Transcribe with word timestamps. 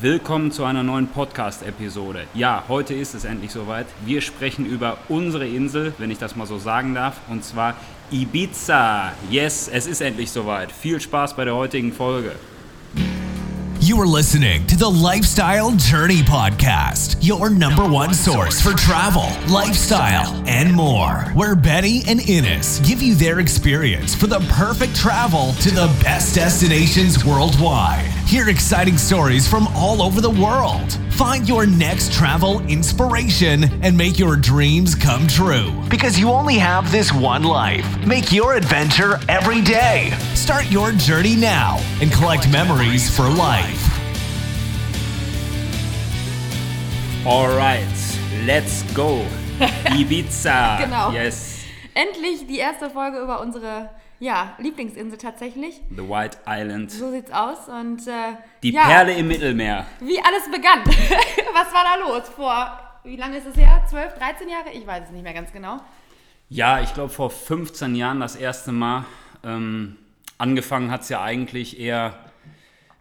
willkommen 0.00 0.52
zu 0.52 0.64
einer 0.64 0.84
neuen 0.84 1.08
Podcast-Episode. 1.08 2.24
Ja, 2.34 2.62
heute 2.68 2.94
ist 2.94 3.14
es 3.14 3.24
endlich 3.24 3.50
soweit. 3.50 3.86
Wir 4.04 4.20
sprechen 4.20 4.64
über 4.64 4.98
unsere 5.08 5.46
Insel, 5.46 5.92
wenn 5.98 6.10
ich 6.10 6.18
das 6.18 6.36
mal 6.36 6.46
so 6.46 6.58
sagen 6.58 6.94
darf, 6.94 7.16
und 7.28 7.44
zwar 7.44 7.74
Ibiza. 8.12 9.12
Yes, 9.28 9.68
es 9.72 9.86
ist 9.86 10.00
endlich 10.00 10.30
soweit. 10.30 10.70
Viel 10.70 11.00
Spaß 11.00 11.34
bei 11.34 11.44
der 11.44 11.56
heutigen 11.56 11.92
Folge. 11.92 12.32
You 13.80 13.98
are 14.00 14.06
listening 14.06 14.66
to 14.66 14.76
the 14.76 14.90
Lifestyle 14.90 15.72
Journey 15.76 16.22
Podcast, 16.22 17.16
your 17.22 17.48
number 17.48 17.84
one 17.84 18.12
source 18.12 18.60
for 18.60 18.74
travel, 18.74 19.28
lifestyle, 19.48 20.34
and 20.46 20.72
more. 20.72 21.24
Where 21.34 21.56
Benny 21.56 22.02
and 22.06 22.20
Innes 22.28 22.80
give 22.80 23.02
you 23.02 23.14
their 23.14 23.40
experience 23.40 24.14
for 24.14 24.26
the 24.26 24.40
perfect 24.50 24.94
travel 24.94 25.54
to 25.60 25.70
the 25.70 25.88
best 26.02 26.34
destinations 26.34 27.24
worldwide. 27.24 28.17
Hear 28.28 28.50
exciting 28.50 28.98
stories 28.98 29.48
from 29.48 29.66
all 29.68 30.02
over 30.02 30.20
the 30.20 30.28
world. 30.28 30.92
Find 31.14 31.48
your 31.48 31.64
next 31.64 32.12
travel 32.12 32.60
inspiration 32.66 33.64
and 33.82 33.96
make 33.96 34.18
your 34.18 34.36
dreams 34.36 34.94
come 34.94 35.26
true. 35.26 35.72
Because 35.88 36.18
you 36.18 36.28
only 36.28 36.58
have 36.58 36.92
this 36.92 37.10
one 37.10 37.42
life. 37.42 37.86
Make 38.06 38.30
your 38.30 38.52
adventure 38.52 39.18
every 39.30 39.62
day. 39.62 40.10
Start 40.34 40.70
your 40.70 40.92
journey 40.92 41.36
now 41.36 41.78
and 42.02 42.12
collect 42.12 42.52
memories 42.52 43.08
for 43.08 43.26
life. 43.30 43.82
Alright, 47.24 48.18
let's 48.44 48.82
go. 48.92 49.24
Ibiza. 49.58 50.80
Genau. 50.84 51.12
Yes. 51.12 51.64
Endlich 51.94 52.46
die 52.46 52.58
erste 52.58 52.90
Folge 52.90 53.20
über 53.20 53.40
unsere 53.40 53.88
ja, 54.20 54.54
Lieblingsinsel 54.58 55.18
tatsächlich. 55.18 55.80
The 55.90 56.08
White 56.08 56.38
Island. 56.46 56.90
So 56.90 57.10
sieht's 57.10 57.30
aus. 57.30 57.68
Und 57.68 58.06
äh, 58.06 58.34
Die 58.62 58.72
ja, 58.72 58.84
Perle 58.84 59.14
im 59.14 59.28
Mittelmeer. 59.28 59.86
Wie 60.00 60.20
alles 60.20 60.50
begann. 60.50 60.84
Was 61.52 61.72
war 61.72 61.84
da 61.84 61.96
los? 62.08 62.28
Vor, 62.30 62.78
wie 63.04 63.16
lange 63.16 63.38
ist 63.38 63.46
es 63.46 63.56
her? 63.56 63.84
12, 63.88 64.14
13 64.14 64.48
Jahre? 64.48 64.70
Ich 64.72 64.86
weiß 64.86 65.04
es 65.06 65.10
nicht 65.10 65.22
mehr 65.22 65.34
ganz 65.34 65.52
genau. 65.52 65.80
Ja, 66.48 66.80
ich 66.80 66.94
glaube 66.94 67.10
vor 67.10 67.30
15 67.30 67.94
Jahren 67.94 68.20
das 68.20 68.34
erste 68.34 68.72
Mal. 68.72 69.04
Ähm, 69.44 69.96
angefangen 70.38 70.90
hat 70.90 71.02
es 71.02 71.10
ja 71.10 71.22
eigentlich 71.22 71.78
eher 71.78 72.18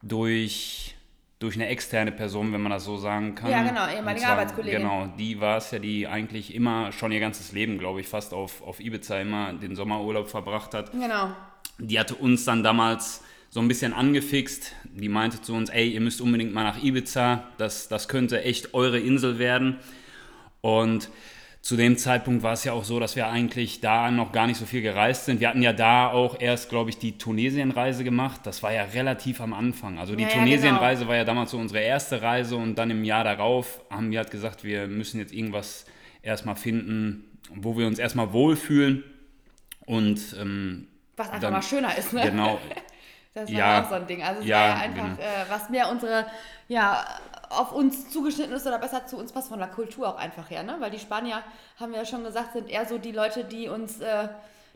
durch, 0.02 0.97
durch 1.40 1.56
eine 1.56 1.68
externe 1.68 2.12
Person, 2.12 2.52
wenn 2.52 2.62
man 2.62 2.72
das 2.72 2.84
so 2.86 2.98
sagen 2.98 3.36
kann. 3.36 3.52
Ja, 3.52 3.62
genau, 3.62 3.88
ehemalige 3.88 4.22
zwar- 4.22 4.32
Arbeitskollegin. 4.34 4.80
Genau, 4.82 5.08
die 5.20 5.40
war 5.40 5.58
es 5.58 5.70
ja, 5.72 5.78
die 5.80 6.08
eigentlich 6.08 6.56
immer 6.56 6.92
schon 6.92 7.12
ihr 7.12 7.20
ganzes 7.20 7.52
Leben, 7.52 7.78
glaube 7.78 8.02
ich, 8.02 8.08
fast 8.08 8.34
auf, 8.34 8.62
auf 8.64 8.80
Ibiza 8.80 9.20
immer 9.20 9.54
den 9.54 9.76
Sommerurlaub 9.76 10.30
verbracht 10.30 10.74
hat. 10.74 10.92
Genau. 10.92 11.32
Die 11.78 12.00
hatte 12.00 12.16
uns 12.16 12.44
dann 12.44 12.64
damals 12.64 13.24
so 13.52 13.60
ein 13.60 13.68
bisschen 13.68 13.94
angefixt. 13.94 14.74
Die 14.94 15.10
meinte 15.10 15.42
zu 15.42 15.54
uns, 15.54 15.70
ey, 15.70 15.90
ihr 15.92 16.02
müsst 16.02 16.22
unbedingt 16.22 16.54
mal 16.56 16.64
nach 16.64 16.82
Ibiza. 16.82 17.44
Das, 17.60 17.88
das 17.88 18.08
könnte 18.08 18.44
echt 18.44 18.74
eure 18.74 19.00
Insel 19.00 19.38
werden. 19.38 19.78
Und 20.62 21.10
zu 21.68 21.76
dem 21.76 21.98
Zeitpunkt 21.98 22.44
war 22.44 22.54
es 22.54 22.64
ja 22.64 22.72
auch 22.72 22.86
so, 22.86 22.98
dass 22.98 23.18
wir 23.18 23.28
eigentlich 23.28 23.82
da 23.82 24.10
noch 24.10 24.32
gar 24.32 24.48
nicht 24.48 24.56
so 24.56 24.66
viel 24.66 24.82
gereist 24.82 25.26
sind. 25.26 25.42
Wir 25.42 25.50
hatten 25.50 25.62
ja 25.62 25.73
da 25.73 26.08
auch 26.10 26.40
erst, 26.40 26.70
glaube 26.70 26.90
ich, 26.92 26.98
die 26.98 27.18
Tunesien-Reise 27.18 28.06
gemacht. 28.06 28.40
Das 28.46 28.64
war 28.64 28.72
ja 28.72 28.84
relativ 28.84 29.42
am 29.42 29.52
Anfang. 29.54 30.00
Also 30.00 30.16
die 30.16 30.23
Ja, 30.23 30.30
ja, 30.30 30.36
Tunesien-Reise 30.36 31.10
war 31.10 31.18
ja 31.18 31.26
damals 31.26 31.52
so 31.52 31.58
unsere 31.58 31.82
erste 31.84 32.22
Reise 32.22 32.56
und 32.56 32.76
dann 32.76 32.90
im 32.90 33.04
Jahr 33.04 33.26
darauf 33.26 33.82
haben 33.90 34.12
wir 34.12 34.20
halt 34.20 34.32
gesagt, 34.32 34.64
wir 34.64 34.88
müssen 34.88 35.20
jetzt 35.20 35.34
irgendwas 35.34 35.84
erstmal 36.22 36.56
finden, 36.56 37.38
wo 37.54 37.78
wir 37.78 37.86
uns 37.86 38.00
erstmal 38.00 38.32
wohlfühlen. 38.32 39.04
Und 39.86 40.22
ähm, 40.40 40.88
Was 41.18 41.28
einfach 41.28 41.42
Dann- 41.42 41.52
mal 41.54 41.62
schöner 41.64 41.98
ist, 41.98 42.14
ne? 42.14 42.22
genau, 42.22 42.62
Das 43.34 43.52
war 43.52 43.60
Ja. 43.60 43.84
auch 43.84 43.90
so 43.90 43.95
ein 43.95 44.08
Ding. 44.08 44.23
Also 44.23 44.40
es 44.40 44.48
Ja, 44.48 44.56
war 44.58 44.68
ja 44.70 44.76
einfach, 44.78 45.04
genau. 45.18 45.20
äh, 45.20 45.50
was 45.50 45.70
mehr 45.70 45.92
unsere, 45.92 46.28
ja, 46.70 47.06
auf 47.50 47.72
uns 47.72 48.09
zugeschnitten 48.09 48.53
ist 48.53 48.66
oder 48.66 48.80
besser 48.80 49.06
zu 49.06 49.17
uns 49.17 49.31
passt 49.31 49.50
von 49.50 49.59
der 49.59 49.67
Kultur 49.67 50.08
auch 50.08 50.17
einfach 50.17 50.50
her, 50.50 50.64
ne? 50.64 50.78
Weil 50.80 50.92
die 50.92 51.00
Spanier, 51.00 51.44
haben 51.80 51.92
wir 51.92 52.00
ja 52.00 52.06
schon 52.06 52.23
gesagt, 52.23 52.54
sind 52.54 52.70
eher 52.70 52.86
so 52.86 52.98
die 52.98 53.12
Leute, 53.12 53.44
die 53.44 53.67
uns, 53.70 53.99
äh, 53.99 54.27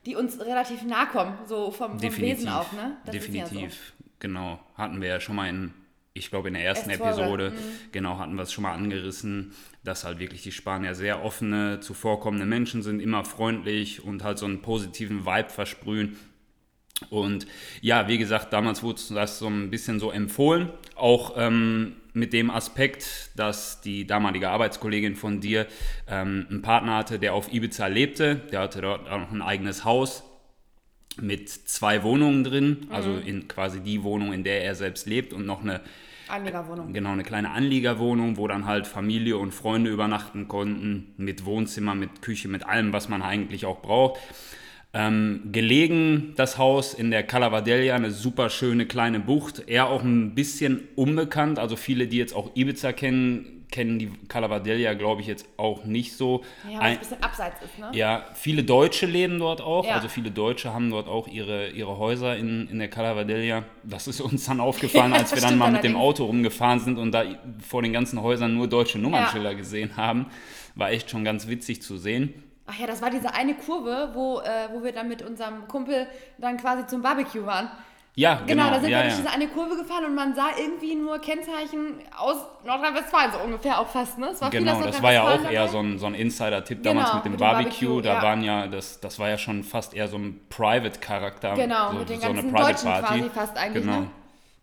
die 0.05 0.15
uns 0.15 0.39
relativ 0.39 0.83
nahe 0.83 1.07
kommen, 1.07 1.37
so 1.45 1.71
vom, 1.71 1.91
vom 1.91 1.97
definitiv. 1.99 2.39
Wesen 2.39 2.49
auch, 2.49 2.71
ne? 2.71 2.97
Das 3.05 3.15
ist 3.15 3.27
ja 3.27 3.43
definitiv, 3.43 3.93
genau. 4.19 4.59
Hatten 4.75 5.01
wir 5.01 5.09
ja 5.09 5.19
schon 5.19 5.35
mal 5.35 5.49
in, 5.49 5.73
ich 6.13 6.29
glaube 6.29 6.47
in 6.47 6.53
der 6.53 6.63
ersten 6.63 6.89
Episode, 6.89 7.51
mhm. 7.51 7.91
genau, 7.91 8.17
hatten 8.17 8.35
wir 8.35 8.43
es 8.43 8.51
schon 8.51 8.63
mal 8.63 8.73
angerissen, 8.73 9.53
dass 9.83 10.03
halt 10.03 10.19
wirklich 10.19 10.43
die 10.43 10.51
Spanier 10.51 10.95
sehr 10.95 11.23
offene, 11.23 11.79
zuvorkommende 11.79 12.45
Menschen 12.45 12.81
sind, 12.83 12.99
immer 12.99 13.25
freundlich 13.25 14.03
und 14.03 14.23
halt 14.23 14.37
so 14.37 14.45
einen 14.45 14.61
positiven 14.61 15.25
Vibe 15.25 15.49
versprühen. 15.49 16.17
Und 17.09 17.47
ja, 17.81 18.07
wie 18.07 18.17
gesagt, 18.17 18.53
damals 18.53 18.83
wurde 18.83 19.01
das 19.13 19.39
so 19.39 19.47
ein 19.47 19.71
bisschen 19.71 19.99
so 19.99 20.11
empfohlen, 20.11 20.69
auch 20.95 21.33
ähm, 21.35 21.95
mit 22.13 22.33
dem 22.33 22.49
Aspekt, 22.49 23.31
dass 23.35 23.81
die 23.81 24.05
damalige 24.05 24.49
Arbeitskollegin 24.49 25.15
von 25.15 25.39
dir 25.39 25.67
ähm, 26.07 26.45
einen 26.49 26.61
Partner 26.61 26.97
hatte, 26.97 27.19
der 27.19 27.33
auf 27.33 27.51
Ibiza 27.53 27.87
lebte. 27.87 28.35
Der 28.51 28.61
hatte 28.61 28.81
dort 28.81 29.09
auch 29.09 29.19
noch 29.19 29.31
ein 29.31 29.41
eigenes 29.41 29.85
Haus 29.85 30.23
mit 31.19 31.49
zwei 31.49 32.03
Wohnungen 32.03 32.43
drin, 32.43 32.87
also 32.89 33.15
in 33.17 33.47
quasi 33.47 33.81
die 33.81 34.03
Wohnung, 34.03 34.33
in 34.33 34.43
der 34.43 34.63
er 34.63 34.75
selbst 34.75 35.07
lebt 35.07 35.33
und 35.33 35.45
noch 35.45 35.61
eine 35.61 35.81
Anlegerwohnung. 36.29 36.93
genau 36.93 37.11
eine 37.11 37.23
kleine 37.23 37.51
Anliegerwohnung, 37.51 38.37
wo 38.37 38.47
dann 38.47 38.65
halt 38.65 38.87
Familie 38.87 39.37
und 39.37 39.51
Freunde 39.51 39.91
übernachten 39.91 40.47
konnten, 40.47 41.13
mit 41.17 41.45
Wohnzimmer, 41.45 41.95
mit 41.95 42.21
Küche, 42.21 42.47
mit 42.47 42.65
allem, 42.65 42.93
was 42.93 43.09
man 43.09 43.21
eigentlich 43.21 43.65
auch 43.65 43.81
braucht. 43.81 44.19
Ähm, 44.93 45.43
gelegen 45.53 46.33
das 46.35 46.57
Haus 46.57 46.93
in 46.93 47.11
der 47.11 47.23
Calavadella, 47.23 47.95
eine 47.95 48.11
super 48.11 48.49
schöne 48.49 48.85
kleine 48.85 49.21
Bucht, 49.21 49.63
eher 49.67 49.87
auch 49.89 50.03
ein 50.03 50.35
bisschen 50.35 50.81
unbekannt, 50.97 51.59
also 51.59 51.77
viele, 51.77 52.07
die 52.07 52.17
jetzt 52.17 52.35
auch 52.35 52.51
Ibiza 52.55 52.91
kennen, 52.91 53.65
kennen 53.71 53.99
die 53.99 54.11
Calavadella, 54.27 54.95
glaube 54.95 55.21
ich, 55.21 55.27
jetzt 55.27 55.47
auch 55.55 55.85
nicht 55.85 56.17
so. 56.17 56.43
Ja, 56.69 56.71
weil 56.71 56.73
es 56.73 56.81
Ein- 56.81 56.91
ein 56.91 56.99
bisschen 56.99 57.23
abseits 57.23 57.61
ist, 57.63 57.79
ne? 57.79 57.89
ja, 57.93 58.25
viele 58.33 58.65
Deutsche 58.65 59.05
leben 59.05 59.39
dort 59.39 59.61
auch. 59.61 59.85
Ja. 59.85 59.93
Also 59.95 60.09
viele 60.09 60.29
Deutsche 60.29 60.73
haben 60.73 60.89
dort 60.89 61.07
auch 61.07 61.29
ihre, 61.29 61.69
ihre 61.69 61.97
Häuser 61.97 62.35
in, 62.35 62.67
in 62.67 62.79
der 62.79 62.89
Calavadella. 62.89 63.63
Das 63.83 64.09
ist 64.09 64.19
uns 64.19 64.43
dann 64.45 64.59
aufgefallen, 64.59 65.13
als 65.13 65.33
wir 65.33 65.41
dann 65.41 65.57
mal 65.57 65.71
mit 65.71 65.85
dem. 65.85 65.95
Auto 65.95 66.25
rumgefahren 66.25 66.81
sind 66.81 66.97
und 66.97 67.13
da 67.13 67.23
vor 67.65 67.81
den 67.81 67.93
ganzen 67.93 68.21
Häusern 68.21 68.53
nur 68.55 68.67
deutsche 68.67 68.99
Nummernschilder 68.99 69.55
gesehen 69.55 69.95
haben. 69.95 70.25
War 70.75 70.91
echt 70.91 71.09
schon 71.09 71.23
ganz 71.23 71.47
witzig 71.47 71.81
zu 71.81 71.95
sehen. 71.95 72.33
Ach 72.71 72.77
ja, 72.79 72.87
das 72.87 73.01
war 73.01 73.09
diese 73.09 73.33
eine 73.33 73.53
Kurve, 73.55 74.11
wo, 74.13 74.39
äh, 74.39 74.69
wo 74.71 74.81
wir 74.83 74.93
dann 74.93 75.07
mit 75.09 75.21
unserem 75.21 75.67
Kumpel 75.67 76.07
dann 76.37 76.55
quasi 76.57 76.85
zum 76.87 77.01
Barbecue 77.01 77.45
waren. 77.45 77.69
Ja, 78.15 78.35
Genau, 78.45 78.63
genau. 78.65 78.69
da 78.75 78.79
sind 78.81 78.89
ja, 78.89 78.97
wir 78.99 79.03
durch 79.03 79.13
ja. 79.13 79.19
diese 79.21 79.29
eine 79.33 79.47
Kurve 79.47 79.77
gefahren 79.77 80.03
und 80.05 80.15
man 80.15 80.35
sah 80.35 80.49
irgendwie 80.57 80.95
nur 80.95 81.19
Kennzeichen 81.19 81.99
aus 82.17 82.35
Nordrhein-Westfalen, 82.65 83.31
so 83.31 83.39
ungefähr 83.39 83.79
auch 83.79 83.87
fast, 83.87 84.17
ne? 84.17 84.27
Es 84.27 84.41
war 84.41 84.51
viel 84.51 84.67
aus 84.67 84.75
Genau, 84.75 84.85
das 84.85 85.01
war 85.01 85.13
ja 85.13 85.21
auch 85.21 85.25
Nordrhein-Westfalen 85.27 85.53
eher 85.55 85.61
dabei. 85.61 85.71
so 85.71 85.79
ein, 85.79 85.97
so 85.99 86.05
ein 86.07 86.15
Insider-Tipp 86.15 86.83
Genau, 86.83 86.93
damals 86.95 87.13
mit 87.15 87.25
dem 87.25 87.31
mit 87.31 87.39
dem 87.39 87.43
Barbecue. 87.45 87.69
Barbecue, 87.87 88.01
Da 88.01 88.13
ja. 88.15 88.21
waren 88.21 88.43
ja, 88.43 88.67
das, 88.67 88.99
das 88.99 89.17
war 89.19 89.29
ja 89.29 89.37
schon 89.37 89.63
fast 89.63 89.93
eher 89.93 90.07
so 90.09 90.17
ein 90.17 90.41
Private-Charakter. 90.49 91.53
Genau, 91.55 91.91
so, 91.91 91.97
mit 91.99 92.09
den 92.09 92.19
so 92.19 92.25
eine 92.25 92.35
ganzen 92.35 92.51
Private 92.53 92.71
Deutschen 92.73 92.89
Party. 92.89 93.19
quasi 93.19 93.29
fast 93.29 93.57
eigentlich, 93.57 93.83
Genau. 93.85 93.99
ne? 94.01 94.07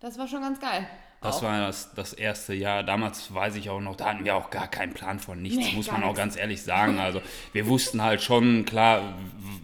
Das 0.00 0.18
war 0.18 0.28
schon 0.28 0.42
ganz 0.42 0.60
geil. 0.60 0.86
Das 1.20 1.38
Auch. 1.38 1.42
war 1.42 1.60
das, 1.60 1.92
das 1.94 2.12
erste 2.12 2.54
Jahr. 2.54 2.84
Damals 2.84 3.34
weiß 3.34 3.56
ich 3.56 3.70
auch 3.70 3.80
noch, 3.80 3.96
da 3.96 4.06
hatten 4.10 4.24
wir 4.24 4.36
auch 4.36 4.50
gar 4.50 4.68
keinen 4.68 4.94
Plan 4.94 5.18
von 5.18 5.42
nichts, 5.42 5.58
Nee, 5.58 5.72
muss 5.74 5.90
man 5.90 6.04
auch 6.04 6.14
ganz 6.14 6.36
ehrlich 6.36 6.62
sagen. 6.62 7.00
Also 7.00 7.20
wir 7.52 7.66
wussten 7.66 8.02
halt 8.02 8.22
schon 8.22 8.64
klar, 8.64 9.14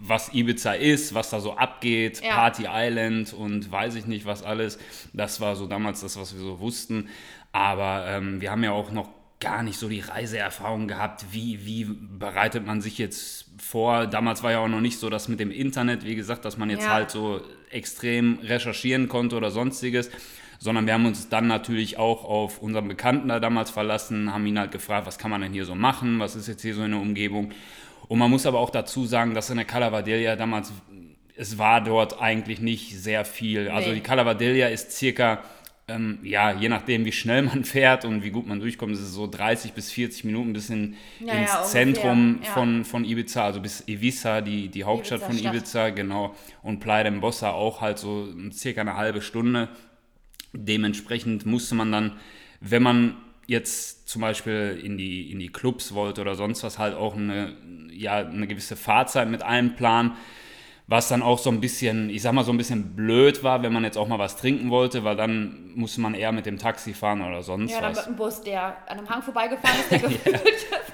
was 0.02 0.34
Ibiza 0.34 0.72
ist, 0.72 1.14
was 1.14 1.30
da 1.30 1.38
so 1.40 1.56
abgeht, 1.56 2.20
Ja. 2.24 2.34
Party 2.34 2.66
Island 2.68 3.32
und 3.32 3.70
weiß 3.70 3.94
ich 3.94 4.06
nicht 4.06 4.26
was 4.26 4.42
alles. 4.42 4.78
Das 5.12 5.40
war 5.40 5.54
so 5.54 5.66
damals 5.68 6.00
das, 6.00 6.16
was 6.18 6.34
wir 6.34 6.40
so 6.40 6.58
wussten. 6.58 7.08
Aber 7.52 8.04
ähm, 8.08 8.40
wir 8.40 8.50
haben 8.50 8.64
ja 8.64 8.72
auch 8.72 8.90
noch 8.90 9.08
gar 9.38 9.62
nicht 9.62 9.78
so 9.78 9.88
die 9.88 10.00
Reiseerfahrung 10.00 10.88
gehabt, 10.88 11.26
wie, 11.30 11.64
wie 11.66 11.84
bereitet 11.84 12.66
man 12.66 12.80
sich 12.80 12.98
jetzt 12.98 13.46
vor. 13.58 14.06
Damals 14.06 14.42
war 14.42 14.50
ja 14.50 14.58
auch 14.58 14.68
noch 14.68 14.80
nicht 14.80 14.98
so 14.98 15.08
das 15.10 15.28
mit 15.28 15.38
dem 15.38 15.50
Internet, 15.52 16.04
wie 16.04 16.16
gesagt, 16.16 16.44
dass 16.44 16.56
man 16.56 16.68
jetzt 16.70 16.84
Ja. 16.84 16.94
halt 16.94 17.10
so 17.12 17.42
extrem 17.70 18.38
recherchieren 18.42 19.08
konnte 19.08 19.36
oder 19.36 19.50
sonstiges, 19.50 20.10
sondern 20.64 20.86
wir 20.86 20.94
haben 20.94 21.04
uns 21.04 21.28
dann 21.28 21.46
natürlich 21.46 21.98
auch 21.98 22.24
auf 22.24 22.62
unseren 22.62 22.88
Bekannten 22.88 23.28
da 23.28 23.38
damals 23.38 23.68
verlassen, 23.70 24.32
haben 24.32 24.46
ihn 24.46 24.58
halt 24.58 24.72
gefragt, 24.72 25.06
was 25.06 25.18
kann 25.18 25.30
man 25.30 25.42
denn 25.42 25.52
hier 25.52 25.66
so 25.66 25.74
machen, 25.74 26.20
was 26.20 26.36
ist 26.36 26.48
jetzt 26.48 26.62
hier 26.62 26.74
so 26.74 26.82
in 26.82 26.92
der 26.92 27.00
Umgebung. 27.00 27.50
Und 28.08 28.18
man 28.18 28.30
muss 28.30 28.46
aber 28.46 28.60
auch 28.60 28.70
dazu 28.70 29.04
sagen, 29.04 29.34
dass 29.34 29.50
in 29.50 29.56
der 29.56 29.66
Calavadella 29.66 30.36
damals, 30.36 30.72
es 31.36 31.58
war 31.58 31.82
dort 31.84 32.18
eigentlich 32.18 32.60
nicht 32.60 32.98
sehr 32.98 33.26
viel. 33.26 33.68
Also 33.68 33.90
Nee. 33.90 33.96
die 33.96 34.00
Calavadella 34.00 34.68
ist 34.68 34.90
circa, 34.92 35.42
ähm, 35.86 36.20
ja, 36.22 36.52
je 36.52 36.70
nachdem 36.70 37.04
wie 37.04 37.12
schnell 37.12 37.42
man 37.42 37.64
fährt 37.74 38.06
und 38.06 38.22
wie 38.24 38.30
gut 38.30 38.46
man 38.46 38.58
durchkommt, 38.58 38.94
ist 38.94 39.00
es 39.00 39.12
so 39.12 39.26
30 39.26 39.74
bis 39.74 39.90
40 39.92 40.24
Minuten 40.24 40.54
bis 40.54 40.70
in, 40.70 40.94
Ja, 41.20 41.34
ins 41.34 41.52
ja, 41.52 41.62
Zentrum 41.64 42.40
ja. 42.42 42.50
von, 42.52 42.86
von 42.86 43.04
Ibiza, 43.04 43.44
also 43.44 43.60
bis 43.60 43.84
Ibiza, 43.86 44.40
die, 44.40 44.68
die 44.68 44.84
Hauptstadt 44.84 45.20
von 45.20 45.32
Ibiza-Stadt. 45.32 45.56
Ibiza, 45.56 45.90
genau. 45.90 46.34
Und 46.62 46.80
Playa 46.80 47.04
de 47.04 47.12
Bossa 47.20 47.50
auch 47.50 47.82
halt 47.82 47.98
so 47.98 48.28
circa 48.50 48.80
eine 48.80 48.96
halbe 48.96 49.20
Stunde. 49.20 49.68
Dementsprechend 50.54 51.46
musste 51.46 51.74
man 51.74 51.92
dann, 51.92 52.12
wenn 52.60 52.82
man 52.82 53.16
jetzt 53.46 54.08
zum 54.08 54.22
Beispiel 54.22 54.80
in 54.82 54.96
die, 54.96 55.30
in 55.30 55.38
die 55.38 55.50
Clubs 55.50 55.92
wollte 55.92 56.20
oder 56.20 56.34
sonst 56.34 56.62
was, 56.62 56.78
halt 56.78 56.94
auch 56.94 57.16
eine, 57.16 57.56
ja, 57.90 58.16
eine 58.16 58.46
gewisse 58.46 58.76
Fahrzeit 58.76 59.28
mit 59.28 59.42
einplanen. 59.42 60.12
Was 60.86 61.08
dann 61.08 61.22
auch 61.22 61.38
so 61.38 61.48
ein 61.48 61.60
bisschen, 61.62 62.10
ich 62.10 62.20
sag 62.20 62.32
mal, 62.34 62.44
so 62.44 62.52
ein 62.52 62.58
bisschen 62.58 62.94
blöd 62.94 63.42
war, 63.42 63.62
wenn 63.62 63.72
man 63.72 63.84
jetzt 63.84 63.96
auch 63.96 64.06
mal 64.06 64.18
was 64.18 64.36
trinken 64.36 64.68
wollte, 64.68 65.02
weil 65.02 65.16
dann 65.16 65.70
musste 65.74 66.02
man 66.02 66.12
eher 66.12 66.30
mit 66.30 66.44
dem 66.44 66.58
Taxi 66.58 66.92
fahren 66.92 67.22
oder 67.22 67.42
sonst 67.42 67.72
Ja, 67.72 67.80
dann 67.80 67.92
was. 67.92 68.00
mit 68.00 68.06
einem 68.08 68.16
Bus, 68.16 68.42
der 68.42 68.76
an 68.86 68.98
einem 68.98 69.08
Hang 69.08 69.22
vorbeigefahren 69.22 69.80
ist, 69.80 69.90
der 69.90 69.98
gefühlt 70.10 70.38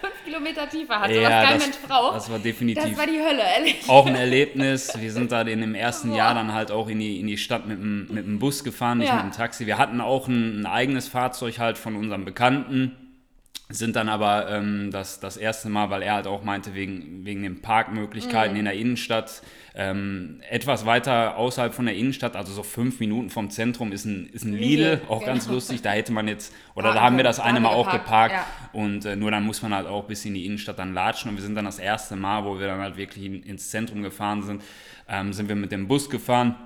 fünf 0.00 0.24
Kilometer 0.24 0.68
tiefer 0.70 1.00
hatte, 1.00 1.14
Ja, 1.20 1.22
was 1.22 1.30
kein 1.48 1.54
das- 1.58 1.66
Mensch 1.66 1.76
braucht. 1.88 2.14
das 2.16 2.30
war 2.30 2.38
definitiv- 2.38 2.84
Das 2.84 2.96
war 2.96 3.06
die 3.06 3.18
Hölle, 3.18 3.42
ehrlich. 3.56 3.88
auch 3.88 4.06
ein 4.06 4.14
Erlebnis. 4.14 4.92
Wir 4.96 5.10
sind 5.10 5.32
da 5.32 5.40
in 5.42 5.60
dem 5.60 5.74
ersten 5.74 6.10
Boah. 6.10 6.16
Jahr 6.18 6.34
dann 6.34 6.54
halt 6.54 6.70
auch 6.70 6.88
in 6.88 7.00
die, 7.00 7.18
in 7.18 7.26
die 7.26 7.36
Stadt 7.36 7.66
mit 7.66 7.78
dem, 7.80 8.06
mit 8.12 8.24
dem 8.24 8.38
Bus 8.38 8.62
gefahren, 8.62 8.98
nicht 8.98 9.08
Ja. 9.08 9.16
mit 9.16 9.24
dem 9.24 9.32
Taxi. 9.32 9.66
Wir 9.66 9.76
hatten 9.76 10.00
auch 10.00 10.28
ein, 10.28 10.60
ein 10.60 10.66
eigenes 10.66 11.08
Fahrzeug 11.08 11.58
halt 11.58 11.78
von 11.78 11.96
unserem 11.96 12.24
Bekannten, 12.24 12.92
sind 13.70 13.96
dann 13.96 14.08
aber 14.08 14.50
ähm, 14.50 14.90
das, 14.90 15.20
das 15.20 15.36
erste 15.36 15.68
Mal, 15.68 15.90
weil 15.90 16.02
er 16.02 16.14
halt 16.14 16.26
auch 16.26 16.42
meinte, 16.42 16.74
wegen, 16.74 17.24
wegen 17.24 17.42
den 17.42 17.62
Parkmöglichkeiten 17.62 18.52
Mhm. 18.54 18.58
in 18.58 18.64
der 18.64 18.74
Innenstadt, 18.74 19.42
ähm, 19.74 20.40
etwas 20.50 20.84
weiter 20.86 21.36
außerhalb 21.36 21.72
von 21.72 21.86
der 21.86 21.94
Innenstadt, 21.94 22.34
also 22.34 22.52
so 22.52 22.64
fünf 22.64 22.98
Minuten 22.98 23.30
vom 23.30 23.50
Zentrum, 23.50 23.92
ist 23.92 24.04
ein, 24.04 24.26
ist 24.32 24.44
ein 24.44 24.52
Lidl, 24.52 24.82
Lidl, 24.94 25.00
auch 25.08 25.24
ganz 25.24 25.44
genau. 25.44 25.54
lustig. 25.54 25.82
Da 25.82 25.92
hätte 25.92 26.12
man 26.12 26.26
jetzt, 26.26 26.52
oder 26.74 26.84
Parken 26.84 26.96
da 26.96 27.02
haben 27.02 27.16
wir 27.16 27.24
das 27.24 27.36
Da 27.36 27.44
eine 27.44 27.60
Mal 27.60 27.70
wir 27.70 27.76
auch 27.76 27.90
geparkt, 27.92 28.34
geparkt. 28.34 28.34
ja. 28.34 28.80
Und 28.80 29.04
äh, 29.04 29.14
nur 29.14 29.30
dann 29.30 29.44
muss 29.44 29.62
man 29.62 29.72
halt 29.72 29.86
auch 29.86 30.04
bis 30.04 30.24
in 30.24 30.34
die 30.34 30.46
Innenstadt 30.46 30.78
dann 30.78 30.92
latschen. 30.92 31.30
Und 31.30 31.36
wir 31.36 31.42
sind 31.44 31.54
dann 31.54 31.64
das 31.64 31.78
erste 31.78 32.16
Mal, 32.16 32.44
wo 32.44 32.58
wir 32.58 32.66
dann 32.66 32.80
halt 32.80 32.96
wirklich 32.96 33.24
in, 33.24 33.42
ins 33.44 33.70
Zentrum 33.70 34.02
gefahren 34.02 34.42
sind, 34.42 34.62
ähm, 35.08 35.32
sind 35.32 35.48
wir 35.48 35.56
mit 35.56 35.70
dem 35.70 35.86
Bus 35.86 36.10
gefahren, 36.10 36.56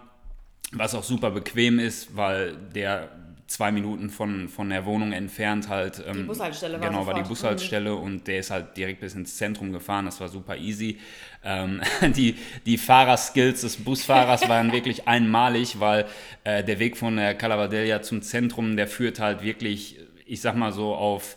was 0.72 0.94
auch 0.94 1.04
super 1.04 1.30
bequem 1.30 1.78
ist, 1.78 2.16
weil 2.16 2.56
der 2.74 3.10
zwei 3.46 3.70
Minuten 3.72 4.10
von, 4.10 4.48
von 4.48 4.70
der 4.70 4.86
Wohnung 4.86 5.12
entfernt 5.12 5.68
halt. 5.68 6.02
Ähm, 6.06 6.14
Die 6.18 6.22
Bushaltestelle 6.22 6.80
war 6.80 6.88
Genau, 6.88 7.06
war 7.06 7.14
die 7.14 7.20
sofort. 7.20 7.28
Bushaltestelle 7.28 7.94
und 7.94 8.26
der 8.26 8.38
ist 8.38 8.50
halt 8.50 8.76
direkt 8.76 9.00
bis 9.00 9.14
ins 9.14 9.36
Zentrum 9.36 9.72
gefahren. 9.72 10.06
Das 10.06 10.20
war 10.20 10.28
super 10.28 10.56
easy. 10.56 10.98
Ähm, 11.44 11.80
die, 12.16 12.36
die 12.64 12.78
Fahrerskills 12.78 13.60
des 13.60 13.76
Busfahrers 13.76 14.48
waren 14.48 14.72
wirklich 14.72 15.06
einmalig, 15.08 15.78
weil 15.78 16.06
äh, 16.44 16.64
der 16.64 16.78
Weg 16.78 16.96
von 16.96 17.16
der 17.16 17.34
Calavadella 17.34 18.02
zum 18.02 18.22
Zentrum, 18.22 18.76
der 18.76 18.88
führt 18.88 19.20
halt 19.20 19.42
wirklich, 19.42 19.98
ich 20.26 20.40
sag 20.40 20.56
mal 20.56 20.72
so, 20.72 20.94
auf 20.94 21.36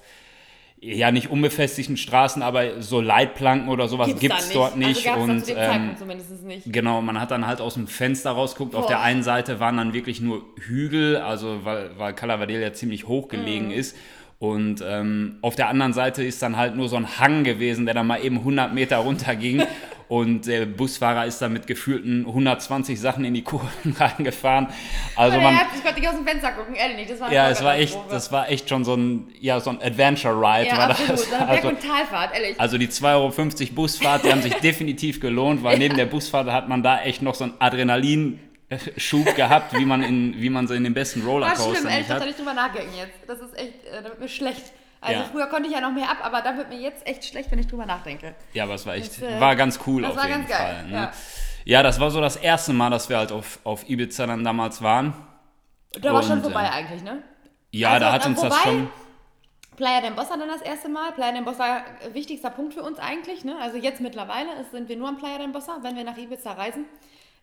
ja 0.80 1.12
nicht 1.12 1.30
unbefestigten 1.30 1.98
Straßen, 1.98 2.42
aber 2.42 2.82
so 2.82 3.02
Leitplanken 3.02 3.70
oder 3.70 3.88
sowas 3.88 4.08
Gibt's 4.08 4.22
gibt 4.22 4.34
da 4.34 4.38
es 4.38 4.50
dort 4.50 4.78
nicht. 4.78 5.08
Also 5.10 5.22
und 5.22 5.44
ähm, 5.56 5.96
nicht. 6.46 6.72
Genau, 6.72 7.02
man 7.02 7.20
hat 7.20 7.32
dann 7.32 7.48
halt 7.48 7.62
aus 7.62 7.74
dem 7.74 7.88
Fenster 7.88 8.32
rausguckt. 8.32 8.76
Auf 8.76 8.84
Boah. 8.84 8.90
der 8.90 9.02
einen 9.02 9.24
Seite 9.24 9.60
waren 9.60 9.78
dann 9.78 9.94
wirklich 9.94 10.22
nur 10.22 10.44
Hügel, 10.60 11.18
also 11.18 11.62
weil, 11.64 11.92
weil 11.98 12.14
Calavadel 12.14 12.62
ja 12.62 12.74
ziemlich 12.74 13.08
hoch 13.08 13.28
gelegen 13.28 13.66
Mhm. 13.68 13.72
ist. 13.72 13.96
Und 14.40 14.84
ähm, 14.86 15.38
auf 15.42 15.56
der 15.56 15.68
anderen 15.70 15.94
Seite 15.94 16.24
ist 16.24 16.42
dann 16.42 16.58
halt 16.58 16.76
nur 16.76 16.90
so 16.90 16.96
ein 16.96 17.20
Hang 17.20 17.44
gewesen, 17.44 17.86
der 17.86 17.96
dann 17.96 18.06
mal 18.08 18.24
eben 18.24 18.38
100 18.38 18.74
Meter 18.74 18.98
runterging. 18.98 19.64
Und 20.10 20.48
der 20.48 20.66
Busfahrer 20.66 21.26
ist 21.26 21.42
dann 21.42 21.52
mit 21.52 21.68
gefühlten 21.68 22.26
120 22.26 22.98
Sachen 22.98 23.26
in 23.26 23.34
die 23.34 23.42
Kurven 23.42 23.92
reingefahren. 24.00 24.68
Also 25.18 25.38
man, 25.42 25.54
ich 25.76 25.84
konnte 25.84 26.00
nicht 26.00 26.08
aus 26.10 26.16
dem 26.16 26.26
Fenster 26.26 26.52
gucken, 26.54 26.76
ehrlich 26.76 26.96
nicht. 26.96 27.10
Das 27.12 27.20
war 27.20 27.30
ja, 27.34 27.50
es 27.50 27.62
war 27.62 27.76
echt, 27.76 27.98
das 28.10 28.32
war 28.32 28.50
echt 28.50 28.70
schon 28.70 28.86
so 28.86 28.96
ein, 28.96 29.28
ja, 29.42 29.60
so 29.60 29.70
ein 29.70 29.82
Adventure 29.82 30.34
Ride 30.34 30.70
ja, 30.70 30.78
war 30.78 30.90
absolut. 30.92 31.12
das. 31.12 31.30
So 31.30 31.36
eine 31.36 31.46
Berg- 31.46 31.50
Also, 31.58 31.68
und 31.68 31.82
Talfahrt, 31.82 32.34
ehrlich. 32.36 32.58
also 32.62 32.78
die 32.78 32.88
2,50 32.88 33.04
Euro 33.66 33.74
Busfahrt, 33.76 34.24
die 34.24 34.32
haben 34.32 34.42
sich 34.42 34.54
definitiv 34.62 35.20
gelohnt, 35.20 35.64
weil 35.64 35.78
neben 35.78 35.98
der 35.98 36.06
Busfahrt 36.06 36.50
hat 36.50 36.70
man 36.70 36.84
da 36.84 37.02
echt 37.02 37.22
noch 37.22 37.36
so 37.36 37.44
einen 37.44 37.56
Adrenalinschub 38.70 39.36
gehabt, 39.36 39.74
wie 39.78 39.86
man, 39.86 40.04
in, 40.04 40.40
wie 40.42 40.50
man 40.50 40.68
so 40.68 40.74
in 40.74 40.84
den 40.84 40.94
besten 40.94 41.24
war 41.26 41.32
Rollercoaster 41.34 41.76
schlimm, 41.76 41.88
ehrlich, 41.88 42.08
darf 42.08 42.18
da 42.18 42.22
hat. 42.22 42.28
nicht 42.28 42.40
drüber 42.40 42.54
nachdenken 42.54 42.94
jetzt. 42.98 43.14
Das 43.28 43.40
ist 43.40 43.58
echt, 43.58 43.86
äh, 43.86 44.02
da 44.04 44.10
wird 44.10 44.20
mir 44.20 44.28
schlecht. 44.28 44.64
Also 45.00 45.22
Ja. 45.22 45.28
früher 45.32 45.46
konnte 45.48 45.68
ich 45.70 45.74
ja 45.74 45.80
noch 45.82 45.92
mehr 45.92 46.10
ab, 46.10 46.18
aber 46.24 46.42
da 46.42 46.58
wird 46.58 46.70
mir 46.70 46.80
jetzt 46.80 47.06
echt 47.08 47.24
schlecht, 47.26 47.52
wenn 47.52 47.60
ich 47.60 47.68
drüber 47.68 47.86
nachdenke. 47.86 48.36
Ja, 48.54 48.64
aber 48.64 48.74
es 48.74 48.86
war 48.86 48.96
echt, 48.96 49.22
Das, 49.22 49.22
äh, 49.22 49.40
war 49.40 49.56
ganz 49.56 49.80
cool 49.88 50.02
das 50.02 50.12
auf 50.12 50.18
war 50.18 50.28
jeden 50.28 50.40
ganz 50.48 50.50
geil, 50.50 50.76
Fall. 50.76 50.84
Ne? 50.88 50.92
ja. 50.94 51.12
Ja. 51.66 51.84
das 51.84 52.00
war 52.00 52.10
so 52.12 52.20
das 52.20 52.36
erste 52.36 52.74
Mal, 52.74 52.90
dass 52.90 53.08
wir 53.10 53.18
halt 53.18 53.32
auf, 53.32 53.60
auf 53.64 53.88
Ibiza 53.90 54.26
dann 54.26 54.44
damals 54.44 54.82
waren. 54.82 55.14
Da 56.02 56.14
war 56.14 56.24
schon 56.24 56.34
Und, 56.34 56.42
vorbei 56.44 56.66
ähm, 56.66 56.72
eigentlich, 56.74 57.04
ne? 57.04 57.22
Ja, 57.72 57.90
Also, 57.92 58.00
da 58.06 58.12
hat 58.12 58.26
äh, 58.26 58.30
uns 58.30 58.42
das 58.42 58.52
wobei- 58.54 58.64
schon. 58.64 58.90
Playa 59.78 60.02
del 60.02 60.12
Bossa 60.12 60.36
dann 60.36 60.48
das 60.48 60.62
erste 60.64 60.90
Mal. 60.90 61.12
Playa 61.12 61.34
del 61.34 61.44
Bossa, 61.44 61.78
äh, 61.78 62.14
wichtigster 62.14 62.50
Punkt 62.50 62.74
für 62.74 62.82
uns 62.82 62.98
eigentlich. 62.98 63.46
Ne? 63.46 63.56
Also 63.62 63.78
jetzt 63.78 64.02
mittlerweile 64.02 64.54
ist, 64.60 64.72
sind 64.72 64.90
wir 64.90 64.98
nur 64.98 65.08
am 65.08 65.18
Playa 65.18 65.38
del 65.38 65.50
Bossa, 65.50 65.78
wenn 65.84 65.96
wir 65.96 66.04
nach 66.04 66.18
Ibiza 66.18 66.54
reisen. 66.54 66.86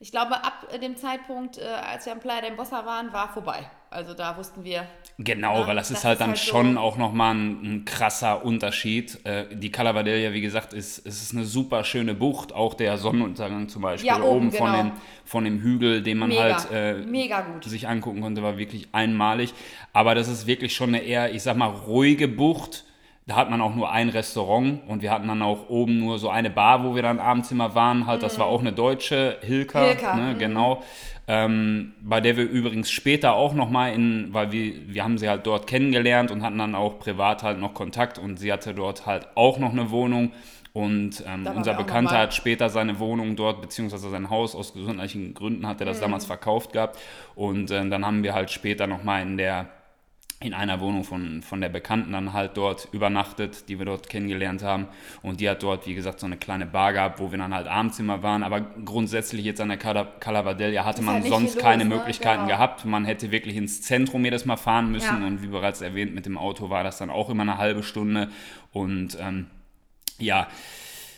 Ich 0.04 0.10
glaube, 0.10 0.34
ab 0.34 0.66
dem 0.82 0.98
Zeitpunkt, 0.98 1.56
äh, 1.56 1.62
als 1.62 2.04
wir 2.04 2.12
am 2.12 2.20
Playa 2.20 2.42
del 2.42 2.50
Bossa 2.52 2.84
waren, 2.84 3.10
war 3.14 3.32
vorbei. 3.32 3.70
Also 3.88 4.12
da 4.12 4.36
wussten 4.36 4.62
wir, 4.62 4.86
Genau, 5.18 5.60
Ja, 5.60 5.66
weil 5.66 5.76
das, 5.76 5.88
das 5.88 5.98
ist 6.00 6.04
halt 6.04 6.16
ist 6.16 6.20
dann 6.20 6.28
halt 6.30 6.38
so- 6.40 6.44
schon 6.50 6.76
auch 6.76 6.98
nochmal 6.98 7.34
ein, 7.34 7.62
ein 7.62 7.84
krasser 7.86 8.44
Unterschied. 8.44 9.24
Äh, 9.24 9.46
die 9.56 9.70
Calavadella, 9.72 10.34
wie 10.34 10.42
gesagt, 10.42 10.74
ist, 10.74 10.98
es 11.06 11.22
ist 11.22 11.32
eine 11.32 11.46
super 11.46 11.84
schöne 11.84 12.12
Bucht. 12.12 12.52
Auch 12.52 12.74
der 12.74 12.98
Sonnenuntergang 12.98 13.70
zum 13.70 13.80
Beispiel 13.80 14.08
Ja, 14.08 14.20
oben, 14.20 14.52
von, 14.52 14.72
genau. 14.72 14.82
dem, 14.82 14.92
von 15.24 15.44
dem 15.44 15.60
Hügel, 15.62 16.02
den 16.02 16.18
man 16.18 16.28
mega, 16.28 16.42
halt 16.70 16.70
äh, 16.70 17.66
sich 17.66 17.88
angucken 17.88 18.20
konnte, 18.20 18.42
war 18.42 18.58
wirklich 18.58 18.88
einmalig. 18.92 19.54
Aber 19.94 20.14
das 20.14 20.28
ist 20.28 20.46
wirklich 20.46 20.74
schon 20.76 20.90
eine 20.90 20.98
eher, 21.02 21.32
ich 21.32 21.42
sag 21.42 21.56
mal, 21.56 21.68
ruhige 21.70 22.28
Bucht. 22.28 22.84
Da 23.26 23.36
hat 23.36 23.48
man 23.48 23.62
auch 23.62 23.74
nur 23.74 23.90
ein 23.90 24.10
Restaurant 24.10 24.80
und 24.86 25.00
wir 25.00 25.10
hatten 25.10 25.28
dann 25.28 25.40
auch 25.40 25.70
oben 25.70 25.98
nur 25.98 26.18
so 26.18 26.28
eine 26.28 26.50
Bar, 26.50 26.84
wo 26.84 26.94
wir 26.94 27.02
dann 27.02 27.18
abends 27.18 27.50
immer 27.50 27.74
waren. 27.74 28.06
Halt, 28.06 28.22
das 28.22 28.38
war 28.38 28.46
auch 28.46 28.60
eine 28.60 28.72
deutsche, 28.72 29.38
Hilka, 29.40 29.80
Mhm. 29.80 29.86
Hilka, 29.86 30.14
ne, 30.16 30.34
mhm. 30.34 30.38
genau. 30.38 30.82
Ähm, 31.26 31.94
bei 32.02 32.20
der 32.20 32.36
wir 32.36 32.44
übrigens 32.44 32.90
später 32.90 33.34
auch 33.34 33.54
nochmal 33.54 33.94
in, 33.94 34.28
weil 34.34 34.52
wir, 34.52 34.74
wir 34.88 35.02
haben 35.04 35.16
sie 35.16 35.26
halt 35.30 35.46
dort 35.46 35.66
kennengelernt 35.66 36.30
und 36.30 36.42
hatten 36.42 36.58
dann 36.58 36.74
auch 36.74 36.98
privat 36.98 37.42
halt 37.42 37.58
noch 37.58 37.72
Kontakt 37.72 38.18
und 38.18 38.38
sie 38.38 38.52
hatte 38.52 38.74
dort 38.74 39.06
halt 39.06 39.26
auch 39.34 39.58
noch 39.58 39.72
eine 39.72 39.90
Wohnung. 39.90 40.32
Und 40.74 41.24
ähm, 41.26 41.46
unser 41.56 41.72
Bekannter 41.74 42.18
hat 42.18 42.34
später 42.34 42.68
seine 42.68 42.98
Wohnung 42.98 43.36
dort, 43.36 43.62
beziehungsweise 43.62 44.10
sein 44.10 44.28
Haus 44.28 44.54
aus 44.54 44.74
gesundheitlichen 44.74 45.32
Gründen 45.32 45.66
hat 45.66 45.80
er 45.80 45.86
Mhm. 45.86 45.90
das 45.90 46.00
damals 46.00 46.26
verkauft 46.26 46.74
gehabt. 46.74 46.98
Und 47.36 47.70
äh, 47.70 47.88
dann 47.88 48.04
haben 48.04 48.22
wir 48.22 48.34
halt 48.34 48.50
später 48.50 48.86
nochmal 48.86 49.22
in 49.22 49.38
der 49.38 49.68
in 50.44 50.54
einer 50.54 50.78
Wohnung 50.80 51.04
von, 51.04 51.42
von 51.42 51.60
der 51.60 51.70
Bekannten 51.70 52.12
dann 52.12 52.32
halt 52.34 52.56
dort 52.56 52.88
übernachtet, 52.92 53.68
die 53.68 53.78
wir 53.78 53.86
dort 53.86 54.08
kennengelernt 54.08 54.62
haben. 54.62 54.88
Und 55.22 55.40
die 55.40 55.48
hat 55.48 55.62
dort, 55.62 55.86
wie 55.86 55.94
gesagt, 55.94 56.20
so 56.20 56.26
eine 56.26 56.36
kleine 56.36 56.66
Bar 56.66 56.92
gehabt, 56.92 57.18
wo 57.18 57.30
wir 57.30 57.38
dann 57.38 57.54
halt 57.54 57.66
abends 57.66 57.98
immer 57.98 58.22
waren. 58.22 58.42
Aber 58.42 58.60
grundsätzlich 58.60 59.44
jetzt 59.44 59.60
an 59.60 59.70
der 59.70 59.78
Cala- 59.80 60.18
Calavadella 60.20 60.84
hatte 60.84 61.02
man 61.02 61.14
halt 61.14 61.26
sonst 61.26 61.54
viel 61.54 61.62
keine 61.62 61.84
los, 61.84 61.90
ne? 61.90 61.96
Möglichkeiten 61.96 62.44
Genau. 62.44 62.56
gehabt. 62.56 62.84
Man 62.84 63.04
hätte 63.04 63.30
wirklich 63.30 63.56
ins 63.56 63.82
Zentrum 63.82 64.24
jedes 64.24 64.44
Mal 64.44 64.56
fahren 64.56 64.90
müssen. 64.92 65.20
Ja. 65.22 65.26
Und 65.26 65.42
wie 65.42 65.46
bereits 65.48 65.80
erwähnt, 65.80 66.14
mit 66.14 66.26
dem 66.26 66.36
Auto 66.36 66.68
war 66.70 66.84
das 66.84 66.98
dann 66.98 67.10
auch 67.10 67.30
immer 67.30 67.42
eine 67.42 67.58
halbe 67.58 67.82
Stunde. 67.82 68.28
Und 68.72 69.16
ähm, 69.20 69.46
ja, 70.18 70.46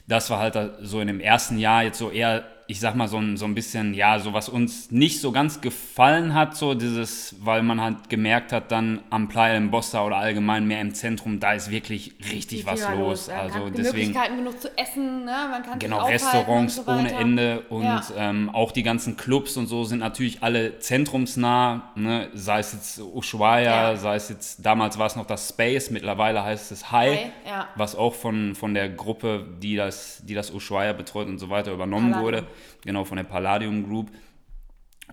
das 0.06 0.30
war 0.30 0.38
halt 0.38 0.56
so 0.82 1.00
in 1.00 1.08
dem 1.08 1.18
ersten 1.20 1.58
Jahr 1.58 1.82
jetzt 1.82 1.98
so 1.98 2.10
eher, 2.10 2.44
ich 2.68 2.80
sag 2.80 2.96
mal, 2.96 3.06
so 3.06 3.18
ein, 3.18 3.36
so 3.36 3.44
ein 3.44 3.54
bisschen, 3.54 3.94
ja, 3.94 4.18
so 4.18 4.32
was 4.32 4.48
uns 4.48 4.90
nicht 4.90 5.20
so 5.20 5.30
ganz 5.30 5.60
gefallen 5.60 6.34
hat, 6.34 6.56
so 6.56 6.74
dieses, 6.74 7.36
weil 7.40 7.62
man 7.62 7.80
halt 7.80 8.08
gemerkt 8.08 8.52
hat, 8.52 8.72
dann 8.72 9.00
am 9.10 9.28
Playa 9.28 9.56
im 9.56 9.70
Bossa 9.70 10.04
oder 10.04 10.16
allgemein 10.16 10.66
mehr 10.66 10.80
im 10.80 10.92
Zentrum, 10.92 11.38
da 11.38 11.52
ist 11.52 11.70
wirklich 11.70 12.14
richtig 12.32 12.66
was 12.66 12.88
los. 12.90 13.28
Man 13.28 13.36
Also 13.38 13.70
deswegen. 13.70 14.08
Möglichkeiten 14.08 14.36
genug 14.38 14.60
zu 14.60 14.76
essen, 14.76 15.24
ne? 15.24 15.46
man 15.50 15.62
kann 15.62 15.78
Genau, 15.78 16.04
Restaurants 16.06 16.76
so 16.76 16.84
ohne 16.86 17.12
Ende 17.14 17.60
und 17.68 17.84
Ja. 17.84 18.02
ähm, 18.16 18.50
auch 18.50 18.72
die 18.72 18.82
ganzen 18.82 19.16
Clubs 19.16 19.56
und 19.56 19.66
so 19.66 19.84
sind 19.84 20.00
natürlich 20.00 20.42
alle 20.42 20.78
zentrumsnah, 20.80 21.92
ne? 21.94 22.28
sei 22.34 22.58
es 22.60 22.72
jetzt 22.72 23.00
Ushuaia, 23.00 23.90
Ja. 23.92 23.96
sei 23.96 24.16
es 24.16 24.28
jetzt, 24.28 24.64
damals 24.64 24.98
war 24.98 25.06
es 25.06 25.16
noch 25.16 25.26
das 25.26 25.48
Space, 25.48 25.90
mittlerweile 25.90 26.42
heißt 26.42 26.72
es 26.72 26.90
High, 26.92 27.16
High, 27.18 27.30
ja. 27.46 27.68
was 27.76 27.94
auch 27.94 28.14
von, 28.14 28.54
von 28.54 28.74
der 28.74 28.88
Gruppe, 28.88 29.46
die 29.62 29.76
das, 29.76 30.20
die 30.24 30.34
das 30.34 30.50
Ushuaia 30.50 30.92
betreut 30.92 31.28
und 31.28 31.38
so 31.38 31.48
weiter 31.48 31.72
übernommen 31.72 32.12
Palladium. 32.12 32.42
wurde, 32.42 32.46
genau, 32.84 33.04
von 33.04 33.16
der 33.16 33.24
Palladium 33.24 33.86
Group. 33.88 34.10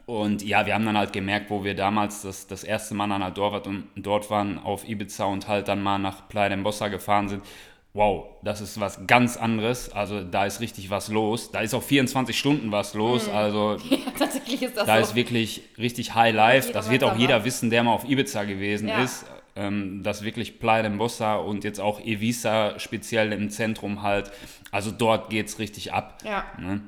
Und 0.06 0.44
ja, 0.44 0.66
wir 0.66 0.74
haben 0.74 0.86
dann 0.86 0.98
halt 0.98 1.14
gemerkt, 1.14 1.50
wo 1.50 1.64
wir 1.64 1.76
damals 1.76 2.24
das, 2.24 2.48
das 2.48 2.64
erste 2.64 2.94
Mal 2.96 3.08
dann 3.10 3.24
halt 3.24 3.38
dort, 3.38 3.68
und, 3.68 3.88
dort 3.96 4.30
waren 4.30 4.58
auf 4.60 4.88
Ibiza 4.88 5.26
und 5.26 5.48
halt 5.48 5.68
dann 5.68 5.82
mal 5.84 6.00
nach 6.00 6.28
Playa 6.28 6.50
del 6.50 6.58
Bossa 6.60 6.88
gefahren 6.88 7.30
sind. 7.30 7.44
Wow, 7.94 8.26
das 8.42 8.60
ist 8.60 8.80
was 8.80 9.06
ganz 9.06 9.38
anderes. 9.38 9.92
Also 9.92 10.24
da 10.24 10.46
ist 10.48 10.62
richtig 10.62 10.90
was 10.90 11.10
los. 11.10 11.52
Da 11.52 11.60
ist 11.62 11.76
auch 11.76 11.84
24 11.84 12.38
Stunden 12.38 12.72
was 12.72 12.96
los. 12.96 13.30
Also 13.30 13.78
Ja, 13.90 13.98
tatsächlich 14.18 14.64
ist 14.64 14.76
das 14.76 14.88
da 14.88 14.96
so. 14.98 15.02
ist 15.04 15.16
wirklich 15.16 15.62
richtig 15.78 16.16
High 16.16 16.34
Life. 16.34 16.74
Das 16.74 16.90
wird 16.90 17.04
auch 17.04 17.16
jeder 17.16 17.46
wissen, 17.46 17.70
der 17.70 17.84
mal 17.84 17.94
auf 17.94 18.10
Ibiza 18.10 18.46
gewesen 18.46 18.88
Ja. 18.90 19.04
ist. 19.04 19.26
Ähm, 19.56 20.02
dass 20.02 20.24
wirklich 20.24 20.60
Playa 20.60 20.82
del 20.82 20.94
Bossa 20.98 21.36
und 21.36 21.64
jetzt 21.64 21.80
auch 21.80 22.00
Evisa 22.02 22.80
speziell 22.80 23.32
im 23.32 23.52
Zentrum 23.52 24.02
halt. 24.02 24.32
Also 24.72 24.90
dort 24.90 25.30
geht 25.30 25.46
es 25.46 25.60
richtig 25.60 25.94
ab. 25.94 26.18
ja. 26.26 26.44
Ne? 26.58 26.82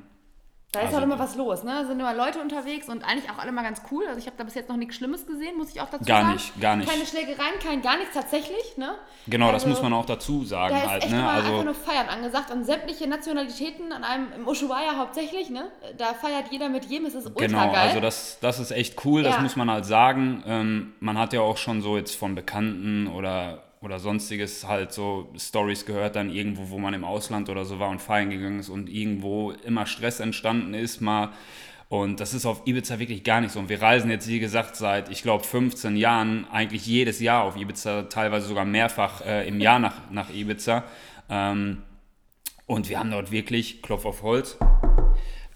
Da 0.72 0.80
ist 0.80 0.86
Also- 0.86 0.96
halt 0.96 1.04
immer 1.06 1.18
was 1.18 1.36
los, 1.36 1.62
ne? 1.62 1.70
Da 1.70 1.84
sind 1.86 2.00
immer 2.00 2.12
Leute 2.12 2.40
unterwegs 2.40 2.88
und 2.88 3.02
eigentlich 3.04 3.30
auch 3.30 3.38
alle 3.38 3.50
mal 3.52 3.62
ganz 3.62 3.80
cool. 3.90 4.04
Also 4.08 4.18
ich 4.18 4.26
habe 4.26 4.36
da 4.36 4.44
bis 4.44 4.54
jetzt 4.54 4.68
noch 4.68 4.76
nichts 4.76 4.96
Schlimmes 4.96 5.24
gesehen, 5.26 5.56
muss 5.56 5.70
ich 5.70 5.80
auch 5.80 5.88
dazu 5.88 6.04
Gar 6.04 6.22
sagen. 6.22 6.32
nicht, 6.34 6.60
gar 6.60 6.76
nicht. 6.76 6.90
Keine 6.90 7.06
Schlägereien, 7.06 7.58
kein 7.62 7.80
gar 7.82 7.96
nichts 7.96 8.12
tatsächlich, 8.12 8.76
ne? 8.76 8.96
Genau, 9.28 9.46
das 9.52 9.62
Also, 9.62 9.68
muss 9.68 9.80
man 9.82 9.92
auch 9.94 10.04
dazu 10.04 10.44
sagen 10.44 10.74
Da 10.74 10.82
ist 10.82 10.88
halt. 10.90 11.02
echt 11.04 11.12
Ne? 11.12 11.18
immer 11.20 11.30
einfach 11.30 11.50
Also 11.52 11.62
nur 11.62 11.74
Feiern 11.74 12.08
angesagt 12.08 12.50
und 12.50 12.64
sämtliche 12.64 13.06
Nationalitäten 13.08 13.92
an 13.92 14.04
einem, 14.04 14.32
im 14.32 14.48
Ushuaia 14.48 14.96
hauptsächlich, 14.98 15.48
ne? 15.50 15.70
Da 15.96 16.12
feiert 16.14 16.50
jeder 16.50 16.68
mit 16.68 16.84
jedem, 16.86 17.06
es 17.06 17.14
ist 17.14 17.26
ultra 17.26 17.46
Genau, 17.46 17.72
geil. 17.72 17.88
also 17.88 18.00
das, 18.00 18.38
das 18.40 18.58
ist 18.58 18.72
echt 18.72 19.02
cool, 19.06 19.22
das 19.22 19.36
Ja. 19.36 19.40
muss 19.42 19.56
man 19.56 19.70
halt 19.70 19.86
sagen. 19.86 20.42
Ähm, 20.46 20.94
man 21.00 21.16
hat 21.16 21.32
ja 21.32 21.40
auch 21.42 21.56
schon 21.58 21.80
so 21.80 21.96
jetzt 21.96 22.16
von 22.16 22.34
Bekannten 22.34 23.06
oder, 23.06 23.62
oder 23.86 24.00
sonstiges 24.00 24.66
halt 24.66 24.92
so 24.92 25.32
Stories 25.38 25.86
gehört, 25.86 26.16
dann 26.16 26.28
irgendwo, 26.28 26.70
wo 26.70 26.78
man 26.78 26.92
im 26.92 27.04
Ausland 27.04 27.48
oder 27.48 27.64
so 27.64 27.78
war 27.78 27.88
und 27.88 28.02
feiern 28.02 28.30
gegangen 28.30 28.58
ist 28.58 28.68
und 28.68 28.90
irgendwo 28.90 29.52
immer 29.52 29.86
Stress 29.86 30.18
entstanden 30.18 30.74
ist, 30.74 31.00
mal. 31.00 31.30
Und 31.88 32.18
das 32.18 32.34
ist 32.34 32.46
auf 32.46 32.66
Ibiza 32.66 32.98
wirklich 32.98 33.22
gar 33.22 33.40
nicht 33.40 33.52
so. 33.52 33.60
Und 33.60 33.68
wir 33.68 33.80
reisen 33.80 34.10
jetzt, 34.10 34.26
wie 34.26 34.40
gesagt, 34.40 34.74
seit, 34.74 35.08
ich 35.08 35.22
glaube, 35.22 35.44
15 35.44 35.96
Jahren 35.96 36.44
eigentlich 36.50 36.84
jedes 36.84 37.20
Jahr 37.20 37.44
auf 37.44 37.56
Ibiza, 37.56 38.02
teilweise 38.02 38.48
sogar 38.48 38.64
mehrfach 38.64 39.20
äh, 39.24 39.46
im 39.46 39.60
Jahr 39.60 39.78
nach, 39.78 40.10
nach 40.10 40.30
Ibiza. 40.34 40.82
Ähm, 41.30 41.84
und 42.66 42.88
wir 42.88 42.98
haben 42.98 43.12
dort 43.12 43.30
wirklich, 43.30 43.82
Klopf 43.82 44.04
auf 44.04 44.24
Holz, 44.24 44.58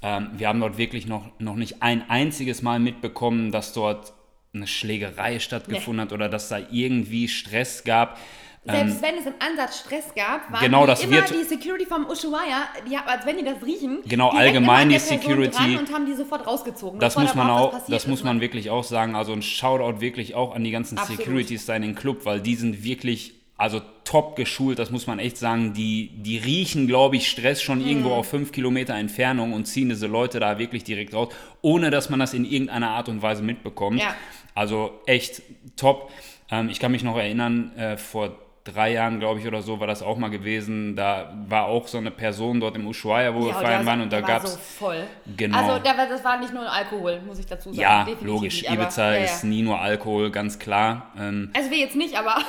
ähm, 0.03 0.31
wir 0.37 0.47
haben 0.47 0.61
dort 0.61 0.79
wirklich 0.79 1.09
noch, 1.09 1.33
noch 1.41 1.57
nicht 1.57 1.83
ein 1.83 2.09
einziges 2.09 2.63
Mal 2.63 2.79
mitbekommen, 2.79 3.51
dass 3.51 3.73
dort 3.73 4.13
eine 4.53 4.67
Schlägerei 4.67 5.39
stattgefunden 5.39 5.97
nee. 5.97 6.03
hat 6.03 6.13
oder 6.13 6.29
dass 6.29 6.49
da 6.49 6.59
irgendwie 6.71 7.29
Stress 7.29 7.85
gab. 7.85 8.19
Selbst 8.63 8.97
ähm, 8.97 9.03
wenn 9.03 9.19
es 9.19 9.27
im 9.27 9.33
Ansatz 9.39 9.81
Stress 9.81 10.15
gab, 10.15 10.53
war 10.53 10.61
genau, 10.61 10.87
das 10.87 11.03
immer 11.03 11.13
wird, 11.13 11.31
die 11.31 11.45
Security 11.45 11.87
vom 11.87 12.05
Ushuaia, 12.05 12.69
die, 12.87 12.95
als 12.95 13.25
wenn 13.25 13.39
die 13.39 13.45
das 13.45 13.65
riechen, 13.65 14.01
genau 14.05 14.29
allgemein 14.29 14.91
die 14.91 14.99
Security 14.99 15.79
und 15.79 15.91
haben 15.91 16.05
die 16.05 16.13
sofort 16.13 16.47
rausgezogen. 16.47 17.01
Das 17.01 17.17
muss 17.17 17.35
man 17.35 17.49
auch, 17.49 17.81
das 17.89 18.07
muss 18.07 18.23
man 18.23 18.43
wirklich 18.43 18.69
auch 18.69 18.85
sagen. 18.85 19.15
Also 19.17 19.33
ein 19.33 19.41
Shoutout 19.41 20.03
wirklich 20.03 20.35
auch 20.35 20.55
an 20.55 20.63
die 20.63 20.73
ganzen 20.73 20.99
Absolut. 20.99 21.23
Securities 21.23 21.65
da 21.65 21.75
in 21.75 21.83
den 21.83 21.95
Club, 21.95 22.27
weil 22.27 22.41
die 22.41 22.55
sind 22.55 22.85
wirklich 22.85 23.40
also 23.61 23.83
top 24.05 24.37
geschult, 24.37 24.79
das 24.79 24.91
muss 24.91 25.07
man 25.07 25.19
echt 25.19 25.37
sagen. 25.37 25.75
Die, 25.75 26.09
die 26.17 26.39
riechen, 26.39 26.87
glaube 26.87 27.17
ich, 27.17 27.29
Stress 27.29 27.61
schon 27.61 27.81
mhm. 27.81 27.89
irgendwo 27.89 28.13
auf 28.13 28.27
fünf 28.27 28.53
Kilometer 28.53 28.95
Entfernung 28.95 29.53
und 29.53 29.67
ziehen 29.67 29.91
diese 29.91 30.07
Leute 30.07 30.41
da 30.41 30.59
wirklich 30.59 30.83
direkt 30.83 31.13
raus, 31.13 31.29
ohne 31.61 31.91
dass 31.91 32.09
man 32.09 32.19
das 32.21 32.33
in 32.33 32.47
irgendeiner 32.47 32.89
Art 32.89 33.11
und 33.11 33.21
Weise 33.21 33.43
mitbekommt. 33.43 34.01
Ja. 34.01 34.15
Also 34.55 34.99
echt 35.05 35.43
top. 35.77 36.11
Ähm, 36.51 36.71
ich 36.71 36.81
kann 36.81 36.91
mich 36.91 37.05
noch 37.05 37.19
erinnern, 37.19 37.77
äh, 37.77 37.99
vor 37.99 38.39
drei 38.65 38.93
Jahren, 38.93 39.21
glaube 39.21 39.41
ich, 39.41 39.47
oder 39.47 39.63
so, 39.63 39.81
war 39.81 39.87
das 39.87 40.03
auch 40.03 40.19
mal 40.19 40.29
gewesen. 40.29 40.95
Da 40.95 41.33
war 41.49 41.65
auch 41.65 41.89
so 41.89 41.99
eine 41.99 42.11
Person 42.11 42.61
dort 42.61 42.77
im 42.77 42.87
Ushuaia, 42.87 43.35
wo 43.35 43.41
ja, 43.41 43.47
wir 43.47 43.55
feiern 43.55 43.87
waren 43.87 44.03
und 44.03 44.13
da 44.13 44.21
gab 44.21 44.45
es. 44.45 44.53
So 44.53 44.59
voll. 44.59 45.05
Genau. 45.37 45.57
Also 45.57 45.83
das 45.83 46.25
war 46.25 46.39
nicht 46.39 46.53
nur 46.53 46.71
Alkohol, 46.71 47.21
muss 47.27 47.39
ich 47.39 47.47
dazu 47.47 47.71
sagen. 47.71 47.81
Ja, 47.81 48.05
Definitiv 48.05 48.27
logisch. 48.27 48.63
Nicht, 48.63 48.73
Ibiza 48.73 49.07
aber, 49.07 49.19
ist 49.19 49.43
ja, 49.43 49.49
ja. 49.49 49.55
nie 49.55 49.63
nur 49.63 49.81
Alkohol, 49.81 50.31
ganz 50.31 50.59
klar. 50.59 51.11
Ähm, 51.19 51.51
also 51.55 51.71
wir 51.71 51.79
jetzt 51.79 51.97
nicht, 51.97 52.17
aber. 52.17 52.37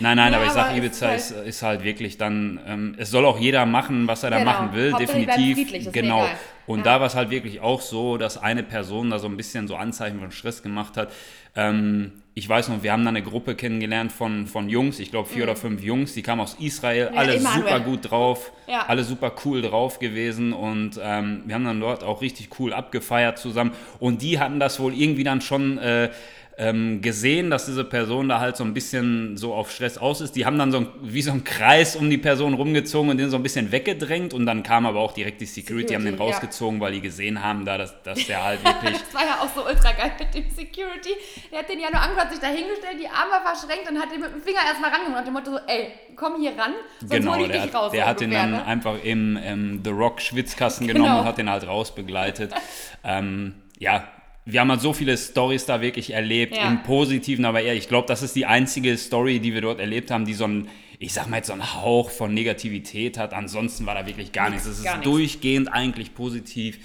Nein, 0.00 0.16
nein, 0.16 0.34
aber 0.34 0.46
ich 0.46 0.50
sage, 0.50 0.76
Ibiza 0.76 1.12
ist, 1.12 1.30
ist, 1.30 1.46
ist, 1.46 1.62
halt 1.62 1.84
wirklich 1.84 2.18
dann, 2.18 2.58
ähm, 2.66 2.94
es 2.98 3.10
soll 3.10 3.24
auch 3.24 3.38
jeder 3.38 3.66
machen, 3.66 4.08
was 4.08 4.24
er 4.24 4.30
da 4.30 4.38
genau. 4.38 4.50
machen 4.50 4.74
will, 4.74 4.92
definitiv. 4.94 5.92
Genau. 5.92 6.26
Und 6.66 6.86
da 6.86 6.98
war 6.98 7.06
es 7.06 7.14
halt 7.14 7.30
wirklich 7.30 7.60
auch 7.60 7.80
so, 7.80 8.16
dass 8.16 8.38
eine 8.38 8.62
Person 8.64 9.10
da 9.10 9.18
so 9.18 9.28
ein 9.28 9.36
bisschen 9.36 9.68
so 9.68 9.76
Anzeichen 9.76 10.18
von 10.18 10.32
Stress 10.32 10.62
gemacht 10.62 10.96
hat. 10.96 11.12
Ähm, 11.54 12.21
ich 12.34 12.48
weiß 12.48 12.68
noch, 12.68 12.82
wir 12.82 12.92
haben 12.92 13.04
da 13.04 13.10
eine 13.10 13.22
Gruppe 13.22 13.54
kennengelernt 13.54 14.10
von, 14.10 14.46
von 14.46 14.68
Jungs, 14.68 15.00
ich 15.00 15.10
glaube 15.10 15.28
vier 15.28 15.44
mhm. 15.44 15.50
oder 15.50 15.56
fünf 15.56 15.82
Jungs, 15.82 16.14
die 16.14 16.22
kamen 16.22 16.40
aus 16.40 16.56
Israel, 16.58 17.10
ja, 17.12 17.18
alle 17.18 17.34
Emanuel. 17.36 17.62
super 17.62 17.80
gut 17.80 18.10
drauf, 18.10 18.52
ja. 18.66 18.86
alle 18.86 19.04
super 19.04 19.32
cool 19.44 19.60
drauf 19.60 19.98
gewesen 19.98 20.52
und 20.52 20.98
ähm, 21.02 21.42
wir 21.44 21.54
haben 21.54 21.64
dann 21.64 21.80
dort 21.80 22.02
auch 22.04 22.22
richtig 22.22 22.58
cool 22.58 22.72
abgefeiert 22.72 23.38
zusammen 23.38 23.72
und 23.98 24.22
die 24.22 24.38
hatten 24.38 24.60
das 24.60 24.80
wohl 24.80 24.94
irgendwie 24.94 25.24
dann 25.24 25.40
schon... 25.40 25.78
Äh, 25.78 26.10
ähm, 26.58 27.00
gesehen, 27.00 27.50
dass 27.50 27.66
diese 27.66 27.84
Person 27.84 28.28
da 28.28 28.38
halt 28.38 28.56
so 28.56 28.64
ein 28.64 28.74
bisschen 28.74 29.36
so 29.36 29.54
auf 29.54 29.70
Stress 29.70 29.96
aus 29.96 30.20
ist. 30.20 30.36
Die 30.36 30.44
haben 30.44 30.58
dann 30.58 30.70
so 30.70 30.78
ein, 30.78 30.88
wie 31.00 31.22
so 31.22 31.32
ein 31.32 31.44
Kreis 31.44 31.96
um 31.96 32.10
die 32.10 32.18
Person 32.18 32.54
rumgezogen 32.54 33.10
und 33.10 33.16
den 33.16 33.30
so 33.30 33.36
ein 33.36 33.42
bisschen 33.42 33.72
weggedrängt 33.72 34.34
und 34.34 34.44
dann 34.44 34.62
kam 34.62 34.84
aber 34.84 35.00
auch 35.00 35.12
direkt 35.12 35.40
die 35.40 35.46
Security, 35.46 35.88
Security 35.88 35.94
haben 35.94 36.04
den 36.04 36.14
rausgezogen, 36.14 36.78
ja. 36.78 36.84
weil 36.84 36.92
die 36.92 37.00
gesehen 37.00 37.42
haben, 37.42 37.64
da, 37.64 37.78
dass, 37.78 38.02
dass 38.02 38.26
der 38.26 38.44
halt 38.44 38.64
wirklich... 38.64 38.92
das 38.98 39.14
war 39.14 39.24
ja 39.24 39.40
auch 39.40 39.48
so 39.54 39.64
ultra 39.66 39.92
geil 39.92 40.12
mit 40.18 40.34
dem 40.34 40.50
Security. 40.50 41.16
Der 41.50 41.60
hat 41.60 41.68
den 41.68 41.80
ja 41.80 41.90
nur 41.90 42.00
angehört, 42.00 42.30
sich 42.30 42.40
da 42.40 42.48
hingestellt, 42.48 42.98
die 43.00 43.08
Arme 43.08 43.42
verschränkt 43.42 43.90
und 43.90 43.98
hat 43.98 44.12
den 44.12 44.20
mit 44.20 44.32
dem 44.32 44.42
Finger 44.42 44.60
erstmal 44.66 44.90
rangenommen 44.90 45.18
und 45.18 45.26
dem 45.26 45.32
Motto 45.32 45.52
so, 45.52 45.58
ey, 45.66 45.92
komm 46.16 46.40
hier 46.40 46.50
ran, 46.50 46.74
sonst 47.00 47.10
genau, 47.10 47.34
hol 47.34 47.42
ich 47.42 47.50
dich 47.50 47.62
hat, 47.62 47.74
raus. 47.74 47.92
Der 47.92 48.06
hat 48.06 48.20
den 48.20 48.30
dann 48.30 48.50
ne? 48.50 48.64
einfach 48.66 49.02
im 49.02 49.38
ähm, 49.42 49.80
The 49.82 49.90
Rock 49.90 50.20
Schwitzkasten 50.20 50.86
genau. 50.86 51.02
genommen 51.02 51.20
und 51.20 51.26
hat 51.26 51.38
den 51.38 51.48
halt 51.48 51.66
rausbegleitet. 51.66 52.52
ähm, 53.04 53.54
ja, 53.78 54.04
wir 54.44 54.60
haben 54.60 54.70
halt 54.70 54.80
so 54.80 54.92
viele 54.92 55.16
Stories 55.16 55.66
da 55.66 55.80
wirklich 55.80 56.12
erlebt, 56.12 56.56
ja. 56.56 56.68
im 56.68 56.82
Positiven, 56.82 57.44
aber 57.44 57.62
eher, 57.62 57.74
ich 57.74 57.88
glaube, 57.88 58.08
das 58.08 58.22
ist 58.22 58.34
die 58.34 58.46
einzige 58.46 58.96
Story, 58.96 59.38
die 59.38 59.54
wir 59.54 59.60
dort 59.60 59.78
erlebt 59.78 60.10
haben, 60.10 60.24
die 60.24 60.34
so 60.34 60.46
ein, 60.46 60.68
ich 60.98 61.12
sag 61.12 61.28
mal 61.28 61.36
jetzt 61.36 61.46
so 61.46 61.52
einen 61.52 61.74
Hauch 61.74 62.10
von 62.10 62.34
Negativität 62.34 63.18
hat. 63.18 63.34
Ansonsten 63.34 63.86
war 63.86 63.94
da 63.94 64.06
wirklich 64.06 64.32
gar 64.32 64.50
nichts. 64.50 64.66
Es 64.66 64.78
ist 64.78 64.84
nichts. 64.84 65.02
durchgehend 65.02 65.72
eigentlich 65.72 66.14
positiv. 66.14 66.78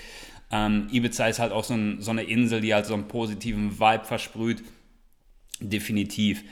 Ähm, 0.52 0.88
Ibiza 0.92 1.28
ist 1.28 1.40
halt 1.40 1.52
auch 1.52 1.64
so, 1.64 1.74
ein, 1.74 2.02
so, 2.02 2.12
eine 2.12 2.24
Insel, 2.24 2.62
die 2.62 2.74
halt 2.74 2.86
so 2.86 2.94
einen 2.94 3.08
positiven 3.08 3.80
Vibe 3.80 4.06
versprüht. 4.06 4.64
Definitiv. 5.60 6.44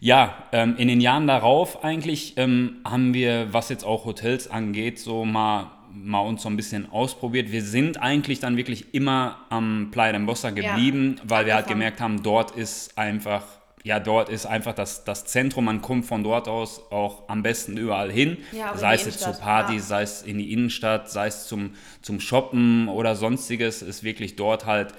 Ja, 0.00 0.48
ähm, 0.52 0.76
in 0.78 0.88
den 0.88 1.00
Jahren 1.00 1.26
darauf 1.26 1.84
eigentlich 1.84 2.34
ähm, 2.36 2.78
haben 2.84 3.14
wir, 3.14 3.52
was 3.52 3.68
jetzt 3.68 3.84
auch 3.84 4.04
Hotels 4.04 4.48
angeht, 4.48 4.98
so 4.98 5.24
mal 5.24 5.70
mal 5.92 6.20
uns 6.20 6.42
so 6.42 6.48
ein 6.48 6.56
bisschen 6.56 6.90
ausprobiert. 6.90 7.52
Wir 7.52 7.62
sind 7.62 8.00
eigentlich 8.00 8.40
dann 8.40 8.56
wirklich 8.56 8.94
immer 8.94 9.38
am 9.50 9.88
Playa 9.90 10.12
de 10.12 10.20
Bossa 10.22 10.50
geblieben, 10.50 11.16
ja, 11.18 11.30
weil 11.30 11.46
wir 11.46 11.54
halt 11.54 11.66
gemerkt 11.66 12.00
haben, 12.00 12.22
dort 12.22 12.52
ist 12.52 12.96
einfach, 12.96 13.44
ja, 13.82 14.00
dort 14.00 14.28
ist 14.28 14.46
einfach 14.46 14.74
das, 14.74 15.04
das 15.04 15.24
Zentrum. 15.24 15.64
Man 15.64 15.82
kommt 15.82 16.06
von 16.06 16.22
dort 16.22 16.48
aus 16.48 16.90
auch 16.90 17.28
am 17.28 17.42
besten 17.42 17.76
überall 17.76 18.10
hin. 18.10 18.38
Ja, 18.52 18.76
sei 18.76 18.94
es 18.94 19.04
jetzt 19.04 19.20
zur 19.20 19.32
Party, 19.34 19.74
ja. 19.74 19.80
sei 19.80 20.02
es 20.02 20.22
in 20.22 20.38
die 20.38 20.52
Innenstadt, 20.52 21.10
sei 21.10 21.26
es 21.26 21.46
zum, 21.46 21.74
zum 22.02 22.20
Shoppen 22.20 22.88
oder 22.88 23.16
sonstiges, 23.16 23.82
ist 23.82 24.02
wirklich 24.02 24.36
dort 24.36 24.66
halt 24.66 24.94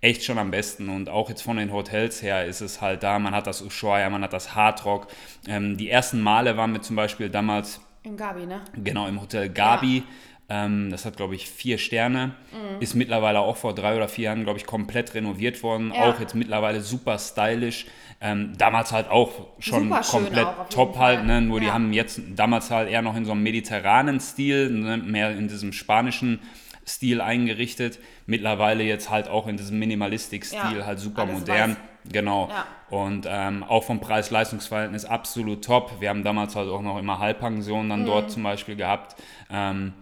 echt 0.00 0.24
schon 0.24 0.38
am 0.38 0.50
besten. 0.50 0.88
Und 0.88 1.08
auch 1.08 1.28
jetzt 1.28 1.42
von 1.42 1.56
den 1.56 1.72
Hotels 1.72 2.22
her 2.22 2.46
ist 2.46 2.60
es 2.60 2.80
halt 2.80 3.02
da. 3.02 3.18
Man 3.18 3.34
hat 3.34 3.46
das 3.46 3.62
Ushuaia, 3.62 4.08
man 4.10 4.22
hat 4.22 4.32
das 4.32 4.54
Hardrock. 4.54 5.08
Ähm, 5.46 5.76
die 5.76 5.90
ersten 5.90 6.20
Male 6.20 6.56
waren 6.56 6.72
wir 6.72 6.82
zum 6.82 6.96
Beispiel 6.96 7.28
damals 7.28 7.80
im 8.08 8.16
Gabi, 8.16 8.46
ne? 8.46 8.62
Genau, 8.74 9.06
im 9.06 9.20
Hotel 9.20 9.48
Gabi. 9.48 9.98
Ja. 9.98 10.04
Ähm, 10.50 10.90
das 10.90 11.04
hat, 11.04 11.16
glaube 11.16 11.34
ich, 11.34 11.48
vier 11.48 11.76
Sterne. 11.76 12.34
Mhm. 12.52 12.80
Ist 12.80 12.94
mittlerweile 12.94 13.40
auch 13.40 13.56
vor 13.56 13.74
drei 13.74 13.96
oder 13.96 14.08
vier 14.08 14.24
Jahren, 14.24 14.44
glaube 14.44 14.58
ich, 14.58 14.66
komplett 14.66 15.14
renoviert 15.14 15.62
worden. 15.62 15.92
Ja. 15.94 16.04
Auch 16.04 16.20
jetzt 16.20 16.34
mittlerweile 16.34 16.80
super 16.80 17.18
stylisch. 17.18 17.86
Ähm, 18.20 18.54
damals 18.56 18.90
halt 18.90 19.10
auch 19.10 19.30
schon 19.58 19.90
komplett 19.90 20.46
auch, 20.46 20.68
top 20.70 20.98
halt. 20.98 21.24
Ne? 21.26 21.42
Nur 21.42 21.58
ja. 21.58 21.66
die 21.66 21.72
haben 21.72 21.92
jetzt 21.92 22.20
damals 22.34 22.70
halt 22.70 22.90
eher 22.90 23.02
noch 23.02 23.14
in 23.14 23.26
so 23.26 23.32
einem 23.32 23.42
mediterranen 23.42 24.20
Stil, 24.20 24.70
ne? 24.70 24.96
mehr 24.96 25.30
in 25.36 25.48
diesem 25.48 25.72
spanischen 25.72 26.40
Stil 26.86 27.20
eingerichtet. 27.20 27.98
Mittlerweile 28.26 28.82
jetzt 28.84 29.10
halt 29.10 29.28
auch 29.28 29.46
in 29.46 29.58
diesem 29.58 29.78
Minimalistik-Stil, 29.78 30.78
ja. 30.78 30.86
halt 30.86 30.98
super 30.98 31.22
Alles 31.22 31.40
modern. 31.40 31.70
Weiß. 31.72 31.78
Genau. 32.12 32.48
Ja. 32.48 32.66
Und 32.90 33.26
ähm, 33.28 33.64
auch 33.64 33.84
vom 33.84 34.00
Preis-Leistungs-Verhältnis 34.00 35.04
absolut 35.04 35.64
top. 35.64 36.00
Wir 36.00 36.08
haben 36.08 36.24
damals 36.24 36.56
halt 36.56 36.68
auch 36.68 36.82
noch 36.82 36.98
immer 36.98 37.18
Halbpensionen 37.18 37.90
dann 37.90 38.02
mhm. 38.02 38.06
dort 38.06 38.30
zum 38.30 38.42
Beispiel 38.42 38.76
gehabt. 38.76 39.16
Ähm, 39.50 39.92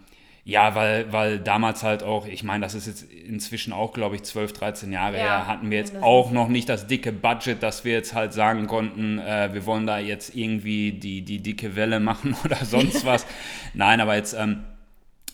ja, 0.49 0.77
weil, 0.77 1.13
weil 1.13 1.41
damals 1.41 1.83
halt 1.83 2.05
auch, 2.05 2.25
ich 2.25 2.45
meine, 2.45 2.65
das 2.65 2.75
ist 2.75 2.87
jetzt 2.87 3.03
inzwischen 3.11 3.73
auch, 3.73 3.93
glaube 3.93 4.15
ich, 4.15 4.23
12, 4.23 4.53
13 4.53 4.93
Jahre 4.93 5.17
ja, 5.17 5.23
her, 5.23 5.47
hatten 5.49 5.73
wir 5.73 5.79
jetzt 5.79 6.01
auch 6.01 6.31
noch 6.31 6.47
nicht 6.47 6.69
das 6.69 6.87
dicke 6.87 7.11
Budget, 7.11 7.65
dass 7.65 7.85
wir 7.85 7.95
jetzt 7.95 8.15
halt 8.15 8.33
sagen 8.33 8.69
konnten, 8.69 9.19
äh, 9.19 9.53
wir 9.53 9.67
wollen 9.67 9.89
da 9.89 9.99
jetzt 9.99 10.37
irgendwie 10.37 10.93
die, 10.93 11.23
die 11.23 11.43
dicke 11.43 11.75
Welle 11.75 11.99
machen 12.01 12.37
oder 12.45 12.65
sonst 12.65 13.05
was. 13.05 13.27
Nein, 13.75 14.01
aber 14.01 14.15
jetzt, 14.15 14.35
ähm, 14.35 14.63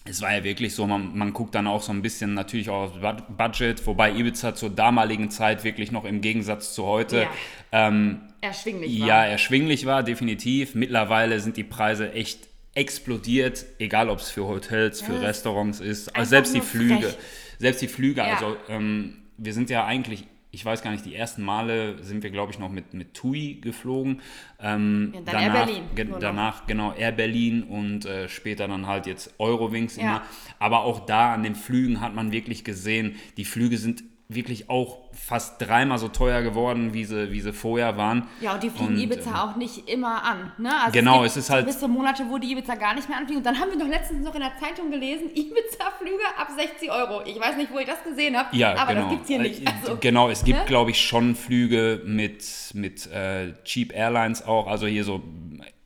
es 0.04 0.20
war 0.20 0.34
ja 0.34 0.42
wirklich 0.42 0.74
so, 0.74 0.86
man, 0.86 1.16
man 1.16 1.32
guckt 1.32 1.54
dann 1.54 1.66
auch 1.66 1.82
so 1.82 1.92
ein 1.92 2.02
bisschen 2.02 2.34
natürlich 2.34 2.70
auch 2.70 2.92
aufs 2.94 3.22
Budget, 3.36 3.86
wobei 3.86 4.12
Ibiza 4.12 4.54
zur 4.54 4.70
damaligen 4.70 5.30
Zeit 5.30 5.62
wirklich 5.62 5.92
noch 5.92 6.04
im 6.04 6.20
Gegensatz 6.20 6.74
zu 6.74 6.84
heute 6.86 7.22
ja. 7.22 7.88
ähm, 7.88 8.20
erschwinglich 8.40 9.00
war. 9.00 9.06
Ja, 9.06 9.24
erschwinglich 9.24 9.86
war, 9.86 10.02
definitiv. 10.02 10.74
Mittlerweile 10.74 11.38
sind 11.40 11.56
die 11.56 11.64
Preise 11.64 12.12
echt 12.12 12.48
explodiert, 12.74 13.64
egal 13.78 14.08
ob 14.08 14.18
es 14.18 14.30
für 14.30 14.46
Hotels, 14.46 15.02
für 15.02 15.14
ja. 15.14 15.20
Restaurants 15.20 15.80
ist, 15.80 16.16
also 16.16 16.30
selbst 16.30 16.54
die 16.54 16.60
Flüge, 16.60 17.08
frech. 17.08 17.18
selbst 17.58 17.82
die 17.82 17.88
Flüge, 17.88 18.22
ja. 18.22 18.34
also 18.34 18.56
ähm, 18.68 19.22
wir 19.36 19.52
sind 19.52 19.70
ja 19.70 19.84
eigentlich, 19.84 20.24
ich 20.54 20.62
weiß 20.62 20.82
gar 20.82 20.90
nicht, 20.90 21.06
die 21.06 21.14
ersten 21.14 21.42
Male 21.42 22.02
sind 22.04 22.22
wir, 22.22 22.30
glaube 22.30 22.52
ich, 22.52 22.58
noch 22.58 22.68
mit, 22.68 22.92
mit 22.92 23.14
TUI 23.14 23.58
geflogen. 23.62 24.20
Ähm, 24.60 25.12
ja, 25.14 25.20
dann 25.22 25.24
danach, 25.24 25.42
Air 25.42 25.64
Berlin. 25.64 25.82
Ge 25.94 26.08
danach, 26.20 26.66
genau, 26.66 26.92
Air 26.92 27.12
Berlin 27.12 27.62
und 27.62 28.04
äh, 28.04 28.28
später 28.28 28.68
dann 28.68 28.86
halt 28.86 29.06
jetzt 29.06 29.34
Eurowings 29.38 29.96
immer. 29.96 30.20
Aber 30.58 30.84
auch 30.84 31.06
da 31.06 31.32
an 31.32 31.42
den 31.42 31.54
Flügen 31.54 32.02
hat 32.02 32.14
man 32.14 32.32
wirklich 32.32 32.64
gesehen, 32.64 33.16
die 33.38 33.46
Flüge 33.46 33.78
sind 33.78 34.04
wirklich 34.34 34.70
auch 34.70 34.98
fast 35.12 35.60
dreimal 35.60 35.98
so 35.98 36.08
teuer 36.08 36.42
geworden, 36.42 36.94
wie 36.94 37.04
sie, 37.04 37.30
wie 37.32 37.40
sie 37.40 37.52
vorher 37.52 37.96
waren. 37.96 38.28
Ja, 38.40 38.54
und 38.54 38.62
die 38.62 38.70
fliegen 38.70 38.94
und, 38.94 39.00
Ibiza 39.00 39.30
ähm, 39.30 39.36
auch 39.36 39.56
nicht 39.56 39.88
immer 39.88 40.24
an. 40.24 40.52
Ne? 40.58 40.70
Also 40.80 40.92
genau, 40.92 41.24
es, 41.24 41.32
es 41.32 41.44
ist 41.44 41.50
halt. 41.50 41.66
Bis 41.66 41.78
zu 41.78 41.88
Monate, 41.88 42.24
wo 42.28 42.38
die 42.38 42.52
Ibiza 42.52 42.74
gar 42.74 42.94
nicht 42.94 43.08
mehr 43.08 43.18
anfliegen. 43.18 43.38
Und 43.38 43.46
dann 43.46 43.58
haben 43.58 43.70
wir 43.70 43.78
noch 43.78 43.88
letztens 43.88 44.24
noch 44.24 44.34
in 44.34 44.40
der 44.40 44.52
Zeitung 44.60 44.90
gelesen: 44.90 45.30
Ibiza-Flüge 45.34 46.24
ab 46.36 46.48
60 46.56 46.90
Euro. 46.90 47.22
Ich 47.24 47.38
weiß 47.38 47.56
nicht, 47.56 47.72
wo 47.72 47.78
ich 47.78 47.86
das 47.86 48.02
gesehen 48.02 48.36
habe, 48.36 48.56
ja, 48.56 48.74
aber 48.76 48.94
genau. 48.94 49.06
das 49.06 49.10
gibt 49.10 49.22
es 49.22 49.28
hier 49.28 49.38
nicht. 49.38 49.62
Äh, 49.62 49.72
also, 49.82 49.98
genau, 50.00 50.28
es 50.28 50.44
gibt, 50.44 50.60
ne? 50.60 50.64
glaube 50.66 50.90
ich, 50.90 51.00
schon 51.00 51.34
Flüge 51.34 52.02
mit, 52.04 52.44
mit 52.74 53.06
äh, 53.06 53.52
Cheap 53.64 53.94
Airlines 53.94 54.46
auch, 54.46 54.66
also 54.66 54.86
hier 54.86 55.04
so 55.04 55.22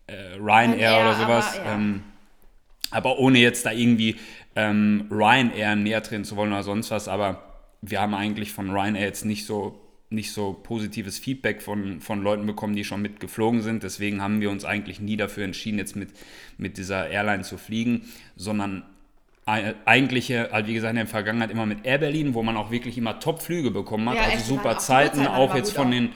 äh, 0.07 0.37
Ryanair 0.39 1.01
oder 1.01 1.15
sowas. 1.15 1.59
Aber, 1.59 1.67
ja. 1.67 1.75
ähm, 1.75 2.03
aber 2.91 3.19
ohne 3.19 3.39
jetzt 3.39 3.67
da 3.67 3.73
irgendwie 3.73 4.17
ähm, 4.55 5.07
Ryanair 5.11 5.77
näher 5.77 6.01
drin 6.01 6.25
zu 6.25 6.37
wollen 6.37 6.53
oder 6.53 6.63
sonst 6.63 6.91
was, 6.91 7.09
aber 7.09 7.46
wir 7.83 8.01
haben 8.01 8.15
eigentlich 8.15 8.53
von 8.53 8.71
Ryanair 8.71 9.05
jetzt 9.05 9.25
nicht 9.25 9.47
so 9.47 9.81
nicht 10.09 10.33
so 10.33 10.53
positives 10.53 11.19
Feedback 11.19 11.61
von, 11.61 12.01
von 12.01 12.23
Leuten 12.23 12.47
bekommen, 12.47 12.77
die 12.77 12.85
schon 12.85 13.03
mitgeflogen 13.03 13.61
sind. 13.61 13.83
Deswegen 13.83 14.23
haben 14.23 14.41
wir 14.41 14.51
uns 14.51 14.65
eigentlich 14.65 15.01
nie 15.01 15.17
dafür 15.17 15.45
entschieden, 15.45 15.79
jetzt 15.79 15.97
mit, 15.97 16.11
mit 16.59 16.79
dieser 16.79 17.11
Airline 17.11 17.43
zu 17.43 17.59
fliegen, 17.59 18.03
sondern 18.37 18.85
eigentlich, 19.47 20.31
halt 20.31 20.67
wie 20.67 20.75
gesagt, 20.75 20.91
in 20.91 20.97
der 20.97 21.07
Vergangenheit 21.07 21.53
immer 21.53 21.67
mit 21.67 21.85
Air 21.87 21.99
Berlin, 21.99 22.35
wo 22.35 22.43
man 22.43 22.57
auch 22.57 22.73
wirklich 22.73 22.99
immer 22.99 23.21
Top-Flüge 23.21 23.71
bekommen 23.71 24.09
hat, 24.09 24.17
Ja, 24.17 24.23
also 24.25 24.57
super 24.57 24.77
auch 24.77 24.79
Zeiten, 24.79 25.25
auch 25.27 25.51
waren 25.51 25.57
jetzt 25.57 25.73
von 25.73 25.87
auch. 25.87 25.91
den, 25.91 26.09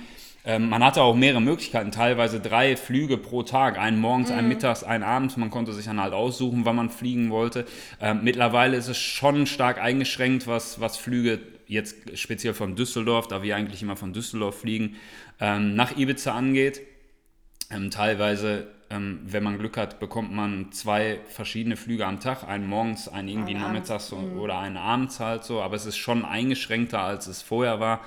man 0.59 0.83
hatte 0.83 1.02
auch 1.02 1.14
mehrere 1.14 1.40
Möglichkeiten, 1.42 1.90
teilweise 1.90 2.40
drei 2.40 2.76
Flüge 2.76 3.16
pro 3.19 3.42
Tag, 3.42 3.78
einen 3.78 4.00
morgens, 4.00 4.30
Mhm. 4.30 4.37
einen 4.38 4.49
mittags, 4.49 4.83
einen 4.85 5.04
abends, 5.04 5.37
man 5.37 5.50
konnte 5.50 5.73
sich 5.73 5.85
dann 5.85 6.00
halt 6.00 6.12
aussuchen, 6.14 6.64
wann 6.64 6.76
man 6.76 6.90
fliegen 6.90 7.30
wollte. 7.30 7.66
Ähm, 8.00 8.21
mittlerweile 8.23 8.76
ist 8.76 8.88
es 8.88 8.99
schon 8.99 9.47
stark 9.47 9.78
eingeschränkt, 9.80 10.47
was, 10.47 10.80
was 10.80 10.97
Flüge 10.97 11.38
jetzt 11.66 12.19
speziell 12.19 12.54
von 12.54 12.75
Düsseldorf, 12.75 13.28
da 13.28 13.42
wir 13.42 13.54
eigentlich 13.54 13.83
immer 13.83 13.97
von 13.97 14.12
Düsseldorf 14.12 14.61
fliegen, 14.61 14.97
ähm, 15.40 15.75
nach 15.76 15.97
Ibiza 15.97 16.35
angeht. 16.35 16.80
Ähm, 17.71 17.90
teilweise, 17.92 18.66
ähm, 18.90 19.21
wenn 19.25 19.45
man 19.45 19.59
Glück 19.59 19.76
hat, 19.76 20.00
bekommt 20.00 20.33
man 20.33 20.73
zwei 20.73 21.21
verschiedene 21.28 21.76
Flüge 21.76 22.04
am 22.07 22.19
Tag, 22.19 22.49
einen 22.49 22.66
morgens, 22.66 23.07
einen 23.07 23.28
irgendwie 23.28 23.54
nachmittags 23.54 24.09
so, 24.09 24.16
oder 24.16 24.59
einen 24.59 24.76
abends 24.76 25.21
halt 25.21 25.45
so, 25.45 25.62
aber 25.62 25.76
es 25.76 25.87
ist 25.87 25.97
schon 25.97 26.25
eingeschränkter, 26.25 27.00
als 27.00 27.28
es 27.28 27.42
vorher 27.42 27.78
war. 27.78 28.00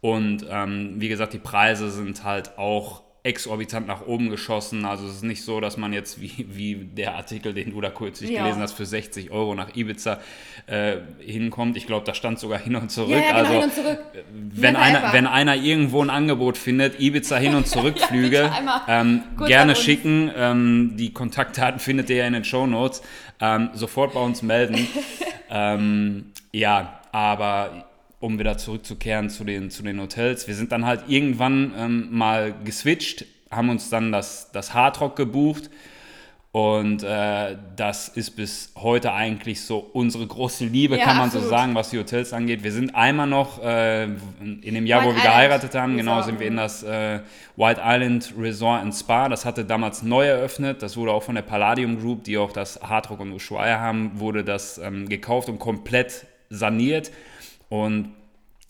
Und 0.00 0.46
ähm, 0.50 0.94
wie 0.98 1.08
gesagt, 1.08 1.32
die 1.32 1.38
Preise 1.38 1.90
sind 1.90 2.22
halt 2.24 2.58
auch 2.58 3.02
exorbitant 3.22 3.88
nach 3.88 4.06
oben 4.06 4.30
geschossen. 4.30 4.84
Also 4.84 5.04
es 5.08 5.16
ist 5.16 5.24
nicht 5.24 5.42
so, 5.42 5.58
dass 5.58 5.76
man 5.76 5.92
jetzt 5.92 6.20
wie, 6.20 6.46
wie 6.48 6.76
der 6.76 7.16
Artikel, 7.16 7.52
den 7.54 7.70
du 7.72 7.80
da 7.80 7.90
kürzlich 7.90 8.30
Ja. 8.30 8.42
gelesen 8.44 8.62
hast, 8.62 8.74
für 8.74 8.86
60 8.86 9.32
Euro 9.32 9.56
nach 9.56 9.74
Ibiza 9.74 10.20
äh, 10.68 10.98
hinkommt. 11.18 11.76
Ich 11.76 11.88
glaube, 11.88 12.06
da 12.06 12.14
stand 12.14 12.38
sogar 12.38 12.60
hin 12.60 12.76
und 12.76 12.90
zurück. 12.92 13.10
Ja, 13.10 13.16
ja, 13.18 13.26
genau, 13.26 13.38
also 13.38 13.52
hin 13.54 13.62
und 13.64 13.74
zurück. 13.74 13.98
wenn 14.32 14.72
Never 14.74 14.84
einer, 14.84 14.98
ever. 15.00 15.12
wenn 15.12 15.26
einer 15.26 15.56
irgendwo 15.56 16.02
ein 16.02 16.10
Angebot 16.10 16.56
findet, 16.56 17.00
Ibiza 17.00 17.36
hin 17.36 17.56
und 17.56 17.66
zurück 17.66 17.98
Flüge, 17.98 18.42
bitte 18.42 18.52
einmal 18.52 18.80
ähm, 18.86 19.22
gerne 19.44 19.74
schicken. 19.74 20.30
Ähm, 20.36 20.92
die 20.96 21.12
Kontaktdaten 21.12 21.80
findet 21.80 22.08
ihr 22.10 22.16
ja 22.16 22.26
in 22.28 22.32
den 22.34 22.44
Show 22.44 22.66
Notes. 22.68 23.02
Ähm, 23.40 23.70
sofort 23.74 24.14
bei 24.14 24.20
uns 24.20 24.42
melden. 24.42 24.86
ähm, 25.50 26.26
ja, 26.52 27.00
aber 27.10 27.86
um 28.20 28.38
wieder 28.38 28.56
zurückzukehren 28.58 29.30
zu 29.30 29.44
den, 29.44 29.70
zu 29.70 29.82
den 29.82 30.00
Hotels, 30.00 30.48
wir 30.48 30.54
sind 30.54 30.72
dann 30.72 30.86
halt 30.86 31.04
irgendwann 31.08 31.74
ähm, 31.76 32.08
mal 32.10 32.54
geswitcht, 32.64 33.24
haben 33.50 33.68
uns 33.68 33.90
dann 33.90 34.12
das, 34.12 34.50
das 34.52 34.74
Hardrock 34.74 35.16
gebucht. 35.16 35.70
Und 36.52 37.02
äh, 37.02 37.58
das 37.76 38.08
ist 38.08 38.30
bis 38.30 38.72
heute 38.76 39.12
eigentlich 39.12 39.60
so 39.60 39.76
unsere 39.92 40.26
große 40.26 40.64
Liebe, 40.64 40.96
Ja, 40.96 41.04
kann 41.04 41.18
man 41.18 41.30
so 41.30 41.36
absolut. 41.36 41.50
sagen, 41.50 41.74
was 41.74 41.90
die 41.90 41.98
Hotels 41.98 42.32
angeht. 42.32 42.64
Wir 42.64 42.72
sind 42.72 42.94
einmal 42.94 43.26
noch 43.26 43.62
äh, 43.62 44.04
in 44.04 44.62
dem 44.72 44.86
Jahr, 44.86 45.04
wo 45.04 45.08
White 45.08 45.16
wir 45.16 45.20
Island 45.20 45.34
geheiratet 45.34 45.74
haben, 45.74 45.96
genau, 45.98 46.22
sind 46.22 46.40
wir 46.40 46.46
in 46.46 46.56
das 46.56 46.82
äh, 46.82 47.20
White 47.56 47.82
Island 47.84 48.32
Resort 48.38 48.80
and 48.80 48.94
Spa. 48.94 49.28
Das 49.28 49.44
hatte 49.44 49.66
damals 49.66 50.02
neu 50.02 50.26
eröffnet. 50.26 50.82
Das 50.82 50.96
wurde 50.96 51.12
auch 51.12 51.22
von 51.22 51.34
der 51.34 51.42
Palladium 51.42 52.00
Group, 52.00 52.24
die 52.24 52.38
auch 52.38 52.52
das 52.52 52.80
Hardrock 52.80 53.20
und 53.20 53.32
Ushuaia 53.32 53.78
haben, 53.78 54.12
wurde 54.18 54.42
das 54.42 54.78
ähm, 54.78 55.10
gekauft 55.10 55.50
und 55.50 55.58
komplett 55.58 56.24
saniert. 56.48 57.10
Und 57.68 58.14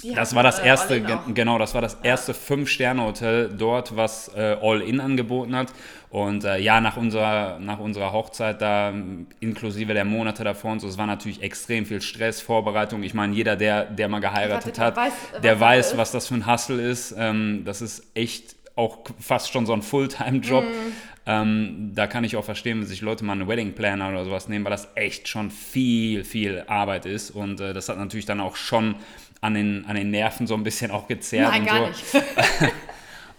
Die 0.03 0.15
das 0.15 0.35
war 0.35 0.43
das 0.43 0.59
äh, 0.59 0.67
erste, 0.67 1.03
genau, 1.35 1.59
das 1.59 1.75
war 1.75 1.81
das 1.81 1.99
erste 2.03 2.35
Fünf-Sterne-Hotel 2.35 3.51
dort, 3.57 3.97
was 3.97 4.31
äh, 4.35 4.57
All-In 4.61 5.01
angeboten 5.01 5.57
hat. 5.57 5.73
Und 6.11 6.45
äh, 6.45 6.59
ja, 6.59 6.81
nach 6.81 6.97
unserer, 6.97 7.59
nach 7.59 7.79
unserer 7.79 8.13
Hochzeit 8.13 8.63
da, 8.63 8.93
inklusive 9.41 9.93
der 9.93 10.05
Monate 10.05 10.45
davor 10.45 10.73
und 10.73 10.81
so, 10.81 10.89
es 10.89 10.99
war 10.99 11.07
natürlich 11.07 11.43
extrem 11.43 11.85
viel 11.85 12.01
Stress, 12.01 12.41
Vorbereitung. 12.41 13.03
Ich 13.03 13.15
meine, 13.15 13.35
jeder, 13.35 13.57
der, 13.57 13.85
der 13.85 14.09
mal 14.09 14.21
geheiratet 14.21 14.79
hat, 14.79 14.97
weiß, 14.97 15.13
was 15.33 15.41
der 15.41 15.53
das 15.53 15.61
weiß, 15.61 15.97
was 15.97 16.13
das 16.13 16.29
für 16.29 16.35
ein 16.35 16.47
Hustle 16.47 16.81
ist. 16.81 17.15
Ähm, 17.19 17.63
das 17.65 17.83
ist 17.83 18.07
echt 18.15 18.57
auch 18.77 18.99
fast 19.19 19.53
schon 19.53 19.67
so 19.67 19.73
ein 19.73 19.83
Fulltime-Job. 19.83 20.65
Mhm. 20.65 20.93
Ähm, 21.29 21.91
da 21.95 22.07
kann 22.07 22.23
ich 22.23 22.37
auch 22.37 22.45
verstehen, 22.45 22.79
wenn 22.79 22.87
sich 22.87 23.01
Leute 23.01 23.25
mal 23.25 23.33
einen 23.33 23.49
Wedding 23.49 23.73
Planner 23.73 24.11
oder 24.11 24.25
sowas 24.25 24.49
nehmen, 24.49 24.65
weil 24.65 24.71
das 24.71 24.89
echt 24.95 25.27
schon 25.27 25.51
viel, 25.51 26.23
viel 26.23 26.63
Arbeit 26.69 27.05
ist. 27.05 27.31
Und 27.31 27.61
äh, 27.61 27.75
das 27.75 27.89
hat 27.89 27.99
natürlich 27.99 28.27
dann 28.27 28.41
auch 28.41 28.55
schon 28.55 28.95
an 29.41 29.55
den, 29.55 29.85
an 29.87 29.97
den 29.97 30.11
Nerven 30.11 30.47
so 30.47 30.55
ein 30.55 30.63
bisschen 30.63 30.93
auch 30.93 31.09
gezerrt. 31.09 31.51
Nein, 31.51 31.63
und 31.63 31.67
gar 31.67 31.81
so. 31.81 31.87
nicht. 31.89 32.73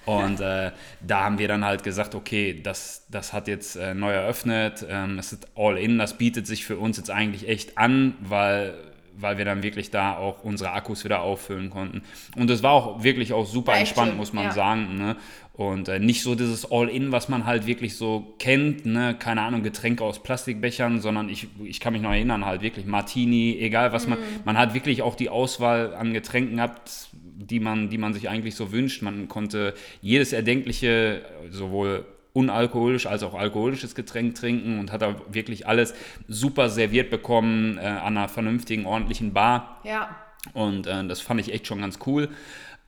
Und 0.08 0.40
äh, 0.40 0.72
da 1.02 1.26
haben 1.26 1.38
wir 1.38 1.50
dann 1.50 1.66
halt 1.66 1.84
gesagt, 1.84 2.16
okay, 2.16 2.62
das, 2.64 3.06
das 3.12 3.34
hat 3.34 3.50
jetzt 3.50 3.76
äh, 3.76 3.94
neu 3.94 4.14
eröffnet, 4.14 4.86
ähm, 4.90 5.20
es 5.20 5.34
ist 5.34 5.50
all 5.54 5.78
in, 5.78 5.98
das 5.98 6.18
bietet 6.18 6.48
sich 6.48 6.64
für 6.64 6.78
uns 6.78 6.96
jetzt 6.96 7.12
eigentlich 7.12 7.50
echt 7.50 7.78
an, 7.78 8.14
weil, 8.22 8.74
weil 9.20 9.38
wir 9.38 9.46
dann 9.46 9.64
wirklich 9.64 9.90
da 9.92 10.16
auch 10.16 10.44
unsere 10.44 10.72
Akkus 10.72 11.04
wieder 11.04 11.22
auffüllen 11.22 11.70
konnten. 11.70 12.04
Und 12.36 12.50
es 12.50 12.64
war 12.64 12.72
auch 12.72 13.04
wirklich 13.04 13.34
auch 13.34 13.46
super 13.46 13.74
echt 13.74 13.82
entspannt, 13.82 14.10
schön, 14.10 14.18
muss 14.18 14.34
man 14.34 14.46
ja. 14.46 14.52
sagen. 14.52 14.96
Ne? 14.96 15.16
Und 15.54 15.90
äh, 15.90 16.00
nicht 16.00 16.22
so 16.22 16.36
dieses 16.36 16.72
All-In, 16.72 17.12
was 17.12 17.30
man 17.30 17.46
halt 17.46 17.66
wirklich 17.66 17.98
so 17.98 18.36
kennt, 18.38 18.86
ne? 18.86 19.16
keine 19.18 19.42
Ahnung, 19.42 19.64
Getränke 19.64 20.04
aus 20.04 20.22
Plastikbechern, 20.22 21.02
sondern 21.02 21.30
ich, 21.30 21.48
ich 21.64 21.80
kann 21.80 21.94
mich 21.94 22.02
noch 22.02 22.12
erinnern, 22.12 22.46
halt 22.46 22.62
wirklich 22.62 22.86
Martini, 22.86 23.58
egal 23.60 23.92
was 23.92 24.08
man, 24.08 24.20
Mhm. 24.20 24.24
man 24.46 24.58
hat 24.58 24.74
wirklich 24.74 25.02
auch 25.02 25.16
die 25.16 25.30
Auswahl 25.30 25.96
an 25.96 26.14
Getränken 26.14 26.58
gehabt, 26.58 27.10
die 27.24 27.60
man, 27.60 27.90
die 27.90 27.98
man 27.98 28.14
sich 28.14 28.30
eigentlich 28.30 28.56
so 28.56 28.72
wünscht. 28.72 29.02
Man 29.02 29.28
konnte 29.28 29.74
jedes 30.02 30.34
erdenkliche, 30.34 31.24
sowohl 31.50 32.06
unalkoholisch 32.38 33.08
als 33.08 33.24
auch 33.24 33.34
alkoholisches 33.34 33.96
Getränk 33.96 34.36
trinken 34.36 34.80
und 34.80 34.92
hat 34.92 35.02
da 35.02 35.16
wirklich 35.28 35.66
alles 35.66 35.96
super 36.28 36.70
serviert 36.70 37.10
bekommen 37.10 37.80
äh, 37.80 37.82
an 37.82 38.16
einer 38.16 38.30
vernünftigen, 38.30 38.86
ordentlichen 38.86 39.34
Bar. 39.34 39.82
Ja. 39.84 40.16
Und 40.54 40.86
äh, 40.86 41.08
das 41.08 41.20
fand 41.20 41.42
ich 41.42 41.52
echt 41.52 41.66
schon 41.66 41.82
ganz 41.82 41.98
cool. 42.06 42.30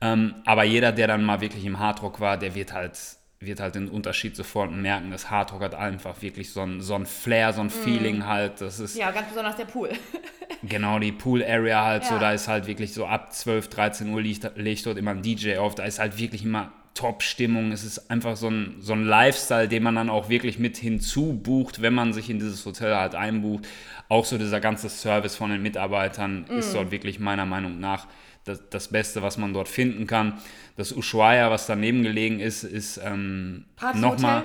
Ähm, 0.00 0.36
aber 0.46 0.62
jeder, 0.62 0.92
der 0.92 1.08
dann 1.08 1.24
mal 1.24 1.40
wirklich 1.40 1.64
im 1.64 1.80
Hardrock 1.80 2.20
war, 2.20 2.36
der 2.36 2.54
wird 2.54 2.72
halt, 2.72 2.96
wird 3.40 3.58
halt 3.58 3.74
den 3.74 3.88
Unterschied 3.88 4.36
sofort 4.36 4.70
merken. 4.70 5.10
Das 5.10 5.30
Hardrock 5.30 5.62
hat 5.62 5.74
einfach 5.74 6.22
wirklich 6.22 6.52
so 6.52 6.60
ein, 6.60 6.80
so 6.80 6.94
ein 6.94 7.04
Flair, 7.04 7.52
so 7.52 7.60
ein 7.60 7.70
Feeling 7.70 8.26
halt. 8.26 8.60
Das 8.60 8.78
ist 8.78 8.96
ja, 8.96 9.10
ganz 9.10 9.30
besonders 9.30 9.56
der 9.56 9.64
Pool. 9.64 9.90
genau 10.62 11.00
die 11.00 11.10
Pool 11.10 11.42
Area 11.42 11.84
halt 11.84 12.04
so. 12.04 12.14
Ja. 12.14 12.20
Da 12.20 12.32
ist 12.32 12.46
halt 12.46 12.68
wirklich 12.68 12.94
so 12.94 13.04
ab 13.04 13.32
12, 13.32 13.68
13 13.68 14.10
Uhr 14.10 14.22
legt, 14.22 14.48
legt 14.56 14.86
dort 14.86 14.96
immer 14.96 15.10
ein 15.10 15.22
DJ 15.22 15.56
auf. 15.56 15.74
Da 15.74 15.82
ist 15.82 15.98
halt 15.98 16.18
wirklich 16.18 16.44
immer 16.44 16.70
Top-Stimmung. 16.94 17.72
Es 17.72 17.84
ist 17.84 18.10
einfach 18.10 18.36
so 18.36 18.48
ein, 18.48 18.76
so 18.80 18.92
ein 18.92 19.04
Lifestyle, 19.04 19.68
den 19.68 19.82
man 19.82 19.94
dann 19.94 20.10
auch 20.10 20.28
wirklich 20.28 20.58
mit 20.58 20.76
hinzubucht, 20.76 21.82
wenn 21.82 21.94
man 21.94 22.12
sich 22.12 22.30
in 22.30 22.38
dieses 22.38 22.64
Hotel 22.66 22.94
halt 22.96 23.14
einbucht. 23.14 23.66
Auch 24.08 24.24
so 24.24 24.38
dieser 24.38 24.60
ganze 24.60 24.88
Service 24.88 25.36
von 25.36 25.50
den 25.50 25.62
Mitarbeitern 25.62 26.46
Mhm. 26.50 26.58
ist 26.58 26.74
dort 26.74 26.90
wirklich 26.90 27.18
meiner 27.20 27.46
Meinung 27.46 27.80
nach 27.80 28.06
das, 28.44 28.62
das 28.70 28.88
Beste, 28.88 29.22
was 29.22 29.36
man 29.38 29.52
dort 29.52 29.68
finden 29.68 30.06
kann. 30.06 30.38
Das 30.76 30.92
Ushuaia, 30.92 31.50
was 31.50 31.66
daneben 31.66 32.02
gelegen 32.02 32.40
ist, 32.40 32.64
ist 32.64 32.98
ähm, 33.04 33.64
nochmal. 33.94 34.44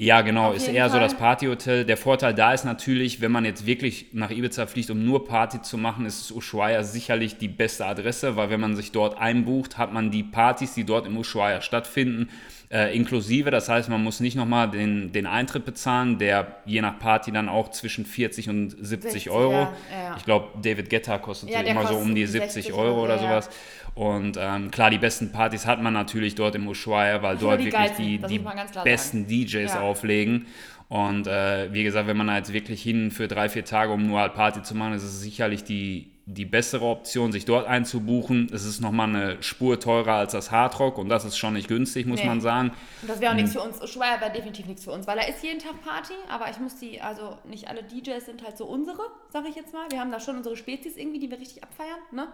Ja, 0.00 0.22
genau, 0.22 0.48
Auf 0.48 0.56
ist 0.56 0.66
eher 0.66 0.88
so 0.88 0.92
Fall. 0.92 1.00
das 1.00 1.14
Partyhotel. 1.14 1.84
Der 1.84 1.98
Vorteil 1.98 2.32
da 2.32 2.54
ist 2.54 2.64
natürlich, 2.64 3.20
wenn 3.20 3.30
man 3.30 3.44
jetzt 3.44 3.66
wirklich 3.66 4.06
nach 4.12 4.30
Ibiza 4.30 4.66
fliegt, 4.66 4.88
um 4.88 5.04
nur 5.04 5.26
Party 5.26 5.60
zu 5.60 5.76
machen, 5.76 6.06
ist 6.06 6.32
Ushuaia 6.32 6.82
sicherlich 6.84 7.36
die 7.36 7.48
beste 7.48 7.84
Adresse, 7.84 8.34
weil 8.34 8.48
wenn 8.48 8.60
man 8.60 8.76
sich 8.76 8.92
dort 8.92 9.18
einbucht, 9.18 9.76
hat 9.76 9.92
man 9.92 10.10
die 10.10 10.22
Partys, 10.22 10.72
die 10.72 10.84
dort 10.84 11.06
im 11.06 11.18
Ushuaia 11.18 11.60
stattfinden, 11.60 12.30
äh, 12.70 12.96
inklusive. 12.96 13.50
Das 13.50 13.68
heißt, 13.68 13.90
man 13.90 14.02
muss 14.02 14.20
nicht 14.20 14.36
nochmal 14.36 14.70
den, 14.70 15.12
den 15.12 15.26
Eintritt 15.26 15.66
bezahlen, 15.66 16.18
der 16.18 16.62
je 16.64 16.80
nach 16.80 16.98
Party 16.98 17.30
dann 17.30 17.50
auch 17.50 17.70
zwischen 17.70 18.06
40 18.06 18.48
und 18.48 18.70
70 18.70 19.12
60, 19.12 19.30
Euro. 19.30 19.52
ja, 19.52 19.72
ja. 19.92 20.14
Ich 20.16 20.24
glaube, 20.24 20.48
David 20.62 20.88
Guetta 20.88 21.18
kostet 21.18 21.50
Ja, 21.50 21.60
immer 21.60 21.82
so 21.82 21.88
kostet 21.88 22.02
um 22.06 22.14
die 22.14 22.26
60 22.26 22.64
70 22.64 22.72
Euro 22.72 23.04
oder 23.04 23.18
sowas. 23.18 23.50
Und 23.94 24.36
ähm, 24.38 24.70
klar, 24.70 24.90
die 24.90 24.98
besten 24.98 25.32
Partys 25.32 25.66
hat 25.66 25.82
man 25.82 25.92
natürlich 25.92 26.34
dort 26.34 26.54
im 26.54 26.66
Ushuaia, 26.68 27.22
weil 27.22 27.34
nur 27.34 27.42
dort 27.50 27.60
die 27.60 27.64
wirklich 27.66 27.74
geilsten, 27.96 28.06
die, 28.06 28.18
das 28.18 28.30
die 28.30 28.40
besten 28.84 29.26
DJs 29.26 29.74
Ja. 29.74 29.80
auflegen. 29.80 30.46
Und 30.88 31.26
äh, 31.26 31.72
wie 31.72 31.84
gesagt, 31.84 32.08
wenn 32.08 32.16
man 32.16 32.26
da 32.26 32.36
jetzt 32.36 32.52
wirklich 32.52 32.82
hin 32.82 33.10
für 33.10 33.28
drei, 33.28 33.48
vier 33.48 33.64
Tage, 33.64 33.92
um 33.92 34.06
nur 34.06 34.18
halt 34.20 34.34
Party 34.34 34.62
zu 34.62 34.74
machen, 34.74 34.94
ist 34.94 35.04
es 35.04 35.20
sicherlich 35.20 35.62
die, 35.62 36.10
die 36.26 36.44
bessere 36.44 36.84
Option, 36.84 37.30
sich 37.30 37.44
dort 37.44 37.66
einzubuchen. 37.68 38.50
Es 38.52 38.64
ist 38.64 38.80
nochmal 38.80 39.08
eine 39.08 39.40
Spur 39.42 39.78
teurer 39.78 40.14
als 40.14 40.32
das 40.32 40.50
Hardrock 40.50 40.98
und 40.98 41.08
das 41.08 41.24
ist 41.24 41.36
schon 41.38 41.52
nicht 41.54 41.68
günstig, 41.68 42.06
muss 42.06 42.20
Nee. 42.20 42.26
man 42.26 42.40
sagen. 42.40 42.72
Und 43.02 43.08
das 43.10 43.20
wäre 43.20 43.30
auch 43.30 43.36
Mhm. 43.36 43.42
nichts 43.42 43.52
für 43.52 43.60
uns. 43.62 43.80
Ushuaia 43.80 44.20
wäre 44.20 44.32
definitiv 44.32 44.66
nichts 44.66 44.82
für 44.84 44.90
uns, 44.90 45.06
weil 45.06 45.16
da 45.16 45.24
ist 45.26 45.42
jeden 45.44 45.60
Tag 45.60 45.80
Party, 45.84 46.14
aber 46.28 46.50
ich 46.50 46.58
muss 46.58 46.76
die, 46.78 47.00
also 47.00 47.36
nicht 47.48 47.68
alle 47.68 47.84
DJs 47.84 48.24
sind 48.26 48.42
halt 48.42 48.58
so 48.58 48.64
unsere, 48.66 48.98
sag 49.28 49.48
ich 49.48 49.54
jetzt 49.54 49.72
mal. 49.72 49.86
Wir 49.90 50.00
haben 50.00 50.10
da 50.10 50.18
schon 50.18 50.36
unsere 50.38 50.56
Spezies 50.56 50.96
irgendwie, 50.96 51.20
die 51.20 51.30
wir 51.30 51.38
richtig 51.38 51.62
abfeiern, 51.62 51.98
ne? 52.10 52.26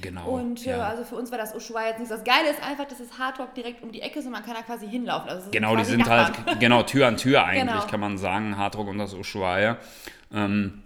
Genau. 0.00 0.28
Und 0.28 0.66
äh, 0.66 0.70
ja. 0.70 0.86
also 0.86 1.04
für 1.04 1.16
uns 1.16 1.30
war 1.30 1.38
das 1.38 1.54
Ushuaia 1.54 1.88
jetzt 1.88 1.98
nichts. 1.98 2.14
Das 2.14 2.22
Geile 2.24 2.50
ist 2.50 2.62
einfach, 2.62 2.84
dass 2.86 2.98
das 2.98 3.18
Hardrock 3.18 3.54
direkt 3.54 3.82
um 3.82 3.90
die 3.90 4.02
Ecke 4.02 4.20
ist 4.20 4.26
und 4.26 4.32
man 4.32 4.44
kann 4.44 4.54
da 4.54 4.62
quasi 4.62 4.88
hinlaufen. 4.88 5.28
Also 5.28 5.46
es 5.46 5.50
Genau, 5.50 5.70
die 5.70 5.76
quasi 5.78 5.90
sind 5.90 6.00
Nachbarn. 6.00 6.46
halt, 6.46 6.60
genau, 6.60 6.82
Tür 6.84 7.08
an 7.08 7.16
Tür 7.16 7.44
eigentlich, 7.44 7.72
Genau. 7.74 7.86
kann 7.86 8.00
man 8.00 8.16
sagen, 8.18 8.56
Hardrock 8.56 8.88
und 8.88 8.98
das 8.98 9.14
Ushuaia. 9.14 9.78
Ähm, 10.32 10.82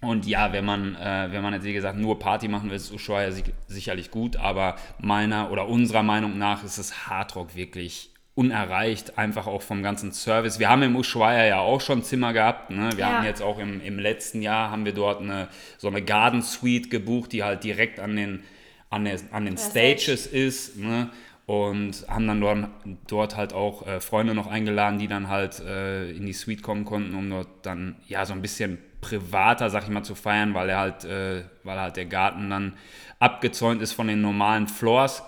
und 0.00 0.26
ja, 0.26 0.52
wenn 0.52 0.64
man, 0.64 0.94
äh, 0.94 1.28
wenn 1.32 1.42
man 1.42 1.54
jetzt 1.54 1.64
wie 1.64 1.72
gesagt 1.72 1.98
nur 1.98 2.18
Party 2.18 2.48
machen 2.48 2.68
will, 2.70 2.76
ist 2.76 2.92
Ushuaia 2.92 3.32
sich, 3.32 3.44
sicherlich 3.66 4.10
gut, 4.10 4.36
aber 4.36 4.76
meiner 4.98 5.50
oder 5.50 5.66
unserer 5.66 6.02
Meinung 6.02 6.38
nach 6.38 6.62
ist 6.62 6.78
das 6.78 7.08
Hardrock 7.08 7.56
wirklich 7.56 8.10
unerreicht, 8.38 9.18
einfach 9.18 9.48
auch 9.48 9.62
vom 9.62 9.82
ganzen 9.82 10.12
Service. 10.12 10.60
Wir 10.60 10.68
haben 10.68 10.82
im 10.82 10.94
Ushuaia 10.94 11.44
ja 11.44 11.58
auch 11.58 11.80
schon 11.80 12.04
Zimmer 12.04 12.32
gehabt. 12.32 12.70
Ne? 12.70 12.90
Wir 12.92 13.00
Ja. 13.00 13.06
haben 13.16 13.24
jetzt 13.24 13.42
auch 13.42 13.58
im, 13.58 13.80
im 13.80 13.98
letzten 13.98 14.42
Jahr 14.42 14.70
haben 14.70 14.84
wir 14.84 14.92
dort 14.94 15.20
eine, 15.20 15.48
so 15.76 15.88
eine 15.88 16.02
Garden 16.02 16.42
Suite 16.42 16.88
gebucht, 16.88 17.32
die 17.32 17.42
halt 17.42 17.64
direkt 17.64 17.98
an 17.98 18.14
den 18.14 18.44
an, 18.90 19.04
der, 19.04 19.18
an 19.32 19.44
den 19.44 19.58
Stages 19.58 20.26
ist. 20.26 20.76
Ne? 20.78 21.10
Und 21.46 22.04
haben 22.08 22.26
dann 22.28 22.40
dort, 22.40 22.68
dort 23.08 23.36
halt 23.36 23.52
auch 23.54 23.86
äh, 23.86 24.00
Freunde 24.00 24.34
noch 24.34 24.46
eingeladen, 24.46 24.98
die 25.00 25.08
dann 25.08 25.28
halt 25.28 25.58
äh, 25.60 26.10
in 26.12 26.24
die 26.24 26.32
Suite 26.32 26.62
kommen 26.62 26.84
konnten, 26.84 27.14
um 27.16 27.28
dort 27.28 27.48
dann 27.62 27.96
ja 28.06 28.24
so 28.24 28.34
ein 28.34 28.40
bisschen 28.42 28.78
privater, 29.00 29.68
sag 29.68 29.82
ich 29.84 29.88
mal, 29.90 30.04
zu 30.04 30.14
feiern, 30.14 30.54
weil 30.54 30.68
er 30.68 30.78
halt, 30.78 31.04
äh, 31.04 31.42
weil 31.64 31.80
halt 31.80 31.96
der 31.96 32.06
Garten 32.06 32.50
dann 32.50 32.74
abgezäunt 33.18 33.82
ist 33.82 33.92
von 33.92 34.06
den 34.06 34.20
normalen 34.20 34.68
Floors. 34.68 35.22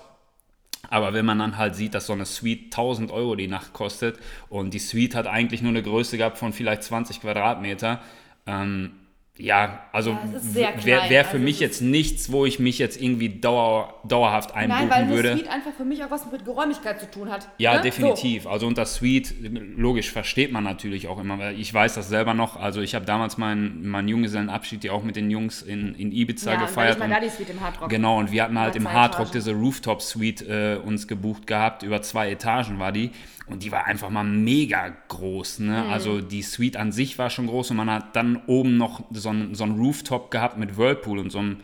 Aber 0.88 1.12
wenn 1.12 1.26
man 1.26 1.38
dann 1.38 1.58
halt 1.58 1.76
sieht, 1.76 1.94
dass 1.94 2.06
so 2.06 2.12
eine 2.12 2.24
Suite 2.24 2.64
1000 2.66 3.10
Euro 3.10 3.36
die 3.36 3.48
Nacht 3.48 3.72
kostet 3.72 4.18
und 4.48 4.72
die 4.72 4.78
Suite 4.78 5.14
hat 5.14 5.26
eigentlich 5.26 5.62
nur 5.62 5.70
eine 5.70 5.82
Größe 5.82 6.16
gehabt 6.16 6.38
von 6.38 6.52
vielleicht 6.52 6.82
20 6.84 7.20
Quadratmeter, 7.20 8.00
ähm, 8.46 8.92
ja, 9.40 9.84
also 9.92 10.10
ja, 10.54 10.72
wäre 10.84 11.08
wär 11.08 11.24
für 11.24 11.32
also 11.32 11.44
mich 11.44 11.60
jetzt 11.60 11.80
nichts, 11.80 12.30
wo 12.30 12.44
ich 12.44 12.58
mich 12.58 12.78
jetzt 12.78 13.00
irgendwie 13.00 13.28
dauer, 13.28 14.00
dauerhaft 14.06 14.54
einbuchen 14.54 14.88
Nein, 14.88 15.08
weil 15.08 15.08
würde. 15.08 15.32
Suite 15.36 15.48
einfach 15.48 15.72
für 15.72 15.84
mich 15.84 16.04
auch 16.04 16.10
was 16.10 16.30
mit 16.30 16.44
Geräumigkeit 16.44 17.00
zu 17.00 17.10
tun 17.10 17.30
hat. 17.30 17.48
Ja, 17.58 17.76
ne? 17.76 17.80
definitiv. 17.80 18.44
So. 18.44 18.50
Also 18.50 18.66
unter 18.66 18.84
Suite, 18.84 19.34
logisch, 19.76 20.10
versteht 20.10 20.52
man 20.52 20.64
natürlich 20.64 21.08
auch 21.08 21.18
immer. 21.18 21.50
Ich 21.52 21.72
weiß 21.72 21.94
das 21.94 22.08
selber 22.08 22.34
noch. 22.34 22.56
Also 22.56 22.82
ich 22.82 22.94
habe 22.94 23.06
damals 23.06 23.38
meinen, 23.38 23.88
meinen 23.88 24.08
Junggesellenabschied 24.08 24.84
ja 24.84 24.92
auch 24.92 25.02
mit 25.02 25.16
den 25.16 25.30
Jungs 25.30 25.62
in, 25.62 25.94
in 25.94 26.12
Ibiza 26.12 26.52
ja, 26.52 26.60
gefeiert. 26.60 26.98
Ja, 27.00 27.08
da 27.08 27.30
Suite 27.30 27.50
im 27.50 27.60
Hardrock. 27.60 27.88
Genau, 27.88 28.18
und 28.18 28.30
wir 28.30 28.42
hatten 28.42 28.58
halt 28.58 28.76
im 28.76 28.92
Hardrock 28.92 29.32
diese 29.32 29.52
Rooftop-Suite 29.52 30.42
äh, 30.42 30.76
uns 30.84 31.08
gebucht 31.08 31.46
gehabt. 31.46 31.82
Über 31.82 32.02
zwei 32.02 32.30
Etagen 32.30 32.78
war 32.78 32.92
die. 32.92 33.10
Und 33.46 33.64
die 33.64 33.72
war 33.72 33.86
einfach 33.86 34.10
mal 34.10 34.24
mega 34.24 34.92
groß. 35.08 35.60
Ne? 35.60 35.82
Mhm. 35.84 35.90
Also 35.90 36.20
die 36.20 36.42
Suite 36.42 36.76
an 36.76 36.92
sich 36.92 37.18
war 37.18 37.30
schon 37.30 37.46
groß 37.46 37.72
und 37.72 37.76
man 37.76 37.90
hat 37.90 38.14
dann 38.14 38.42
oben 38.46 38.76
noch 38.76 39.04
so 39.10 39.30
einen, 39.30 39.54
so 39.54 39.64
Rooftop 39.64 40.30
gehabt 40.30 40.56
mit 40.56 40.76
Whirlpool 40.76 41.18
und 41.18 41.30
so 41.30 41.38
einem 41.40 41.56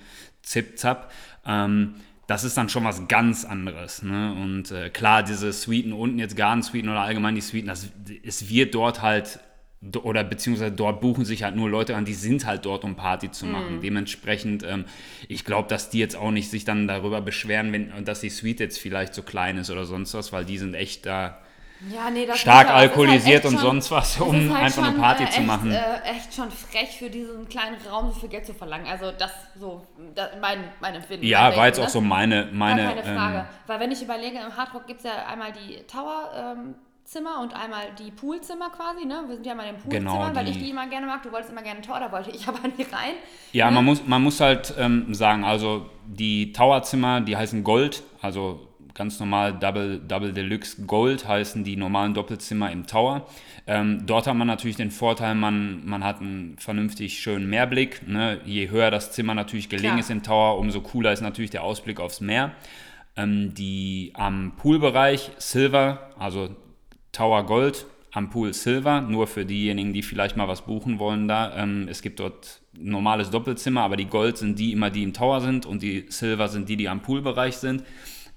Zip-Zap. 0.42 1.12
Ähm, 1.46 1.94
das 2.26 2.42
ist 2.42 2.56
dann 2.56 2.68
schon 2.68 2.84
was 2.84 3.06
ganz 3.06 3.44
anderes. 3.44 4.02
Ne? 4.02 4.32
Und 4.32 4.72
äh, 4.72 4.90
klar, 4.90 5.22
diese 5.22 5.52
Suiten 5.52 5.92
unten, 5.92 6.18
jetzt 6.18 6.36
Garden-Suiten 6.36 6.88
oder 6.88 7.02
allgemein 7.02 7.36
die 7.36 7.40
Suiten, 7.40 7.68
das, 7.68 7.88
es 8.24 8.48
wird 8.48 8.74
dort 8.74 9.00
halt, 9.00 9.38
oder 10.02 10.24
beziehungsweise 10.24 10.72
dort 10.72 11.00
buchen 11.00 11.24
sich 11.24 11.44
halt 11.44 11.54
nur 11.54 11.70
Leute 11.70 11.94
an, 11.94 12.04
die 12.04 12.14
sind 12.14 12.44
halt 12.44 12.66
dort, 12.66 12.82
um 12.82 12.96
Party 12.96 13.30
zu 13.30 13.46
machen. 13.46 13.76
Mhm. 13.76 13.80
Dementsprechend, 13.80 14.64
ähm, 14.64 14.86
ich 15.28 15.44
glaube, 15.44 15.68
dass 15.68 15.90
die 15.90 16.00
jetzt 16.00 16.16
auch 16.16 16.32
nicht 16.32 16.50
sich 16.50 16.64
dann 16.64 16.88
darüber 16.88 17.20
beschweren, 17.20 17.72
wenn, 17.72 18.04
dass 18.04 18.20
die 18.20 18.30
Suite 18.30 18.58
jetzt 18.58 18.80
vielleicht 18.80 19.14
so 19.14 19.22
klein 19.22 19.58
ist 19.58 19.70
oder 19.70 19.84
sonst 19.84 20.12
was, 20.14 20.32
weil 20.32 20.44
die 20.44 20.58
sind 20.58 20.74
echt 20.74 21.06
da 21.06 21.38
ja, 21.92 22.10
nee, 22.10 22.26
stark 22.34 22.68
halt 22.68 22.90
alkoholisiert 22.90 23.44
halt 23.44 23.52
und 23.52 23.60
schon, 23.60 23.80
sonst 23.82 23.90
was, 23.90 24.18
um 24.20 24.54
halt 24.54 24.64
einfach 24.64 24.84
schon, 24.84 24.94
eine 24.94 24.98
Party 24.98 25.24
äh, 25.24 25.30
zu 25.30 25.40
machen. 25.42 25.70
Äh, 25.70 26.00
echt 26.04 26.34
schon 26.34 26.50
frech 26.50 26.98
für 26.98 27.10
diesen 27.10 27.48
kleinen 27.48 27.76
Raum 27.90 28.10
so 28.12 28.20
viel 28.20 28.28
Geld 28.30 28.46
zu 28.46 28.54
verlangen. 28.54 28.86
Also 28.86 29.12
das 29.12 29.32
so 29.58 29.86
das, 30.14 30.30
mein, 30.40 30.64
mein 30.80 30.94
Empfinden. 30.94 31.26
Ja, 31.26 31.48
mein 31.48 31.58
war 31.58 31.66
jetzt 31.66 31.80
auch 31.80 31.88
so 31.88 32.00
meine... 32.00 32.48
meine 32.52 32.82
Gar 32.82 32.94
keine 32.94 33.16
Frage. 33.16 33.38
Ähm, 33.38 33.44
Weil 33.66 33.80
wenn 33.80 33.92
ich 33.92 34.02
überlege, 34.02 34.38
im 34.38 34.56
Hardrock 34.56 34.86
gibt 34.86 35.00
es 35.00 35.04
ja 35.04 35.26
einmal 35.26 35.52
die 35.52 35.82
Tower... 35.86 36.30
Ähm, 36.34 36.74
Zimmer 37.06 37.40
und 37.40 37.54
einmal 37.54 37.82
die 37.96 38.10
Poolzimmer 38.10 38.68
quasi, 38.70 39.06
ne? 39.06 39.22
Wir 39.28 39.36
sind 39.36 39.46
ja 39.46 39.54
mal 39.54 39.68
im 39.68 39.76
Poolzimmer, 39.76 40.12
genau, 40.16 40.34
weil 40.34 40.48
ich 40.48 40.58
die 40.58 40.70
immer 40.70 40.88
gerne 40.88 41.06
mag. 41.06 41.22
Du 41.22 41.30
wolltest 41.30 41.52
immer 41.52 41.62
gerne 41.62 41.80
Tor, 41.80 42.00
da 42.00 42.10
wollte 42.10 42.30
ich 42.30 42.48
aber 42.48 42.66
nicht 42.66 42.92
rein. 42.92 43.14
Ja, 43.52 43.66
ne? 43.66 43.76
man, 43.76 43.84
muss, 43.84 44.04
man 44.04 44.22
muss 44.22 44.40
halt 44.40 44.74
ähm, 44.76 45.14
sagen, 45.14 45.44
also 45.44 45.88
die 46.04 46.52
Towerzimmer, 46.52 47.20
die 47.20 47.36
heißen 47.36 47.62
Gold, 47.62 48.02
also 48.20 48.65
ganz 48.96 49.20
normal 49.20 49.52
Double, 49.52 50.00
Double 50.00 50.32
Deluxe 50.32 50.82
Gold 50.86 51.28
heißen 51.28 51.62
die 51.62 51.76
normalen 51.76 52.14
Doppelzimmer 52.14 52.72
im 52.72 52.86
Tower. 52.86 53.28
Ähm, 53.66 54.06
dort 54.06 54.26
hat 54.26 54.34
man 54.34 54.46
natürlich 54.46 54.76
den 54.76 54.90
Vorteil, 54.90 55.34
man, 55.34 55.86
man 55.86 56.02
hat 56.02 56.20
einen 56.20 56.56
vernünftig 56.58 57.20
schönen 57.20 57.48
Meerblick. 57.48 58.08
Ne? 58.08 58.40
Je 58.44 58.70
höher 58.70 58.90
das 58.90 59.12
Zimmer 59.12 59.34
natürlich 59.34 59.68
gelegen 59.68 59.88
Klar. 59.88 60.00
ist 60.00 60.10
im 60.10 60.22
Tower, 60.22 60.58
umso 60.58 60.80
cooler 60.80 61.12
ist 61.12 61.20
natürlich 61.20 61.50
der 61.50 61.62
Ausblick 61.62 62.00
aufs 62.00 62.20
Meer. 62.20 62.52
Ähm, 63.16 63.54
die 63.54 64.12
am 64.14 64.54
Poolbereich 64.56 65.30
Silver, 65.38 66.10
also 66.18 66.48
Tower 67.12 67.44
Gold, 67.44 67.86
am 68.12 68.30
Pool 68.30 68.54
Silver, 68.54 69.02
nur 69.02 69.26
für 69.26 69.44
diejenigen, 69.44 69.92
die 69.92 70.02
vielleicht 70.02 70.38
mal 70.38 70.48
was 70.48 70.62
buchen 70.62 70.98
wollen 70.98 71.28
da. 71.28 71.54
Ähm, 71.54 71.86
es 71.90 72.00
gibt 72.00 72.18
dort 72.18 72.62
normales 72.72 73.28
Doppelzimmer, 73.28 73.82
aber 73.82 73.96
die 73.96 74.06
Gold 74.06 74.38
sind 74.38 74.58
die 74.58 74.72
immer, 74.72 74.88
die 74.88 75.02
im 75.02 75.12
Tower 75.12 75.42
sind 75.42 75.66
und 75.66 75.82
die 75.82 76.06
Silver 76.08 76.48
sind 76.48 76.70
die, 76.70 76.78
die 76.78 76.88
am 76.88 77.02
Poolbereich 77.02 77.58
sind. 77.58 77.82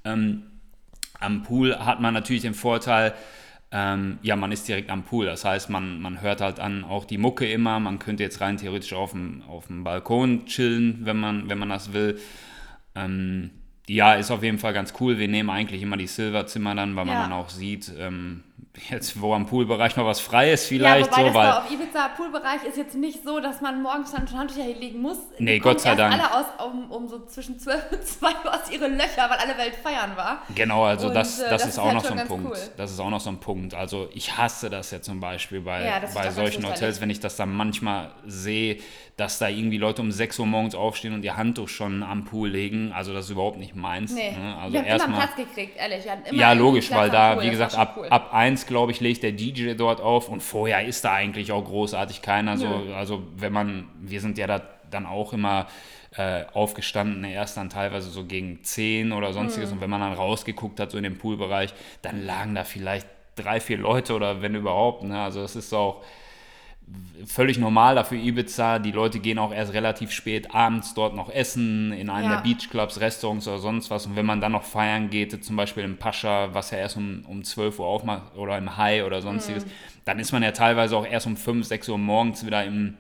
Ähm, 0.04 0.44
am 1.20 1.44
Pool 1.44 1.78
hat 1.78 2.00
man 2.00 2.14
natürlich 2.14 2.44
den 2.44 2.54
Vorteil, 2.54 3.14
ähm, 3.72 4.18
ja, 4.24 4.36
man 4.36 4.52
ist 4.52 4.68
direkt 4.68 4.90
am 4.90 5.04
Pool. 5.04 5.26
Das 5.26 5.46
heißt, 5.46 5.70
man, 5.70 6.02
man 6.02 6.22
hört 6.22 6.42
halt 6.42 6.60
an 6.60 6.84
auch 6.84 7.06
die 7.06 7.18
Mucke 7.18 7.50
immer. 7.52 7.80
Man 7.80 8.00
könnte 8.00 8.24
jetzt 8.24 8.42
rein 8.42 8.58
theoretisch 8.58 8.94
auf 8.94 9.12
dem, 9.12 9.44
auf 9.48 9.68
dem 9.68 9.84
Balkon 9.84 10.46
chillen, 10.46 11.02
wenn 11.04 11.18
man, 11.18 11.50
wenn 11.50 11.60
man 11.60 11.70
das 11.70 11.94
will. 11.94 12.20
Ähm, 12.96 13.52
ja, 13.88 14.14
ist 14.14 14.32
auf 14.32 14.44
jeden 14.44 14.60
Fall 14.60 14.74
ganz 14.74 14.94
cool. 15.00 15.20
Wir 15.20 15.28
nehmen 15.28 15.50
eigentlich 15.50 15.82
immer 15.82 15.98
die 15.98 16.08
Silverzimmer 16.08 16.74
dann, 16.76 16.96
weil 16.96 17.06
man 17.06 17.16
ja. 17.16 17.22
dann 17.24 17.34
auch 17.34 17.50
sieht, 17.50 17.92
ähm, 17.98 18.44
jetzt 18.90 19.22
wo 19.22 19.34
am 19.34 19.46
Poolbereich 19.46 19.96
noch 19.96 20.06
was 20.06 20.20
frei 20.20 20.52
ist 20.52 20.66
vielleicht. 20.68 21.12
Ja, 21.12 21.18
wobei 21.18 21.30
so, 21.30 21.34
weil 21.34 21.52
auf 21.52 21.72
Ibiza 21.72 22.08
Poolbereich 22.10 22.64
ist 22.68 22.78
jetzt 22.78 22.96
nicht 22.96 23.24
so, 23.24 23.40
dass 23.40 23.62
man 23.62 23.82
morgens 23.82 24.12
dann 24.12 24.28
schon 24.28 24.40
Handtücher 24.40 24.64
hier 24.64 24.76
legen 24.76 25.02
muss. 25.02 25.18
Nee, 25.38 25.56
Die 25.56 25.60
Gott 25.60 25.82
sei 25.82 25.96
Dank. 25.96 26.14
alle 26.14 26.34
aus, 26.34 26.46
um, 26.66 26.92
um 26.92 27.08
so 27.08 27.26
zwischen 27.26 27.60
12 27.60 27.92
und 27.92 28.04
2 28.04 28.28
Uhr 28.28 28.54
aus 28.54 28.72
ihre 28.72 28.88
Löcher, 28.88 29.30
weil 29.30 29.38
alle 29.38 29.58
Welt 29.58 29.76
feiern 29.76 30.16
war. 30.16 30.44
Genau, 30.56 30.84
also 30.84 31.08
und, 31.08 31.14
das, 31.14 31.38
das, 31.38 31.50
das, 31.50 31.62
ist, 31.64 31.68
ist 31.70 31.80
auch 31.80 31.86
halt 31.86 31.96
noch 31.96 32.06
so 32.06 32.14
ein 32.14 32.28
Punkt. 32.28 32.50
Cool. 32.52 32.58
Das 32.78 32.92
ist 32.92 33.00
auch 33.00 33.10
noch 33.10 33.22
so 33.22 33.30
ein 33.30 33.40
Punkt. 33.40 33.74
Also 33.74 34.10
ich 34.14 34.38
hasse 34.38 34.70
das 34.70 34.92
ja 34.92 35.02
zum 35.02 35.20
Beispiel 35.20 35.62
bei, 35.62 35.86
ja, 35.86 36.02
bei 36.14 36.32
solchen 36.32 36.68
Hotels, 36.68 37.02
wenn 37.02 37.10
ich 37.10 37.20
das 37.20 37.36
dann 37.36 37.54
manchmal 37.54 38.12
sehe, 38.26 38.78
dass 39.20 39.38
da 39.38 39.50
irgendwie 39.50 39.78
Leute 39.78 40.02
um 40.02 40.12
6 40.12 40.40
Uhr 40.40 40.46
morgens 40.46 40.76
aufstehen 40.76 41.14
und 41.14 41.24
ihr 41.24 41.36
Handtuch 41.36 41.68
schon 41.68 42.04
am 42.04 42.24
Pool 42.24 42.50
legen. 42.50 42.94
Also 42.94 43.14
das 43.14 43.26
ist 43.26 43.32
überhaupt 43.32 43.58
nicht 43.58 43.76
meins. 43.76 44.14
Nee. 44.14 44.32
Ne? 44.32 44.56
Also 44.58 44.74
wir 44.74 44.82
haben 44.82 45.14
immer 45.14 45.18
Platz 45.18 45.36
gekriegt, 45.36 45.78
ehrlich. 45.78 46.06
ja, 46.32 46.54
logisch, 46.54 46.90
weil 46.92 47.10
da, 47.10 47.42
wie 47.42 47.50
gesagt, 47.50 47.76
ab, 47.76 47.96
cool. 47.98 48.08
ab 48.10 48.34
1, 48.34 48.49
glaube 48.56 48.92
ich, 48.92 49.00
legt 49.00 49.24
der 49.24 49.32
DJ 49.32 49.74
dort 49.74 50.02
auf 50.02 50.30
und 50.30 50.42
vorher 50.42 50.86
ist 50.86 51.06
da 51.06 51.14
eigentlich 51.14 51.52
auch 51.52 51.64
großartig 51.64 52.22
keiner. 52.22 52.58
So, 52.58 52.68
also 52.96 53.24
wenn 53.36 53.54
man, 53.54 53.88
wir 54.02 54.22
sind 54.22 54.38
ja 54.38 54.48
da 54.48 54.62
dann 54.90 55.06
auch 55.06 55.34
immer 55.34 55.68
äh, 56.16 56.46
aufgestanden, 56.54 57.24
erst 57.24 57.58
dann 57.58 57.70
teilweise 57.70 58.10
so 58.10 58.26
gegen 58.26 58.64
10 58.64 59.12
oder 59.12 59.34
sonstiges. 59.34 59.70
Mhm. 59.70 59.76
Und 59.76 59.82
wenn 59.82 59.90
man 59.90 60.02
dann 60.02 60.14
rausgeguckt 60.14 60.80
hat, 60.80 60.92
so 60.92 60.98
in 60.98 61.04
dem 61.04 61.18
Poolbereich, 61.18 61.74
dann 62.02 62.26
lagen 62.26 62.56
da 62.56 62.64
vielleicht 62.64 63.08
drei, 63.36 63.60
vier 63.60 63.78
Leute 63.78 64.14
oder 64.14 64.42
wenn 64.42 64.56
überhaupt. 64.56 65.04
Ne? 65.04 65.22
Also 65.22 65.42
das 65.42 65.56
ist 65.56 65.74
auch 65.74 66.04
völlig 67.26 67.58
normal 67.58 67.96
dafür 67.96 68.18
Ibiza. 68.18 68.80
Die 68.80 68.92
Leute 68.92 69.20
gehen 69.20 69.38
auch 69.38 69.54
erst 69.54 69.74
relativ 69.74 70.12
spät 70.12 70.54
abends 70.54 70.94
dort 70.94 71.16
noch 71.16 71.30
essen, 71.30 71.92
in 71.92 72.10
einem 72.10 72.32
ja. 72.32 72.42
der 72.42 72.44
Beachclubs, 72.44 73.00
Restaurants 73.00 73.48
oder 73.48 73.60
sonst 73.60 73.90
was. 73.90 74.06
Und 74.06 74.16
wenn 74.16 74.26
man 74.26 74.42
dann 74.42 74.52
noch 74.52 74.64
feiern 74.64 75.10
geht, 75.10 75.44
zum 75.44 75.56
Beispiel 75.56 75.84
im 75.84 75.98
Pascha, 75.98 76.54
was 76.54 76.72
ja 76.72 76.78
erst 76.78 76.98
um, 76.98 77.24
um 77.28 77.44
12 77.44 77.80
Uhr 77.80 77.86
aufmacht, 77.86 78.36
oder 78.36 78.58
im 78.58 78.78
High 78.78 79.04
oder 79.04 79.22
sonstiges, 79.22 79.66
mhm. 79.66 79.72
dann 80.06 80.20
ist 80.20 80.32
man 80.32 80.44
ja 80.44 80.52
teilweise 80.52 80.98
auch 80.98 81.06
erst 81.06 81.28
um 81.28 81.38
5, 81.38 81.66
6 81.66 81.90
Uhr 81.90 81.98
morgens 81.98 82.46
wieder 82.46 82.64
im, 82.64 82.98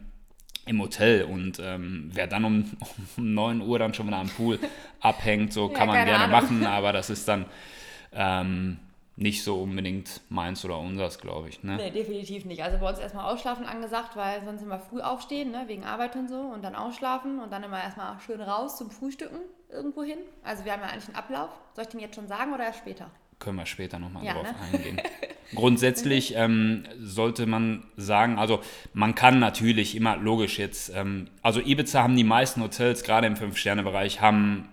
im 0.65 0.81
Hotel. 0.81 1.23
Und 1.23 1.59
ähm, 1.63 2.09
wer 2.13 2.27
dann 2.27 2.45
um, 2.45 2.65
um 3.17 3.33
9 3.33 3.61
Uhr 3.61 3.79
dann 3.79 3.93
schon 3.93 4.07
wieder 4.07 4.17
am 4.17 4.29
Pool 4.29 4.59
abhängt, 4.99 5.53
so 5.53 5.69
ja, 5.71 5.77
kann 5.77 5.87
man 5.87 6.05
gerne 6.05 6.25
Ahnung. 6.25 6.31
machen, 6.31 6.65
aber 6.65 6.93
das 6.93 7.09
ist 7.09 7.27
dann... 7.27 7.45
Ähm, 8.11 8.79
nicht 9.19 9.43
so 9.43 9.61
unbedingt 9.61 10.21
meins 10.29 10.63
oder 10.63 10.79
unseres, 10.79 11.19
glaube 11.19 11.49
ich. 11.49 11.61
Ne? 11.61 11.75
Nee, 11.75 11.91
definitiv 11.91 12.45
nicht. 12.45 12.63
Also 12.63 12.77
bei 12.77 12.89
uns 12.89 12.99
erstmal 12.99 13.31
ausschlafen 13.31 13.65
angesagt, 13.65 14.15
weil 14.15 14.41
sonst 14.45 14.61
immer 14.61 14.79
früh 14.79 15.01
aufstehen, 15.01 15.51
ne, 15.51 15.65
wegen 15.67 15.83
Arbeit 15.83 16.15
und 16.15 16.29
so 16.29 16.39
und 16.39 16.63
dann 16.63 16.73
ausschlafen 16.73 17.39
und 17.39 17.51
dann 17.51 17.63
immer 17.63 17.83
erstmal 17.83 18.17
schön 18.21 18.39
raus 18.39 18.77
zum 18.77 18.89
Frühstücken 18.89 19.39
irgendwo 19.69 20.03
hin. 20.03 20.19
Also 20.43 20.63
wir 20.63 20.71
haben 20.71 20.81
ja 20.81 20.87
eigentlich 20.87 21.07
einen 21.07 21.17
Ablauf. 21.17 21.49
Soll 21.73 21.83
ich 21.83 21.89
den 21.89 21.99
jetzt 21.99 22.15
schon 22.15 22.29
sagen 22.29 22.53
oder 22.53 22.63
erst 22.63 22.79
später? 22.79 23.11
Können 23.39 23.57
wir 23.57 23.65
später 23.65 23.99
nochmal 23.99 24.23
ja, 24.23 24.33
drauf 24.33 24.43
ne? 24.43 24.55
eingehen. 24.73 25.01
Grundsätzlich 25.55 26.35
ähm, 26.35 26.85
sollte 27.01 27.45
man 27.45 27.83
sagen, 27.97 28.39
also 28.39 28.61
man 28.93 29.15
kann 29.15 29.39
natürlich 29.39 29.95
immer 29.97 30.15
logisch 30.15 30.59
jetzt, 30.59 30.95
ähm, 30.95 31.27
also 31.41 31.59
Ibiza 31.59 32.03
haben 32.03 32.15
die 32.15 32.23
meisten 32.23 32.61
Hotels, 32.61 33.03
gerade 33.03 33.27
im 33.27 33.35
Fünf-Sterne-Bereich, 33.35 34.21
haben 34.21 34.69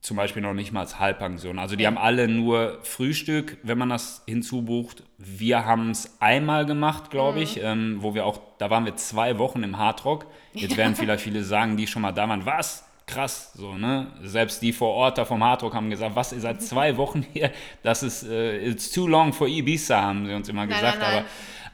zum 0.00 0.16
Beispiel 0.16 0.42
noch 0.42 0.54
nicht 0.54 0.72
mal 0.72 0.80
als 0.80 0.98
Halbpension. 1.00 1.58
Also 1.58 1.74
die 1.74 1.86
haben 1.86 1.98
alle 1.98 2.28
nur 2.28 2.78
Frühstück, 2.82 3.58
wenn 3.62 3.78
man 3.78 3.88
das 3.88 4.22
hinzubucht. 4.26 5.02
Wir 5.18 5.64
haben 5.64 5.90
es 5.90 6.20
einmal 6.20 6.66
gemacht, 6.66 7.10
glaube 7.10 7.40
ich, 7.40 7.56
mhm. 7.56 7.62
ähm, 7.64 7.96
wo 8.00 8.14
wir 8.14 8.24
auch, 8.24 8.40
da 8.58 8.70
waren 8.70 8.84
wir 8.84 8.96
zwei 8.96 9.38
Wochen 9.38 9.62
im 9.62 9.76
Hardrock. 9.76 10.26
Jetzt 10.52 10.76
werden 10.76 10.94
vielleicht 10.96 11.24
viele 11.24 11.42
sagen, 11.42 11.76
die 11.76 11.86
schon 11.86 12.02
mal 12.02 12.12
da 12.12 12.28
waren, 12.28 12.46
was? 12.46 12.84
Krass, 13.06 13.52
so, 13.54 13.72
ne? 13.72 14.08
Selbst 14.22 14.60
die 14.60 14.72
vor 14.72 14.90
Ort 14.90 15.16
da 15.16 15.24
vom 15.24 15.42
Hardrock 15.42 15.74
haben 15.74 15.88
gesagt, 15.88 16.14
was, 16.14 16.32
ihr 16.32 16.40
seid 16.40 16.62
zwei 16.62 16.96
Wochen 16.96 17.26
hier? 17.32 17.50
Das 17.82 18.02
ist, 18.02 18.22
uh, 18.22 18.30
it's 18.30 18.90
too 18.90 19.06
long 19.06 19.32
for 19.32 19.48
Ibiza, 19.48 20.00
haben 20.00 20.26
sie 20.26 20.34
uns 20.34 20.48
immer 20.48 20.66
gesagt. 20.66 20.98
Nein, 20.98 21.00
nein, 21.00 21.10
nein. 21.10 21.18
Aber 21.18 21.26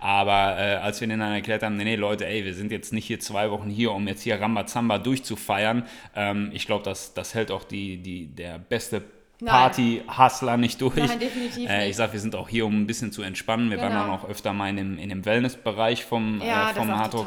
aber 0.05 0.59
äh, 0.59 0.75
als 0.75 1.01
wir 1.01 1.09
denen 1.09 1.21
dann 1.21 1.33
erklärt 1.33 1.63
haben, 1.63 1.79
nee, 1.79 1.85
nee, 1.85 1.97
Leute, 1.97 2.27
ey, 2.27 2.45
wir 2.45 2.53
sind 2.53 2.71
jetzt 2.71 2.93
nicht 2.93 3.07
hier 3.07 3.21
zwei 3.21 3.51
Wochen 3.51 3.71
hier, 3.71 3.91
um 3.91 4.07
jetzt 4.07 4.21
hier 4.21 4.39
Rambazamba 4.39 4.99
durchzufeiern, 4.99 5.85
ähm, 6.15 6.51
ich 6.53 6.67
glaube, 6.67 6.85
das, 6.85 7.15
das 7.15 7.33
hält 7.33 7.51
auch 7.51 7.65
die, 7.65 7.97
die, 7.97 8.27
der 8.27 8.59
beste 8.59 9.03
Party-Hustler 9.51 10.57
nicht 10.57 10.81
durch. 10.81 10.97
Nein, 10.97 11.19
definitiv 11.19 11.69
äh, 11.69 11.89
ich 11.89 11.97
sag, 11.97 12.13
wir 12.13 12.21
sind 12.21 12.35
auch 12.37 12.49
hier, 12.49 12.67
um 12.67 12.81
ein 12.81 12.87
bisschen 12.87 13.13
zu 13.13 13.23
entspannen. 13.23 13.71
Wir 13.71 13.79
waren 13.79 13.91
Genau. 13.91 14.01
dann 14.03 14.11
auch 14.11 14.29
öfter 14.29 14.53
mal 14.53 14.69
in 14.71 14.77
dem, 14.77 14.99
in 14.99 15.09
dem 15.09 15.25
Wellness-Bereich 15.25 16.05
vom, 16.05 16.41
Ja, 16.41 16.71
äh, 16.71 16.75
vom 16.75 16.91
Hardrock, 16.97 17.27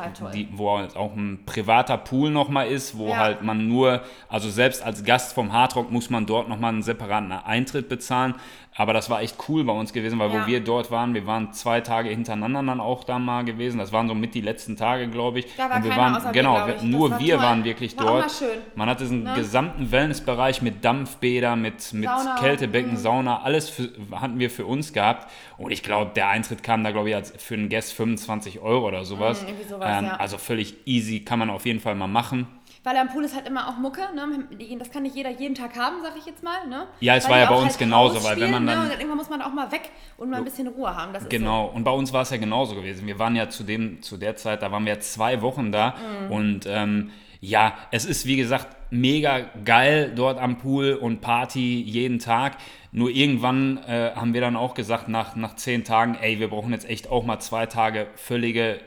wo 0.51 0.77
halt 0.77 0.95
auch 0.95 1.15
ein 1.15 1.39
privater 1.45 1.97
Pool 1.97 2.30
nochmal 2.32 2.67
ist, 2.67 2.97
wo 2.97 3.10
Ja. 3.10 3.17
halt 3.17 3.41
man 3.43 3.67
nur, 3.67 4.01
also 4.30 4.49
selbst 4.49 4.84
als 4.84 5.03
Gast 5.03 5.34
vom 5.34 5.53
Hardrock 5.53 5.91
muss 5.91 6.10
man 6.10 6.25
dort 6.25 6.49
nochmal 6.49 6.73
einen 6.73 6.84
separaten 6.84 7.32
Eintritt 7.32 7.89
bezahlen. 7.89 8.36
Aber 8.80 8.93
das 8.93 9.10
war 9.10 9.21
echt 9.23 9.36
cool 9.49 9.63
bei 9.63 9.73
uns 9.73 9.91
gewesen, 9.91 10.19
weil 10.19 10.32
Ja. 10.32 10.43
wo 10.43 10.47
wir 10.47 10.60
dort 10.63 10.91
waren, 10.91 11.15
wir 11.15 11.25
waren 11.25 11.51
zwei 11.51 11.82
Tage 11.82 12.10
hintereinander 12.10 12.62
dann 12.62 12.80
auch 12.80 13.03
da 13.03 13.17
mal 13.17 13.43
gewesen. 13.43 13.80
Das 13.80 13.91
waren 13.91 14.08
so 14.08 14.13
mit 14.13 14.36
die 14.36 14.41
letzten 14.41 14.75
Tage, 14.75 15.08
glaube 15.08 15.39
ich. 15.39 15.47
Da 15.58 15.67
war 15.67 15.77
Und 15.77 15.84
wir 15.86 15.95
waren, 15.95 16.15
außer 16.15 16.32
genau, 16.32 16.67
wir, 16.67 16.84
nur 16.84 17.10
war 17.10 17.19
wir 17.19 17.36
toll. 17.38 17.43
waren 17.43 17.63
wirklich 17.63 17.97
War 17.97 18.06
dort. 18.06 18.43
Man 18.75 18.88
hatte 18.88 19.03
diesen 19.06 19.23
Ne? 19.23 19.34
gesamten 19.34 19.91
Wellnessbereich 19.91 20.62
mit 20.62 20.86
Dampfbäder, 20.86 21.56
mit, 21.56 21.91
mit 21.93 22.07
Sauna, 22.08 22.36
Kältebecken, 22.39 22.91
mhm. 22.91 22.98
Sauna, 22.98 23.41
alles 23.41 23.70
für, 23.70 23.89
hatten 24.12 24.39
wir 24.39 24.50
für 24.50 24.65
uns 24.65 24.93
gehabt. 24.93 25.30
Und 25.58 25.72
ich 25.72 25.84
glaube, 25.84 26.12
der 26.15 26.30
Eintritt 26.30 26.63
kam 26.63 26.84
da, 26.84 26.91
glaube 26.91 27.10
ich, 27.10 27.15
als 27.15 27.32
für 27.38 27.54
einen 27.56 27.70
Guest 27.70 27.93
25 27.93 28.60
Euro 28.60 28.88
oder 28.88 29.06
sowas. 29.06 29.43
Mhm, 29.43 29.70
sowas, 29.70 30.04
ja. 30.04 30.15
Also 30.17 30.38
völlig 30.38 30.76
easy, 30.86 31.22
kann 31.22 31.39
man 31.39 31.50
auf 31.50 31.65
jeden 31.65 31.80
Fall 31.80 31.96
mal 31.96 32.08
machen. 32.08 32.48
Weil 32.84 32.96
am 32.96 33.10
Pool 33.10 33.26
ist 33.26 33.36
halt 33.36 33.46
immer 33.46 33.67
auch 33.67 33.78
Mucke, 33.78 34.00
ne? 34.15 34.48
Das 34.80 34.89
kann 34.91 35.04
nicht 35.04 35.13
jeder 35.15 35.30
jeden 35.30 35.56
Tag 35.56 35.78
haben, 35.78 35.98
sag 36.04 36.15
ich 36.17 36.26
jetzt 36.26 36.41
mal, 36.41 36.65
ne? 36.70 36.88
Ja, 37.02 37.15
es 37.17 37.26
Weil 37.26 37.32
war 37.32 37.39
ja 37.39 37.46
bei 37.50 37.56
uns 37.56 37.72
halt 37.72 37.80
genauso, 37.80 38.24
weil 38.24 38.39
wenn 38.39 38.50
man 38.52 38.65
dann- 38.65 38.78
Ne? 38.78 38.84
Und 38.84 38.89
dann 38.91 39.00
irgendwann 39.00 39.17
muss 39.17 39.30
man 39.30 39.41
auch 39.41 39.52
mal 39.52 39.70
weg 39.74 39.89
und 40.15 40.30
mal 40.30 40.38
ein 40.38 40.46
bisschen 40.46 40.67
Ruhe 40.70 40.96
haben. 40.96 41.12
Genau, 41.28 41.65
und 41.65 41.84
bei 41.84 41.91
uns 41.91 42.13
war 42.13 42.22
es 42.22 42.30
ja 42.30 42.38
genauso 42.38 42.76
gewesen. 42.76 43.06
Wir 43.06 43.20
waren 43.20 43.36
ja 43.36 43.50
zu, 43.50 43.63
dem, 43.63 44.02
zu 44.02 44.15
der 44.15 44.38
Zeit, 44.38 44.62
da 44.62 44.72
waren 44.72 44.86
wir 44.86 45.02
zwei 45.02 45.41
Wochen 45.41 45.74
da 45.74 45.96
Mhm. 46.28 46.32
und 46.32 46.65
ähm, 46.65 47.12
ja, 47.39 47.76
es 47.91 48.06
ist 48.06 48.26
wie 48.26 48.38
gesagt 48.38 48.67
mega 48.89 49.41
geil 49.63 50.12
dort 50.15 50.39
am 50.39 50.58
Pool 50.58 50.93
und 50.93 51.21
Party 51.21 51.82
jeden 51.82 52.19
Tag. 52.19 52.58
Nur 52.91 53.10
irgendwann 53.10 53.78
äh, 53.88 54.12
haben 54.15 54.34
wir 54.34 54.41
dann 54.41 54.56
auch 54.56 54.73
gesagt, 54.73 55.08
nach, 55.08 55.36
nach 55.36 55.56
zehn 55.56 55.84
Tagen, 55.84 56.15
ey, 56.15 56.39
wir 56.39 56.50
brauchen 56.50 56.71
jetzt 56.71 56.89
echt 56.89 57.10
auch 57.10 57.23
mal 57.23 57.39
zwei 57.39 57.65
Tage 57.65 58.08
völlige 58.15 58.80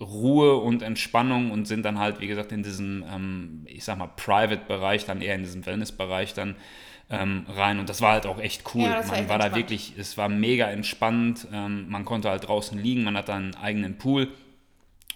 Ruhe 0.00 0.56
und 0.56 0.82
Entspannung 0.82 1.50
und 1.50 1.66
sind 1.66 1.84
dann 1.84 1.98
halt, 1.98 2.20
wie 2.20 2.28
gesagt, 2.28 2.52
in 2.52 2.62
diesem, 2.62 3.04
ähm, 3.12 3.66
ich 3.66 3.84
sag 3.84 3.98
mal, 3.98 4.06
Private-Bereich, 4.06 5.06
dann 5.06 5.20
eher 5.20 5.34
in 5.34 5.42
diesem 5.42 5.66
Wellness-Bereich 5.66 6.34
dann 6.34 6.54
ähm, 7.10 7.46
rein. 7.48 7.80
Und 7.80 7.88
das 7.88 8.00
war 8.00 8.12
halt 8.12 8.26
auch 8.26 8.38
echt 8.38 8.62
cool. 8.74 8.82
Ja, 8.82 8.98
das 8.98 9.06
war 9.06 9.12
man 9.12 9.20
echt 9.20 9.28
war 9.28 9.38
da 9.38 9.54
wirklich, 9.56 9.94
es 9.98 10.16
war 10.16 10.28
mega 10.28 10.66
entspannt. 10.70 11.48
Ähm, 11.52 11.86
man 11.88 12.04
konnte 12.04 12.30
halt 12.30 12.46
draußen 12.46 12.78
liegen, 12.78 13.02
man 13.02 13.16
hat 13.16 13.28
dann 13.28 13.54
einen 13.54 13.54
eigenen 13.56 13.98
Pool 13.98 14.28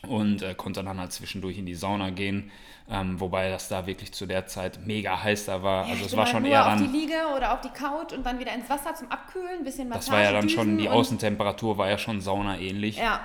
und 0.09 0.43
äh, 0.43 0.55
konnte 0.55 0.83
dann 0.83 0.99
halt 0.99 1.13
zwischendurch 1.13 1.59
in 1.59 1.67
die 1.67 1.75
Sauna 1.75 2.11
gehen. 2.11 2.51
Ähm, 2.91 3.21
wobei 3.21 3.49
das 3.49 3.69
da 3.69 3.87
wirklich 3.87 4.13
zu 4.13 4.27
der 4.27 4.47
Zeit 4.47 4.81
mega 4.85 5.23
heiß 5.23 5.47
da 5.47 5.63
war. 5.63 5.85
Also 5.85 6.01
Ich 6.01 6.07
es 6.07 6.17
war 6.17 6.25
halt 6.25 6.35
schon 6.35 6.45
eher 6.45 6.67
auf 6.67 6.79
die 6.79 6.85
dann. 6.85 6.93
Liege 6.93 7.15
oder 7.37 7.55
auf 7.55 7.61
die 7.61 7.71
Couch 7.71 8.13
und 8.13 8.27
dann 8.27 8.39
wieder 8.39 8.53
ins 8.53 8.69
Wasser 8.69 8.95
zum 8.95 9.11
Abkühlen, 9.11 9.63
bisschen 9.65 9.89
Das 9.91 10.11
war 10.11 10.21
ja 10.21 10.33
dann 10.33 10.49
schon, 10.49 10.79
die 10.79 10.89
Außentemperatur 10.89 11.79
war 11.79 11.89
ja 11.89 11.99
schon 11.99 12.21
saunaähnlich. 12.21 12.99
Ja, 12.99 13.21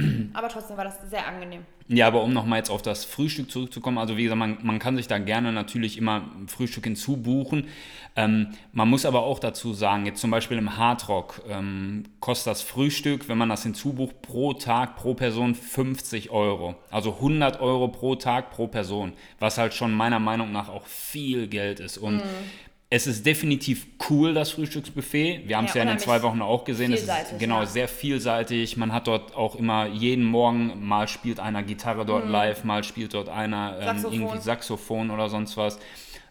aber 0.32 0.48
trotzdem 0.48 0.76
war 0.76 0.84
das 0.84 0.98
sehr 1.10 1.26
angenehm. 1.26 1.62
Ja, 1.92 2.06
aber 2.06 2.22
um 2.22 2.32
nochmal 2.32 2.58
jetzt 2.58 2.70
auf 2.70 2.82
das 2.82 3.04
Frühstück 3.04 3.50
zurückzukommen, 3.50 3.98
also 3.98 4.16
wie 4.16 4.22
gesagt, 4.22 4.38
man, 4.38 4.58
man 4.62 4.78
kann 4.78 4.96
sich 4.96 5.08
da 5.08 5.18
gerne 5.18 5.52
natürlich 5.52 5.98
immer 5.98 6.22
Frühstück 6.46 6.84
hinzubuchen. 6.84 7.66
Ähm, 8.14 8.48
man 8.72 8.88
muss 8.88 9.04
aber 9.04 9.22
auch 9.22 9.40
dazu 9.40 9.72
sagen, 9.72 10.06
jetzt 10.06 10.20
zum 10.20 10.30
Beispiel 10.30 10.56
im 10.56 10.76
Hardrock 10.76 11.42
ähm, 11.48 12.04
kostet 12.20 12.52
das 12.52 12.62
Frühstück, 12.62 13.28
wenn 13.28 13.38
man 13.38 13.48
das 13.48 13.64
hinzubucht, 13.64 14.22
pro 14.22 14.52
Tag, 14.52 14.96
pro 14.96 15.14
Person 15.14 15.56
50 15.56 16.30
Euro. 16.30 16.76
Also 16.92 17.14
100 17.14 17.60
Euro 17.60 17.88
pro 17.88 18.14
Tag, 18.14 18.52
pro 18.52 18.68
Person, 18.68 19.12
was 19.40 19.58
halt 19.58 19.74
schon 19.74 19.92
meiner 19.92 20.20
Meinung 20.20 20.52
nach 20.52 20.68
auch 20.68 20.86
viel 20.86 21.48
Geld 21.48 21.80
ist. 21.80 21.98
Und 21.98 22.22
es 22.92 23.06
ist 23.06 23.24
definitiv 23.24 23.86
cool, 24.10 24.34
das 24.34 24.50
Frühstücksbuffet. 24.50 25.42
Wir 25.46 25.56
haben 25.56 25.66
es 25.66 25.74
Ja, 25.74 25.78
ja, 25.78 25.82
in 25.82 25.96
den 25.96 25.98
zwei 26.00 26.22
Wochen 26.22 26.42
auch 26.42 26.64
gesehen. 26.64 26.92
Es 26.92 27.02
ist 27.02 27.38
genau 27.38 27.60
ja. 27.60 27.66
sehr 27.66 27.86
vielseitig. 27.86 28.76
Man 28.76 28.92
hat 28.92 29.06
dort 29.06 29.36
auch 29.36 29.54
immer 29.54 29.86
jeden 29.86 30.24
Morgen, 30.24 30.84
mal 30.84 31.06
spielt 31.06 31.38
einer 31.38 31.62
Gitarre 31.62 32.04
dort 32.04 32.28
live, 32.28 32.64
mal 32.64 32.82
spielt 32.82 33.14
dort 33.14 33.28
einer 33.28 33.76
ähm, 33.78 33.80
Mhm. 33.80 33.84
Saxophon. 33.84 34.12
irgendwie 34.12 34.40
Saxophon 34.40 35.10
oder 35.12 35.28
sonst 35.28 35.56
was. 35.56 35.78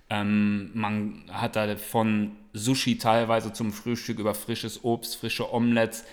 Ähm, 0.09 0.71
man 0.73 1.23
hat 1.31 1.55
da 1.55 1.77
von 1.77 2.31
Sushi 2.51 2.97
teilweise 2.97 3.53
zum 3.53 3.71
Frühstück 3.71 4.19
über 4.19 4.33
frisches 4.33 4.83
Obst, 4.83 5.15
frische 5.15 5.53
Omelettes 5.53 6.03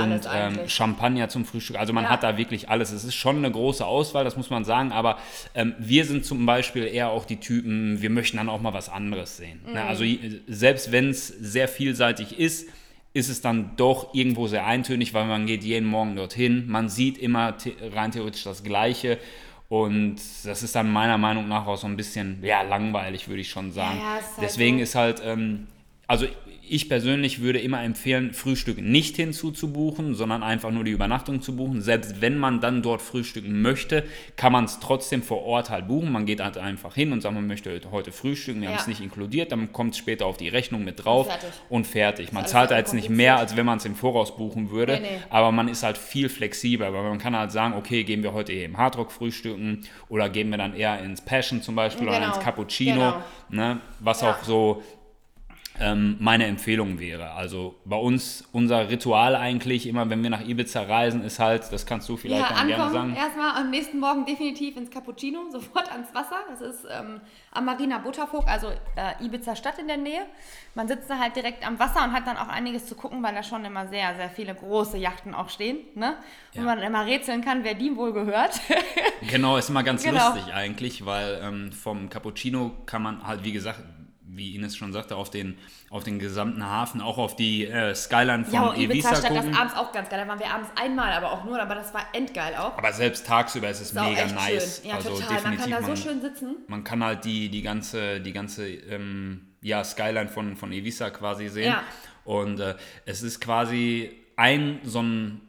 und 0.00 0.28
ähm. 0.32 0.58
Champagner 0.68 1.28
zum 1.28 1.44
Frühstück. 1.44 1.76
Also 1.78 1.92
man 1.92 2.04
Ja. 2.04 2.10
hat 2.10 2.22
da 2.22 2.36
wirklich 2.38 2.68
alles. 2.70 2.92
Es 2.92 3.04
ist 3.04 3.14
schon 3.14 3.36
eine 3.36 3.50
große 3.50 3.84
Auswahl, 3.84 4.24
das 4.24 4.36
muss 4.36 4.48
man 4.50 4.64
sagen. 4.64 4.92
Aber 4.92 5.18
ähm, 5.54 5.74
wir 5.78 6.04
sind 6.04 6.24
zum 6.24 6.46
Beispiel 6.46 6.84
eher 6.84 7.10
auch 7.10 7.24
die 7.24 7.36
Typen, 7.38 8.00
wir 8.00 8.10
möchten 8.10 8.36
dann 8.38 8.48
auch 8.48 8.60
mal 8.60 8.72
was 8.72 8.88
anderes 8.88 9.36
sehen. 9.36 9.60
Mhm. 9.66 9.72
Ne? 9.74 9.84
Also 9.84 10.04
je- 10.04 10.40
selbst 10.48 10.92
wenn 10.92 11.10
es 11.10 11.28
sehr 11.28 11.68
vielseitig 11.68 12.38
ist, 12.38 12.68
ist 13.14 13.28
es 13.28 13.42
dann 13.42 13.72
doch 13.76 14.14
irgendwo 14.14 14.46
sehr 14.46 14.64
eintönig, 14.66 15.12
weil 15.12 15.26
man 15.26 15.44
geht 15.46 15.62
jeden 15.64 15.86
Morgen 15.86 16.16
dorthin. 16.16 16.66
Man 16.68 16.88
sieht 16.88 17.18
immer 17.18 17.54
rein 17.94 18.10
theoretisch 18.10 18.44
das 18.44 18.64
Gleiche. 18.64 19.18
Und 19.68 20.16
das 20.44 20.62
ist 20.62 20.74
dann 20.74 20.90
meiner 20.90 21.16
Meinung 21.18 21.48
nach 21.48 21.66
auch 21.66 21.76
so 21.78 21.86
ein 21.86 21.96
bisschen, 21.96 22.42
ja, 22.42 22.62
langweilig, 22.62 23.28
würde 23.28 23.40
ich 23.40 23.48
schon 23.50 23.72
sagen. 23.72 23.98
Ja, 24.00 24.16
ist 24.18 24.26
halt 24.36 24.42
Deswegen 24.42 24.76
so- 24.78 24.82
ist 24.82 24.94
halt, 24.94 25.22
ähm, 25.24 25.66
also 26.06 26.26
ich 26.68 26.88
persönlich 26.88 27.40
würde 27.40 27.58
immer 27.58 27.82
empfehlen, 27.82 28.32
Frühstück 28.34 28.80
nicht 28.80 29.16
hinzuzubuchen, 29.16 30.14
sondern 30.14 30.42
einfach 30.42 30.70
nur 30.70 30.84
die 30.84 30.92
Übernachtung 30.92 31.42
zu 31.42 31.56
buchen. 31.56 31.82
Selbst 31.82 32.20
wenn 32.20 32.38
man 32.38 32.60
dann 32.60 32.82
dort 32.82 33.02
frühstücken 33.02 33.60
möchte, 33.62 34.04
kann 34.36 34.52
man 34.52 34.64
es 34.66 34.78
trotzdem 34.78 35.22
vor 35.22 35.42
Ort 35.42 35.70
halt 35.70 35.88
buchen. 35.88 36.12
Man 36.12 36.24
geht 36.24 36.40
halt 36.40 36.58
einfach 36.58 36.94
hin 36.94 37.12
und 37.12 37.20
sagt, 37.20 37.34
man 37.34 37.46
möchte 37.46 37.80
heute 37.90 38.12
frühstücken, 38.12 38.60
wir 38.60 38.68
haben 38.68 38.76
Ja. 38.76 38.80
es 38.80 38.86
nicht 38.86 39.00
inkludiert, 39.00 39.50
dann 39.50 39.72
kommt 39.72 39.94
es 39.94 39.98
später 39.98 40.24
auf 40.26 40.36
die 40.36 40.48
Rechnung 40.48 40.84
mit 40.84 41.04
drauf 41.04 41.26
Fertig. 41.26 41.50
und 41.68 41.86
fertig. 41.86 42.32
Man 42.32 42.46
zahlt 42.46 42.70
da 42.70 42.74
sehr 42.74 42.78
jetzt 42.78 42.94
nicht 42.94 43.10
mehr, 43.10 43.36
als 43.38 43.56
wenn 43.56 43.66
man 43.66 43.78
es 43.78 43.84
im 43.84 43.96
Voraus 43.96 44.36
buchen 44.36 44.70
würde, 44.70 44.94
Nee, 44.94 45.00
nee. 45.00 45.08
aber 45.30 45.50
man 45.52 45.66
ist 45.68 45.82
halt 45.82 45.98
viel 45.98 46.28
flexibler, 46.28 46.92
weil 46.94 47.02
man 47.02 47.18
kann 47.18 47.36
halt 47.36 47.50
sagen, 47.50 47.74
okay, 47.74 48.04
gehen 48.04 48.22
wir 48.22 48.32
heute 48.32 48.52
im 48.52 48.76
Hardrock 48.78 49.10
frühstücken 49.10 49.80
oder 50.08 50.28
gehen 50.28 50.48
wir 50.50 50.58
dann 50.58 50.74
eher 50.74 51.00
ins 51.02 51.20
Passion 51.20 51.60
zum 51.60 51.74
Beispiel 51.74 52.08
oder 52.08 52.20
Genau, 52.20 52.34
ins 52.34 52.42
Cappuccino, 52.42 52.94
genau. 52.94 53.24
ne, 53.50 53.80
was 54.00 54.20
Ja. 54.22 54.30
auch 54.30 54.42
so 54.44 54.82
ähm, 55.80 56.16
meine 56.20 56.46
Empfehlung 56.46 56.98
wäre. 57.00 57.32
Also 57.32 57.74
bei 57.84 57.96
uns, 57.96 58.44
unser 58.52 58.88
Ritual 58.90 59.34
eigentlich, 59.34 59.86
immer 59.86 60.08
wenn 60.10 60.22
wir 60.22 60.30
nach 60.30 60.46
Ibiza 60.46 60.82
reisen, 60.82 61.24
ist 61.24 61.38
halt, 61.38 61.72
das 61.72 61.86
kannst 61.86 62.08
du 62.08 62.16
vielleicht 62.16 62.50
Ja, 62.50 62.56
dann 62.56 62.66
gerne 62.68 62.84
ankommen, 62.84 63.14
sagen. 63.14 63.16
erstmal 63.16 63.56
am 63.62 63.70
nächsten 63.70 63.98
Morgen 63.98 64.24
definitiv 64.26 64.76
ins 64.76 64.90
Cappuccino, 64.90 65.40
sofort 65.50 65.90
ans 65.90 66.14
Wasser. 66.14 66.36
Das 66.50 66.60
ist 66.60 66.84
ähm, 66.90 67.20
am 67.52 67.64
Marina 67.64 67.98
Butterfog, 67.98 68.46
also 68.46 68.68
äh, 68.68 69.24
Ibiza 69.24 69.56
Stadt 69.56 69.78
in 69.78 69.88
der 69.88 69.96
Nähe. 69.96 70.26
Man 70.74 70.88
sitzt 70.88 71.08
da 71.10 71.18
halt 71.18 71.36
direkt 71.36 71.66
am 71.66 71.78
Wasser 71.78 72.04
und 72.04 72.12
hat 72.12 72.26
dann 72.26 72.36
auch 72.36 72.48
einiges 72.48 72.86
zu 72.86 72.94
gucken, 72.94 73.22
weil 73.22 73.34
da 73.34 73.42
schon 73.42 73.64
immer 73.64 73.88
sehr, 73.88 74.14
sehr 74.16 74.30
viele 74.30 74.54
große 74.54 74.98
Yachten 74.98 75.34
auch 75.34 75.48
stehen. 75.48 75.78
Ne? 75.94 76.16
Und 76.54 76.60
Ja. 76.60 76.62
man 76.66 76.78
immer 76.80 77.06
rätseln 77.06 77.42
kann, 77.42 77.64
wer 77.64 77.74
die 77.74 77.96
wohl 77.96 78.12
gehört. 78.12 78.60
Genau, 79.30 79.56
ist 79.56 79.68
immer 79.70 79.82
ganz 79.82 80.02
Genau. 80.04 80.32
lustig 80.34 80.52
eigentlich, 80.54 81.04
weil 81.06 81.40
ähm, 81.42 81.72
vom 81.72 82.08
Cappuccino 82.08 82.72
kann 82.86 83.02
man 83.02 83.26
halt, 83.26 83.44
wie 83.44 83.52
gesagt, 83.52 83.80
wie 84.34 84.54
Ines 84.54 84.76
schon 84.76 84.92
sagte, 84.92 85.16
auf 85.16 85.30
den, 85.30 85.58
auf 85.90 86.04
den 86.04 86.18
gesamten 86.18 86.64
Hafen, 86.64 87.00
auch 87.00 87.18
auf 87.18 87.36
die 87.36 87.66
äh, 87.66 87.94
Skyline 87.94 88.44
von 88.44 88.54
ja, 88.54 88.74
Ibiza 88.74 88.92
Ibiza 88.92 89.08
Stadt, 89.16 89.30
das 89.30 89.44
gucken. 89.44 89.56
abends 89.56 89.76
auch 89.76 89.92
ganz 89.92 90.08
geil. 90.08 90.20
Da 90.20 90.28
waren 90.28 90.38
wir 90.38 90.50
abends 90.50 90.70
einmal, 90.76 91.12
aber 91.12 91.32
auch 91.32 91.44
nur, 91.44 91.60
aber 91.60 91.74
das 91.74 91.92
war 91.92 92.06
endgeil 92.12 92.54
auch. 92.56 92.76
Aber 92.78 92.92
selbst 92.92 93.26
tagsüber 93.26 93.68
ist 93.68 93.80
es 93.80 93.88
Ist 93.88 93.94
mega 93.94 94.26
nice. 94.26 94.80
schön. 94.80 94.90
Ja, 94.90 94.96
also 94.96 95.10
total. 95.10 95.42
Man 95.42 95.56
kann 95.58 95.70
da 95.70 95.82
so 95.82 95.96
schön 95.96 96.20
sitzen. 96.20 96.56
man 96.68 96.84
kann 96.84 97.04
halt 97.04 97.24
die, 97.24 97.48
die 97.48 97.62
ganze, 97.62 98.20
die 98.20 98.32
ganze 98.32 98.68
ähm, 98.68 99.52
ja, 99.60 99.84
Skyline 99.84 100.28
von, 100.28 100.56
von 100.56 100.72
Ibiza 100.72 101.10
quasi 101.10 101.48
sehen. 101.48 101.72
Ja. 101.72 101.82
Und 102.24 102.60
äh, 102.60 102.74
es 103.04 103.22
ist 103.22 103.40
quasi 103.40 104.10
ein 104.36 104.80
so 104.82 105.02
ein 105.02 105.40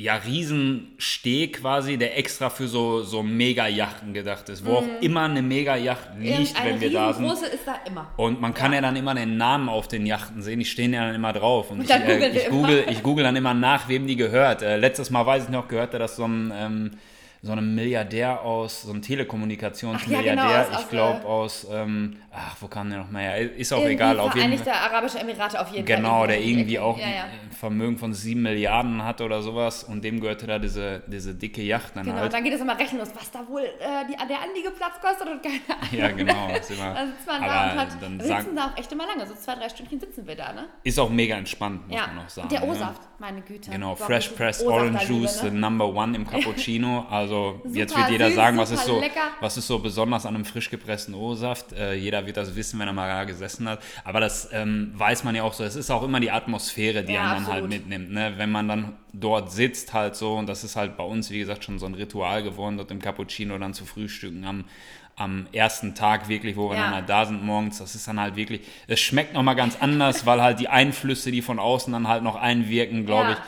ja, 0.00 0.14
Riesensteg 0.14 1.60
quasi, 1.60 1.96
der 1.96 2.16
extra 2.16 2.50
für 2.50 2.68
so, 2.68 3.02
so 3.02 3.24
Mega-Yachten 3.24 4.14
gedacht 4.14 4.48
ist, 4.48 4.64
wo 4.64 4.74
auch 4.74 4.84
immer 5.00 5.22
eine 5.24 5.42
Mega-Yacht 5.42 6.10
liegt, 6.18 6.28
Mhm. 6.28 6.38
Irgendeine 6.44 6.70
wenn 6.70 6.80
wir 6.80 6.92
da 6.92 7.12
sind. 7.12 7.24
riesengroße 7.24 7.52
ist 7.52 7.66
da 7.66 7.74
immer. 7.84 8.12
Und 8.16 8.40
man 8.40 8.54
kann 8.54 8.72
ja. 8.72 8.80
dann 8.80 8.94
immer 8.94 9.14
den 9.16 9.36
Namen 9.36 9.68
auf 9.68 9.88
den 9.88 10.06
Yachten 10.06 10.40
sehen, 10.40 10.60
die 10.60 10.64
stehen 10.64 10.92
ja 10.92 11.04
dann 11.04 11.16
immer 11.16 11.32
drauf. 11.32 11.72
Und, 11.72 11.80
Und 11.80 11.84
ich, 11.84 11.90
äh, 11.90 12.28
ich, 12.28 12.48
google, 12.48 12.84
ich 12.88 13.02
google 13.02 13.24
dann 13.24 13.34
immer 13.34 13.54
nach, 13.54 13.88
wem 13.88 14.06
die 14.06 14.14
gehört. 14.14 14.62
Äh, 14.62 14.76
letztes 14.76 15.10
Mal 15.10 15.26
weiß 15.26 15.44
ich 15.44 15.48
noch, 15.50 15.66
gehörte 15.66 15.98
das 15.98 16.14
so 16.14 16.24
ein, 16.26 16.52
ähm, 16.54 16.90
so 17.40 17.52
einem 17.52 17.74
Milliardär 17.74 18.42
aus, 18.42 18.82
so 18.82 18.92
ein 18.92 19.00
Telekommunikationsmilliardär, 19.00 20.34
ja, 20.34 20.64
genau, 20.64 20.80
ich 20.80 20.88
glaube 20.88 21.20
äh, 21.22 21.26
aus, 21.26 21.66
ähm, 21.70 22.16
ach, 22.32 22.56
wo 22.60 22.66
kam 22.68 22.90
der 22.90 22.98
noch 23.00 23.10
mal 23.10 23.22
her? 23.22 23.54
Ist 23.56 23.72
auch 23.72 23.78
Irgendwie 23.78 23.92
egal, 23.94 24.18
auf 24.20 24.34
jeden 24.34 24.56
Vereinigte 24.58 24.72
Arabische 24.74 25.18
Emirate 25.20 25.60
auf 25.60 25.68
jeden 25.70 25.84
Genau, 25.86 26.18
Fall. 26.20 26.28
der 26.28 26.40
irgendwie 26.42 26.78
auch 26.78 26.98
Ja, 26.98 27.06
ja. 27.06 27.22
ein 27.24 27.50
Vermögen 27.52 27.96
von 27.98 28.12
sieben 28.12 28.42
Milliarden 28.42 29.04
hat 29.04 29.20
oder 29.20 29.42
sowas 29.42 29.84
und 29.84 30.02
dem 30.04 30.20
gehörte 30.20 30.46
da 30.46 30.58
diese, 30.58 31.02
diese 31.06 31.34
dicke 31.34 31.62
Yacht 31.62 31.94
dann 31.96 32.04
Genau, 32.06 32.18
halt. 32.18 32.32
dann 32.32 32.42
geht 32.44 32.54
es 32.54 32.60
immer 32.60 32.78
rechenlos, 32.78 33.08
was 33.14 33.30
da 33.30 33.46
wohl 33.48 33.62
äh, 33.62 34.04
die, 34.08 34.16
der 34.28 34.42
Anliegeplatz 34.42 35.00
kostet 35.00 35.28
und 35.28 35.42
keine 35.42 35.60
Ahnung. 35.68 35.88
Ja, 35.92 36.08
genau. 36.10 36.48
Ist 36.58 36.70
immer, 36.76 36.96
Also 36.96 37.12
sitzt 37.12 37.26
man 37.26 37.42
da 37.42 37.72
und 37.72 37.78
hat, 37.78 37.88
dann 38.02 38.20
sitzen 38.20 38.56
da 38.56 38.66
auch 38.66 38.76
echt 38.76 38.90
immer 38.92 39.06
lange, 39.06 39.26
so 39.26 39.34
zwei, 39.34 39.54
drei 39.54 39.68
Stündchen 39.68 40.00
sitzen 40.00 40.26
wir 40.26 40.34
da, 40.36 40.52
ne? 40.52 40.66
ist 40.82 40.98
auch 40.98 41.10
mega 41.10 41.36
entspannt, 41.36 41.86
muss 41.88 41.96
man 41.96 42.18
auch 42.18 42.28
sagen. 42.28 42.48
der 42.48 42.60
ne? 42.60 42.66
O-Saft, 42.66 43.02
meine 43.18 43.40
Güte. 43.42 43.70
Genau, 43.70 43.94
Fresh 43.94 44.28
Pressed 44.30 44.66
Orange 44.66 45.04
Juice, 45.08 45.40
the 45.40 45.50
ne? 45.50 45.60
number 45.60 45.86
one 45.86 46.16
im 46.16 46.26
Cappuccino. 46.28 47.06
Also 47.10 47.27
Also 47.28 47.60
jetzt 47.74 47.90
Super 47.90 48.00
wird 48.02 48.10
jeder 48.12 48.26
süß, 48.28 48.34
sagen, 48.36 48.56
was 48.58 48.70
ist, 48.70 48.84
so, 48.86 49.00
lecker. 49.00 49.20
was 49.40 49.56
ist 49.58 49.66
so 49.66 49.78
besonders 49.78 50.24
an 50.24 50.34
einem 50.34 50.44
frisch 50.46 50.70
gepressten 50.70 51.14
O-Saft. 51.14 51.72
Äh, 51.72 51.94
jeder 51.94 52.24
wird 52.26 52.36
das 52.38 52.56
wissen, 52.56 52.78
wenn 52.80 52.86
er 52.88 52.94
mal 52.94 53.08
da 53.08 53.24
gesessen 53.24 53.68
hat. 53.68 53.80
Aber 54.04 54.20
das 54.20 54.48
ähm, 54.52 54.92
weiß 54.94 55.24
man 55.24 55.34
ja 55.34 55.42
auch 55.42 55.52
so. 55.52 55.62
Es 55.64 55.76
ist 55.76 55.90
auch 55.90 56.02
immer 56.02 56.20
die 56.20 56.30
Atmosphäre, 56.30 57.04
die 57.04 57.12
Ja, 57.12 57.32
einen 57.32 57.44
dann 57.44 57.52
halt 57.52 57.68
mitnimmt. 57.68 58.10
Ne? 58.10 58.32
Wenn 58.38 58.50
man 58.50 58.66
dann 58.68 58.92
dort 59.12 59.52
sitzt 59.52 59.92
halt 59.92 60.16
so, 60.16 60.36
und 60.36 60.48
das 60.48 60.64
ist 60.64 60.76
halt 60.76 60.96
bei 60.96 61.04
uns, 61.04 61.30
wie 61.30 61.38
gesagt, 61.38 61.64
schon 61.64 61.78
so 61.78 61.86
ein 61.86 61.94
Ritual 61.94 62.42
geworden, 62.42 62.78
dort 62.78 62.90
im 62.90 63.00
Cappuccino 63.00 63.58
dann 63.58 63.74
zu 63.74 63.84
frühstücken 63.84 64.44
am, 64.46 64.64
am 65.16 65.46
ersten 65.52 65.94
Tag 65.94 66.28
wirklich, 66.28 66.56
wo 66.56 66.70
wir 66.70 66.76
Ja. 66.76 66.84
dann 66.84 66.94
halt 66.94 67.08
da 67.10 67.26
sind 67.26 67.44
morgens. 67.44 67.78
Das 67.78 67.94
ist 67.94 68.08
dann 68.08 68.18
halt 68.18 68.36
wirklich, 68.36 68.62
es 68.86 69.00
schmeckt 69.00 69.34
nochmal 69.34 69.56
ganz 69.56 69.76
anders, 69.80 70.24
weil 70.24 70.40
halt 70.40 70.60
die 70.60 70.68
Einflüsse, 70.68 71.30
die 71.30 71.42
von 71.42 71.58
außen 71.58 71.92
dann 71.92 72.08
halt 72.08 72.22
noch 72.22 72.36
einwirken, 72.36 73.04
glaube 73.04 73.30
Ja. 73.30 73.32
ich, 73.32 73.38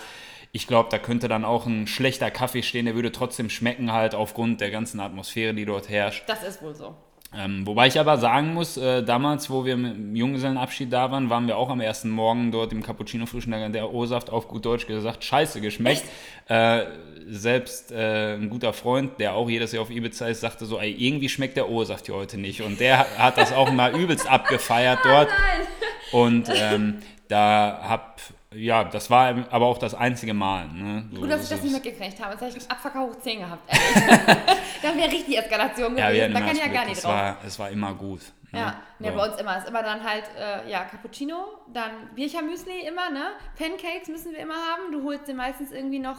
ich 0.53 0.67
glaube, 0.67 0.89
da 0.91 0.99
könnte 0.99 1.29
dann 1.29 1.45
auch 1.45 1.67
ein 1.67 1.87
schlechter 1.87 2.31
Kaffee 2.31 2.63
stehen, 2.63 2.87
der 2.87 2.95
würde 2.95 3.13
trotzdem 3.13 3.51
schmecken, 3.51 3.93
halt 3.93 4.15
aufgrund 4.15 4.61
der 4.61 4.71
ganzen 4.71 5.01
Atmosphäre, 5.01 5.55
die 5.55 5.65
dort 5.65 5.89
herrscht. 5.89 6.25
Das 6.27 6.43
ist 6.43 6.63
wohl 6.63 6.75
so. 6.75 6.95
Ähm, 7.33 7.65
wobei 7.65 7.87
ich 7.87 8.01
aber 8.01 8.19
sagen 8.19 8.55
muss, 8.55 8.77
äh, 8.77 9.05
damals, 9.05 9.51
wo 9.51 9.65
wir 9.65 9.77
mit 9.77 9.95
dem 9.95 10.17
Junggesellenabschied 10.17 10.93
da 10.93 11.13
waren, 11.13 11.31
waren 11.31 11.47
wir 11.47 11.57
auch 11.57 11.69
am 11.69 11.81
ersten 11.81 12.11
Morgen 12.11 12.51
dort 12.51 12.73
im 12.73 12.83
Cappuccino 12.83 13.25
frischen 13.27 13.53
der 13.73 13.95
O-Saft 13.95 14.31
auf 14.31 14.49
gut 14.49 14.65
Deutsch 14.65 14.89
gesagt, 14.89 15.23
scheiße 15.23 15.61
geschmeckt. 15.61 16.03
Äh, 16.49 16.87
selbst 17.29 17.93
äh, 17.93 18.35
ein 18.35 18.51
guter 18.51 18.73
Freund, 18.73 19.21
der 19.21 19.35
auch 19.35 19.49
jedes 19.49 19.71
Jahr 19.71 19.83
auf 19.83 19.91
Ibiza 19.91 20.27
ist, 20.27 20.41
sagte 20.41 20.67
so, 20.67 20.81
ey, 20.81 20.91
irgendwie 20.91 21.29
schmeckt 21.29 21.57
der 21.57 21.71
O-Saft 21.71 22.07
hier 22.07 22.17
heute 22.17 22.37
nicht. 22.37 22.63
Und 22.63 22.81
der 22.81 23.07
hat 23.17 23.39
das 23.39 23.53
auch 23.53 23.71
mal 23.71 23.95
übelst 23.95 24.29
abgefeiert 24.29 24.99
dort. 25.05 25.29
Nein. 25.29 25.67
Und 26.11 26.51
ähm, 26.53 26.99
da 27.29 27.81
hab, 27.85 28.21
ja, 28.55 28.85
das 28.85 29.11
war 29.11 29.35
aber 29.51 29.67
auch 29.67 29.79
das 29.79 29.95
einzige 29.95 30.35
Mal. 30.35 30.67
Ne? 30.69 31.09
So, 31.13 31.21
Gut, 31.21 31.31
dass 31.31 31.45
ich 31.45 31.49
das 31.51 31.63
nicht 31.63 31.73
mitgekriegt 31.73 32.21
habe. 32.21 32.33
Jetzt 32.33 32.41
hätte 32.43 32.59
ich 32.59 32.71
Abfacker 32.71 33.01
hoch 33.01 33.17
10 33.21 33.39
gehabt. 33.41 33.63
da 34.83 34.97
wäre 34.97 35.11
richtig 35.11 35.39
Eskalation 35.39 35.97
ja, 35.97 36.09
gewesen. 36.09 36.25
hatten 36.25 36.35
da 36.35 36.41
kann 36.41 36.57
ich 36.57 36.63
ja 36.63 36.69
gar 36.69 36.85
nicht 36.85 36.97
es 36.97 37.03
drauf. 37.03 37.13
war, 37.13 37.37
es 37.47 37.59
war 37.59 37.71
immer 37.71 37.95
gut. 37.95 38.21
Ne? 38.53 38.59
Ja, 38.59 38.83
ja, 38.99 39.11
So. 39.13 39.17
bei 39.19 39.27
uns 39.29 39.41
immer. 39.41 39.57
Es 39.57 39.63
ist 39.63 39.69
immer 39.71 39.83
dann 39.85 40.03
halt, 40.03 40.25
äh, 40.37 40.69
ja, 40.69 40.85
Cappuccino, 40.85 41.45
dann 41.73 41.93
Birchermüsli 42.17 42.87
immer, 42.89 43.09
ne? 43.11 43.31
Pancakes 43.57 44.09
müssen 44.09 44.33
wir 44.33 44.41
immer 44.41 44.55
haben. 44.55 44.91
Du 44.91 45.05
holst 45.05 45.29
dir 45.29 45.35
meistens 45.35 45.71
irgendwie 45.71 46.01
noch, 46.01 46.19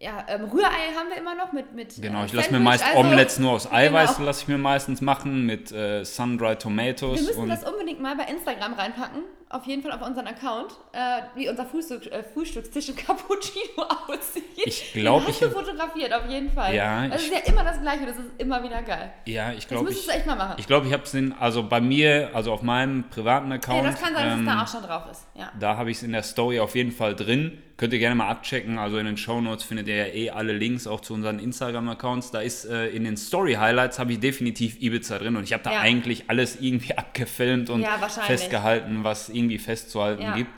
ja, 0.00 0.24
ähm, 0.28 0.44
Rührei 0.46 0.94
haben 0.96 1.10
wir 1.10 1.18
immer 1.18 1.34
noch 1.34 1.52
mit, 1.52 1.74
mit 1.74 2.00
Genau, 2.00 2.22
äh, 2.22 2.26
ich 2.26 2.32
lasse 2.32 2.50
mir 2.52 2.58
meist 2.60 2.82
also- 2.84 2.98
Omelettes 2.98 3.38
nur 3.38 3.52
aus 3.52 3.70
Eiweiß, 3.70 4.14
Genau. 4.16 4.26
lasse 4.26 4.42
ich 4.42 4.48
mir 4.48 4.56
meistens 4.58 5.00
machen 5.02 5.44
mit 5.44 5.70
äh, 5.72 6.04
Sun-Dried 6.04 6.58
Tomatoes. 6.60 7.20
Wir 7.20 7.26
müssen 7.26 7.48
das 7.48 7.64
unbedingt 7.70 8.00
mal 8.00 8.16
bei 8.16 8.24
Instagram 8.24 8.72
reinpacken. 8.74 9.22
Auf 9.52 9.66
jeden 9.66 9.82
Fall 9.82 9.90
auf 9.90 10.00
unseren 10.06 10.28
Account, 10.28 10.70
äh, 10.92 11.22
wie 11.34 11.48
unser 11.48 11.66
Frühstück, 11.66 12.06
äh, 12.06 12.22
Frühstückstisch 12.22 12.88
im 12.90 12.94
Cappuccino 12.96 13.82
aussieht. 14.08 14.44
Ich 14.64 14.92
glaub, 14.92 15.22
Den 15.22 15.28
hast 15.34 15.42
ich- 15.42 15.48
du 15.48 15.50
fotografiert, 15.54 16.14
auf 16.14 16.26
jeden 16.28 16.50
Fall. 16.52 16.72
Ja, 16.74 17.08
Das 17.08 17.22
ist 17.22 17.32
ja 17.32 17.40
immer 17.52 17.64
das 17.64 17.80
Gleiche, 17.80 18.06
das 18.06 18.16
ist 18.16 18.26
immer 18.38 18.62
wieder 18.62 18.80
geil. 18.82 19.12
ja, 19.26 19.50
ich 19.50 19.56
Das 19.58 19.68
glaube, 19.68 19.84
müsstest 19.86 20.06
ich, 20.06 20.12
du 20.12 20.18
echt 20.18 20.26
mal 20.26 20.36
machen. 20.36 20.54
ich, 20.58 20.66
glaub, 20.68 20.86
ich 20.86 20.92
habe 20.92 21.02
es 21.02 21.12
in, 21.14 21.32
also 21.32 21.64
bei 21.64 21.80
mir, 21.80 22.30
also 22.32 22.52
auf 22.52 22.62
meinem 22.62 23.10
privaten 23.10 23.48
ja, 23.50 23.56
Account, 23.56 23.84
das 23.86 24.00
kann 24.00 24.14
sein, 24.14 24.24
dass 24.24 24.34
ähm, 24.38 24.46
es 24.48 24.54
da 24.54 24.62
auch 24.62 24.68
schon 24.68 24.82
drauf 24.88 25.02
ist. 25.10 25.26
Ja. 25.34 25.50
da 25.58 25.76
habe 25.76 25.90
ich 25.90 25.96
es 25.96 26.02
in 26.04 26.12
der 26.12 26.22
Story 26.22 26.60
auf 26.60 26.76
jeden 26.76 26.92
Fall 26.92 27.16
drin. 27.16 27.60
Könnt 27.80 27.94
ihr 27.94 27.98
gerne 27.98 28.14
mal 28.14 28.28
abchecken. 28.28 28.78
Also 28.78 28.98
in 28.98 29.06
den 29.06 29.16
Shownotes 29.16 29.64
findet 29.64 29.88
ihr 29.88 29.96
ja 29.96 30.04
eh 30.12 30.28
alle 30.28 30.52
Links 30.52 30.86
auch 30.86 31.00
zu 31.00 31.14
unseren 31.14 31.38
Instagram-Accounts. 31.38 32.30
Da 32.30 32.42
ist 32.42 32.66
äh, 32.66 32.88
in 32.88 33.04
den 33.04 33.16
Story-Highlights 33.16 33.98
habe 33.98 34.12
ich 34.12 34.20
definitiv 34.20 34.76
Ibiza 34.82 35.18
drin 35.18 35.34
und 35.36 35.44
ich 35.44 35.54
habe 35.54 35.62
da 35.62 35.72
Ja. 35.72 35.80
eigentlich 35.80 36.24
alles 36.28 36.60
irgendwie 36.60 36.92
abgefilmt 36.98 37.70
und 37.70 37.80
Ja, 37.80 37.96
festgehalten, 37.96 39.02
was 39.02 39.30
irgendwie 39.30 39.56
festzuhalten 39.56 40.20
Ja. 40.22 40.36
gibt. 40.36 40.50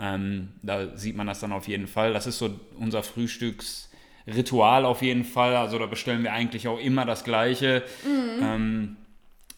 Ähm, 0.00 0.50
da 0.62 0.96
sieht 0.96 1.16
man 1.16 1.26
das 1.26 1.40
dann 1.40 1.50
auf 1.50 1.66
jeden 1.66 1.88
Fall. 1.88 2.12
Das 2.12 2.28
ist 2.28 2.38
so 2.38 2.50
unser 2.78 3.02
Frühstücksritual 3.02 4.84
auf 4.84 5.02
jeden 5.02 5.24
Fall. 5.24 5.56
Also 5.56 5.76
da 5.76 5.86
bestellen 5.86 6.22
wir 6.22 6.32
eigentlich 6.32 6.68
auch 6.68 6.78
immer 6.78 7.04
das 7.04 7.24
Gleiche. 7.24 7.82
Mhm. 8.06 8.42
Ähm, 8.44 8.96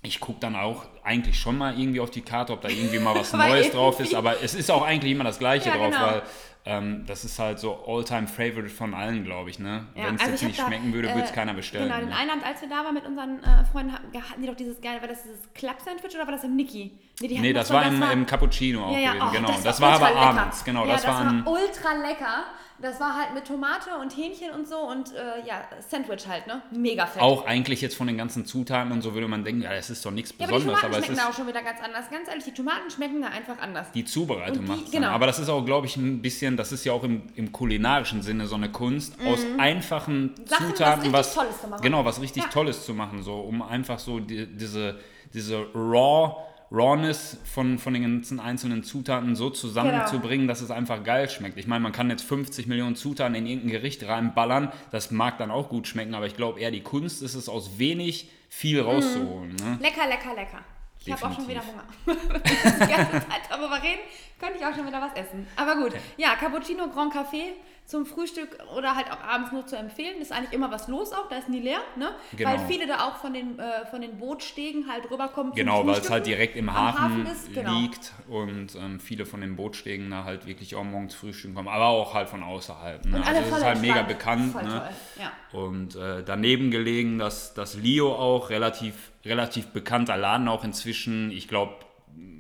ich 0.02 0.18
gucke 0.18 0.40
dann 0.40 0.56
auch 0.56 0.86
eigentlich 1.04 1.38
schon 1.38 1.58
mal 1.58 1.78
irgendwie 1.78 2.00
auf 2.00 2.10
die 2.10 2.22
Karte, 2.22 2.52
ob 2.54 2.62
da 2.62 2.68
irgendwie 2.70 2.98
mal 2.98 3.14
was 3.14 3.32
Neues 3.34 3.70
drauf 3.70 4.00
ist. 4.00 4.14
Aber 4.14 4.42
es 4.42 4.54
ist 4.54 4.70
auch 4.70 4.82
eigentlich 4.82 5.12
immer 5.12 5.24
das 5.24 5.38
Gleiche 5.38 5.68
Ja, 5.68 5.76
drauf, 5.76 5.90
genau. 5.92 6.06
weil 6.06 6.22
ähm, 6.64 7.04
das 7.06 7.24
ist 7.24 7.38
halt 7.40 7.58
so 7.58 7.84
All-Time-Favorite 7.86 8.68
von 8.68 8.94
allen, 8.94 9.24
glaube 9.24 9.50
ich. 9.50 9.58
Ne? 9.58 9.86
Ja, 9.96 10.06
Wenn 10.06 10.14
es 10.14 10.20
also 10.20 10.32
jetzt 10.32 10.42
ich 10.42 10.48
nicht 10.48 10.60
hab 10.60 10.66
da, 10.70 10.72
schmecken 10.72 10.92
würde, 10.92 11.08
würde 11.08 11.24
es 11.24 11.30
äh, 11.30 11.34
keiner 11.34 11.54
bestellen. 11.54 11.88
Genau, 11.88 12.00
in 12.00 12.08
ne? 12.08 12.44
Als 12.44 12.60
wir 12.60 12.68
da 12.68 12.84
waren 12.84 12.94
mit 12.94 13.04
unseren 13.04 13.42
äh, 13.42 13.64
Freunden, 13.72 13.92
hatten, 13.92 14.40
die 14.40 14.46
doch 14.46 14.54
dieses 14.54 14.80
geile, 14.80 15.00
war 15.00 15.08
das 15.08 15.24
dieses 15.24 15.52
Club-Sandwich 15.54 16.14
oder 16.14 16.26
war 16.26 16.32
das 16.32 16.44
im 16.44 16.54
Niki? 16.54 16.92
Nee, 17.20 17.28
die 17.28 17.34
hatten 17.34 17.42
Nee, 17.42 17.52
doch 17.52 17.60
das 17.60 17.72
war 17.72 17.84
im, 17.84 18.00
im 18.00 18.26
Cappuccino 18.26 18.84
auch 18.84 18.92
ja, 18.92 18.98
ja, 18.98 19.12
gewesen, 19.12 19.26
oh, 19.28 19.32
genau. 19.32 19.48
Das, 19.48 19.62
Das, 19.62 19.80
war, 19.80 20.00
war 20.00 20.08
aber 20.08 20.20
lecker. 20.20 20.40
abends, 20.40 20.64
genau. 20.64 20.86
Ja, 20.86 20.92
das, 20.92 21.06
war 21.06 21.20
ein, 21.20 21.46
ultra 21.46 21.92
lecker. 21.94 22.44
Das 22.82 23.00
war 23.00 23.16
halt 23.16 23.32
mit 23.34 23.46
Tomate 23.46 23.90
und 24.00 24.16
Hähnchen 24.16 24.50
und 24.50 24.66
so 24.68 24.76
und 24.78 25.14
äh, 25.14 25.46
ja, 25.46 25.62
Sandwich 25.88 26.26
halt, 26.26 26.46
ne? 26.46 26.60
Mega 26.72 27.06
fett. 27.06 27.22
auch 27.22 27.46
eigentlich 27.46 27.80
jetzt 27.80 27.96
von 27.96 28.06
den 28.08 28.18
ganzen 28.18 28.44
Zutaten 28.44 28.92
und 28.92 29.00
so 29.02 29.14
würde 29.14 29.28
man 29.28 29.44
denken, 29.44 29.62
ja, 29.62 29.72
das 29.72 29.88
ist 29.88 30.04
doch 30.04 30.10
nichts 30.10 30.34
ja, 30.36 30.46
aber 30.48 30.58
die 30.58 30.64
Besonderes, 30.64 30.80
Tomaten 30.82 30.94
aber 30.96 31.04
schmecken 31.06 31.30
auch 31.30 31.32
schon 31.36 31.46
wieder 31.46 31.62
ganz 31.62 31.80
anders. 31.82 32.10
Ganz 32.10 32.28
ehrlich, 32.28 32.44
die 32.44 32.52
Tomaten 32.54 32.90
schmecken 32.90 33.22
da 33.22 33.28
einfach 33.28 33.58
anders. 33.60 33.90
die 33.92 34.04
Zubereitung 34.04 34.66
macht 34.66 34.90
genau. 34.90 35.08
Aber 35.08 35.26
das 35.26 35.38
ist 35.38 35.48
auch, 35.48 35.64
glaube 35.64 35.86
ich, 35.86 35.96
ein 35.96 36.20
bisschen, 36.20 36.56
das 36.56 36.72
ist 36.72 36.84
ja 36.84 36.92
auch 36.92 37.04
im, 37.04 37.22
im 37.36 37.52
kulinarischen 37.52 38.20
Sinne 38.22 38.46
so 38.46 38.56
eine 38.56 38.70
Kunst, 38.70 39.14
aus 39.24 39.40
einfachen 39.58 40.02
Mhm. 40.22 40.46
Sachen, 40.46 40.66
was 40.68 40.68
Zutaten 40.70 41.00
richtig 41.02 41.12
was, 41.12 41.34
Tolles 41.34 41.60
zu 41.60 41.68
machen. 41.68 41.82
genau, 41.82 42.04
was 42.04 42.20
richtig 42.20 42.42
Ja. 42.42 42.48
Tolles 42.48 42.84
zu 42.84 42.94
machen, 42.94 43.22
so 43.22 43.34
um 43.40 43.62
einfach 43.62 43.98
so 43.98 44.18
die, 44.18 44.46
diese, 44.46 44.98
diese 45.32 45.66
raw 45.74 46.36
Rawness 46.72 47.38
von, 47.44 47.78
von 47.78 47.92
den 47.92 48.02
ganzen 48.02 48.40
einzelnen 48.40 48.82
Zutaten 48.82 49.36
so 49.36 49.50
zusammenzubringen, 49.50 50.48
dass 50.48 50.62
es 50.62 50.70
einfach 50.70 51.04
geil 51.04 51.28
schmeckt. 51.28 51.58
Ich 51.58 51.66
meine, 51.66 51.82
man 51.82 51.92
kann 51.92 52.08
jetzt 52.08 52.22
50 52.22 52.66
Millionen 52.66 52.96
Zutaten 52.96 53.34
in 53.34 53.46
irgendein 53.46 53.72
Gericht 53.72 54.06
reinballern, 54.06 54.72
das 54.90 55.10
mag 55.10 55.38
dann 55.38 55.50
auch 55.50 55.68
gut 55.68 55.86
schmecken, 55.86 56.14
aber 56.14 56.26
ich 56.26 56.36
glaube 56.36 56.60
eher 56.60 56.70
die 56.70 56.82
Kunst 56.82 57.22
ist 57.22 57.34
es, 57.34 57.48
aus 57.48 57.78
wenig 57.78 58.30
viel 58.48 58.80
rauszuholen. 58.80 59.54
Ne? 59.56 59.78
Lecker, 59.80 60.06
lecker, 60.08 60.34
lecker. 60.34 60.60
Ich 61.04 61.12
habe 61.12 61.26
auch 61.26 61.34
schon 61.34 61.48
wieder. 61.48 61.62
Hunger. 61.66 61.84
Wenn 62.04 62.16
wir 62.32 62.86
die 62.86 62.92
ganze 62.92 63.28
Zeit 63.28 63.42
darüber 63.50 63.82
reden, 63.82 64.00
könnte 64.38 64.58
ich 64.58 64.64
auch 64.64 64.74
schon 64.74 64.86
wieder 64.86 65.00
was 65.00 65.12
essen. 65.14 65.46
Aber 65.56 65.76
gut, 65.76 65.92
ja, 66.16 66.36
Cappuccino, 66.36 66.88
Grand 66.88 67.12
Café 67.12 67.54
zum 67.84 68.06
Frühstück 68.06 68.58
oder 68.76 68.94
halt 68.96 69.10
auch 69.10 69.20
abends 69.20 69.52
nur 69.52 69.66
zu 69.66 69.76
empfehlen. 69.76 70.20
Ist 70.20 70.32
eigentlich 70.32 70.52
immer 70.52 70.70
was 70.70 70.88
los 70.88 71.12
auch, 71.12 71.28
da 71.28 71.36
ist 71.36 71.48
nie 71.48 71.60
leer, 71.60 71.80
ne? 71.96 72.10
Genau. 72.36 72.50
Weil 72.50 72.58
viele 72.60 72.86
da 72.86 73.06
auch 73.06 73.16
von 73.16 73.34
den, 73.34 73.58
äh, 73.58 73.84
von 73.86 74.00
den 74.00 74.16
Bootstegen 74.18 74.90
halt 74.90 75.10
rüberkommen. 75.10 75.52
Genau, 75.54 75.86
weil 75.86 75.98
es 75.98 76.08
halt 76.08 76.26
direkt 76.26 76.56
im 76.56 76.68
Am 76.68 76.74
Hafen, 76.98 77.26
ist, 77.26 77.52
genau. 77.52 77.78
liegt 77.80 78.12
und 78.28 78.74
ähm, 78.76 78.98
viele 79.00 79.26
von 79.26 79.40
den 79.42 79.56
Bootstegen 79.56 80.10
da 80.10 80.24
halt 80.24 80.46
wirklich 80.46 80.74
auch 80.74 80.84
morgens 80.84 81.14
frühstücken 81.14 81.54
kommen, 81.54 81.68
aber 81.68 81.86
auch 81.86 82.14
halt 82.14 82.28
von 82.28 82.42
außerhalb. 82.42 83.04
Ne? 83.04 83.16
Und 83.16 83.26
Also 83.26 83.40
es 83.42 83.48
ist 83.58 83.64
halt 83.64 83.80
mega 83.80 84.02
bekannt. 84.02 84.54
Ne? 84.54 84.88
ja. 85.18 85.32
Und 85.58 85.96
äh, 85.96 86.22
daneben 86.24 86.70
gelegen, 86.70 87.18
dass 87.18 87.52
das 87.52 87.74
Leo 87.74 88.14
auch 88.14 88.48
relativ, 88.48 89.10
relativ 89.24 89.66
bekannter 89.68 90.16
Laden 90.16 90.48
auch 90.48 90.64
inzwischen, 90.64 91.30
ich 91.30 91.46
glaube, 91.48 91.74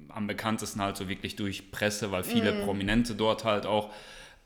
am 0.08 0.26
bekanntesten 0.26 0.80
halt 0.80 0.96
so 0.96 1.08
wirklich 1.08 1.36
durch 1.36 1.70
Presse, 1.72 2.12
weil 2.12 2.22
viele 2.22 2.52
Mhm. 2.52 2.64
Prominente 2.64 3.14
dort 3.14 3.44
halt 3.44 3.66
auch 3.66 3.90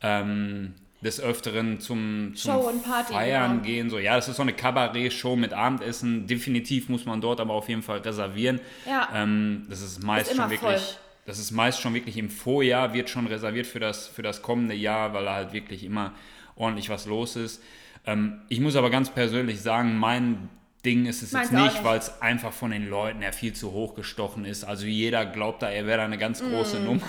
ähm, 0.01 0.75
des 1.01 1.21
Öfteren 1.21 1.79
zum, 1.79 2.33
zum 2.35 2.53
Show 2.53 2.69
und 2.69 2.83
Party, 2.83 3.13
Feiern 3.13 3.51
genau. 3.51 3.63
gehen. 3.63 3.89
So, 3.89 3.99
ja, 3.99 4.15
das 4.15 4.27
ist 4.27 4.37
so 4.37 4.41
eine 4.41 4.53
Kabarett-Show 4.53 5.35
mit 5.35 5.53
Abendessen. 5.53 6.25
Definitiv 6.25 6.89
muss 6.89 7.05
man 7.05 7.21
dort 7.21 7.39
aber 7.39 7.53
auf 7.53 7.69
jeden 7.69 7.83
Fall 7.83 7.99
reservieren. 7.99 8.59
Ja. 8.87 9.07
Ähm, 9.13 9.67
das 9.69 9.81
ist 9.81 10.03
meist 10.03 10.31
Ist 10.31 10.37
schon 10.37 10.49
wirklich. 10.49 10.81
voll. 10.81 10.97
Das 11.25 11.39
ist 11.39 11.51
meist 11.51 11.81
schon 11.81 11.93
wirklich 11.93 12.17
im 12.17 12.29
Vorjahr, 12.29 12.93
wird 12.93 13.09
schon 13.09 13.27
reserviert 13.27 13.67
für 13.67 13.79
das, 13.79 14.07
für 14.07 14.21
das 14.21 14.41
kommende 14.41 14.73
Jahr, 14.73 15.13
weil 15.13 15.25
da 15.25 15.35
halt 15.35 15.51
wirklich 15.53 15.83
immer 15.83 16.13
ordentlich 16.55 16.89
was 16.89 17.05
los 17.05 17.35
ist. 17.35 17.61
Ähm, 18.05 18.41
ich 18.47 18.59
muss 18.59 18.75
aber 18.75 18.89
ganz 18.89 19.09
persönlich 19.09 19.61
sagen, 19.61 19.97
mein 19.97 20.49
Ding 20.85 21.05
ist 21.05 21.21
es 21.21 21.33
Meins 21.33 21.51
jetzt 21.51 21.59
nicht, 21.59 21.73
nicht. 21.73 21.83
weil 21.83 21.99
es 21.99 22.21
einfach 22.21 22.53
von 22.53 22.71
den 22.71 22.89
Leuten 22.89 23.21
her 23.21 23.33
viel 23.33 23.51
zu 23.51 23.73
hoch 23.73 23.93
gestochen 23.93 24.45
ist. 24.45 24.63
Also 24.63 24.85
jeder 24.85 25.25
glaubt 25.25 25.61
da, 25.61 25.69
er 25.69 25.85
wäre 25.85 25.97
da 25.97 26.05
eine 26.05 26.17
ganz 26.17 26.41
große 26.41 26.79
Nummer. 26.79 27.01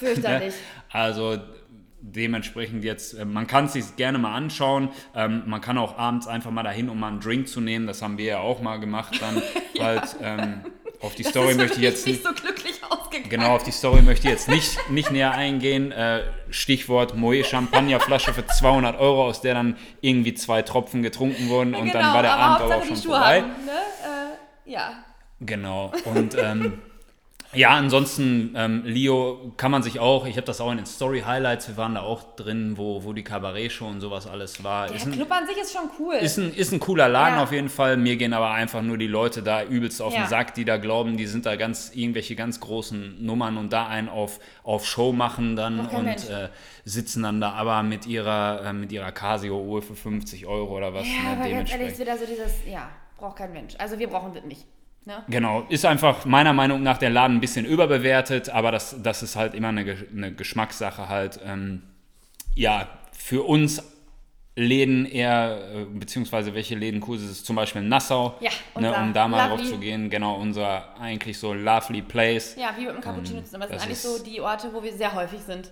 Mm, 0.00 0.04
fürchterlich. 0.04 0.54
Also 0.88 1.36
dementsprechend 2.00 2.84
jetzt, 2.84 3.14
äh, 3.14 3.24
man 3.24 3.46
kann 3.46 3.66
es 3.66 3.72
sich 3.72 3.96
gerne 3.96 4.18
mal 4.18 4.34
anschauen. 4.34 4.90
Ähm, 5.14 5.42
man 5.46 5.60
kann 5.60 5.78
auch 5.78 5.98
abends 5.98 6.26
einfach 6.26 6.50
mal 6.50 6.62
dahin, 6.62 6.88
um 6.88 7.00
mal 7.00 7.08
einen 7.08 7.20
Drink 7.20 7.48
zu 7.48 7.60
nehmen. 7.60 7.86
Das 7.86 8.02
haben 8.02 8.18
wir 8.18 8.24
ja 8.24 8.38
auch 8.38 8.60
mal 8.60 8.78
gemacht. 8.78 9.20
Dann 9.20 9.42
halt 9.78 10.16
ähm, 10.22 10.60
auf 11.00 11.14
die 11.14 11.24
Story 11.24 11.46
das 11.46 11.52
ist 11.52 11.58
möchte 11.58 11.76
ich 11.76 11.82
jetzt 11.82 12.06
nicht 12.06 12.24
so 12.24 12.32
glücklich 12.32 12.80
ausgegangen. 12.88 13.30
Genau, 13.30 13.54
auf 13.56 13.64
die 13.64 13.70
Story 13.70 14.02
möchte 14.02 14.28
ich 14.28 14.32
jetzt 14.32 14.48
nicht, 14.48 14.78
nicht 14.90 15.10
näher 15.10 15.32
eingehen. 15.32 15.92
Äh, 15.92 16.22
Stichwort 16.50 17.16
Moe 17.16 17.44
Champagnerflasche 17.44 18.32
für 18.32 18.46
200 18.46 18.98
Euro, 18.98 19.26
aus 19.26 19.40
der 19.40 19.54
dann 19.54 19.76
irgendwie 20.00 20.34
zwei 20.34 20.62
Tropfen 20.62 21.02
getrunken 21.02 21.48
wurden 21.48 21.74
und 21.74 21.86
genau, 21.86 22.00
dann 22.00 22.14
war 22.14 22.22
der 22.22 22.32
aber 22.34 22.42
Abend 22.42 22.64
aber 22.64 22.76
auch 22.76 22.84
schon 22.84 22.96
vorbei. 22.96 23.42
Haben, 23.42 23.64
ne? 23.64 23.72
äh, 24.66 24.70
ja. 24.70 25.04
Genau, 25.40 25.92
und 26.04 26.34
ähm, 26.38 26.78
Ja, 27.52 27.70
ansonsten, 27.70 28.52
ähm, 28.56 28.82
Leo 28.84 29.52
kann 29.56 29.70
man 29.70 29.82
sich 29.82 29.98
auch, 30.00 30.26
ich 30.26 30.36
habe 30.36 30.46
das 30.46 30.60
auch 30.60 30.70
in 30.72 30.76
den 30.76 30.86
Story 30.86 31.22
Highlights, 31.24 31.68
wir 31.68 31.76
waren 31.76 31.94
da 31.94 32.02
auch 32.02 32.36
drin, 32.36 32.76
wo, 32.76 33.04
wo 33.04 33.12
die 33.12 33.22
Cabaret-Show 33.24 33.86
und 33.86 34.00
sowas 34.00 34.26
alles 34.26 34.62
war. 34.62 34.88
Der 34.88 34.96
Ist 34.96 35.06
ein, 35.06 35.12
Club 35.12 35.30
an 35.30 35.46
sich 35.46 35.56
ist 35.56 35.72
schon 35.72 35.88
cool. 35.98 36.14
ist, 36.16 36.36
ein, 36.38 36.52
ist 36.52 36.72
ein 36.72 36.80
cooler 36.80 37.08
Laden 37.08 37.36
Ja. 37.36 37.42
auf 37.42 37.52
jeden 37.52 37.68
Fall. 37.68 37.96
Mir 37.96 38.16
gehen 38.16 38.34
aber 38.34 38.50
einfach 38.50 38.82
nur 38.82 38.98
die 38.98 39.06
Leute 39.06 39.42
da 39.42 39.62
übelst 39.62 40.02
auf 40.02 40.12
Ja. 40.12 40.22
den 40.24 40.28
Sack, 40.28 40.54
die 40.54 40.64
da 40.64 40.76
glauben, 40.76 41.16
die 41.16 41.26
sind 41.26 41.46
da 41.46 41.56
ganz 41.56 41.92
irgendwelche 41.94 42.36
ganz 42.36 42.60
großen 42.60 43.24
Nummern 43.24 43.56
und 43.56 43.72
da 43.72 43.86
einen 43.86 44.08
auf, 44.08 44.38
auf 44.62 44.84
Show 44.84 45.12
machen 45.12 45.56
dann 45.56 45.80
und 45.86 46.06
äh, 46.06 46.48
sitzen 46.84 47.22
dann 47.22 47.40
da 47.40 47.52
aber 47.52 47.82
mit 47.82 48.06
ihrer, 48.06 48.62
äh, 48.66 48.72
mit 48.72 48.92
ihrer 48.92 49.12
Casio-Uhr 49.12 49.82
für 49.82 49.94
50 49.94 50.46
Euro 50.46 50.76
oder 50.76 50.92
was. 50.92 51.06
ja, 51.06 51.34
ne, 51.34 51.40
aber 51.40 51.48
ganz 51.50 51.72
ehrlich, 51.72 51.98
wieder 51.98 52.18
so 52.18 52.26
dieses, 52.26 52.52
ja, 52.70 52.88
braucht 53.16 53.36
kein 53.36 53.52
Mensch. 53.52 53.74
Also 53.78 53.98
wir 53.98 54.08
brauchen 54.08 54.34
das 54.34 54.44
nicht. 54.44 54.66
Ne? 55.06 55.22
Genau, 55.28 55.64
ist 55.68 55.84
einfach 55.86 56.24
meiner 56.24 56.52
Meinung 56.52 56.82
nach 56.82 56.98
der 56.98 57.10
Laden 57.10 57.36
ein 57.36 57.40
bisschen 57.40 57.64
überbewertet, 57.64 58.50
aber 58.50 58.72
das, 58.72 58.96
das 59.02 59.22
ist 59.22 59.36
halt 59.36 59.54
immer 59.54 59.68
eine, 59.68 59.96
eine 60.12 60.32
Geschmackssache 60.34 61.08
halt. 61.08 61.38
Ähm, 61.44 61.82
ja, 62.56 62.88
für 63.12 63.42
uns 63.44 63.82
Läden 64.58 65.04
eher, 65.04 65.60
äh, 65.74 65.84
beziehungsweise 65.84 66.54
welche 66.54 66.74
Läden 66.74 67.04
cool 67.06 67.18
sind, 67.18 67.30
ist 67.30 67.44
zum 67.46 67.54
Beispiel 67.56 67.82
Nassau, 67.82 68.36
Ja, 68.40 68.50
ne, 68.80 68.92
um 68.94 69.12
da 69.12 69.28
mal 69.28 69.48
lovely- 69.48 69.62
drauf 69.62 69.68
zu 69.70 69.78
gehen. 69.78 70.08
Genau, 70.10 70.36
unser 70.36 70.98
eigentlich 70.98 71.38
so 71.38 71.52
lovely 71.52 72.00
place. 72.02 72.56
Ja, 72.58 72.70
wie 72.76 72.86
mit 72.86 72.94
dem 72.94 73.00
Cappuccino 73.02 73.38
Ähm, 73.38 73.44
zusammen. 73.44 73.62
Das, 73.68 73.70
das 73.70 73.82
sind 73.82 73.90
eigentlich 73.90 74.00
so 74.00 74.24
die 74.24 74.40
Orte, 74.40 74.70
wo 74.72 74.82
wir 74.82 74.92
sehr 74.92 75.12
häufig 75.14 75.40
sind. 75.40 75.70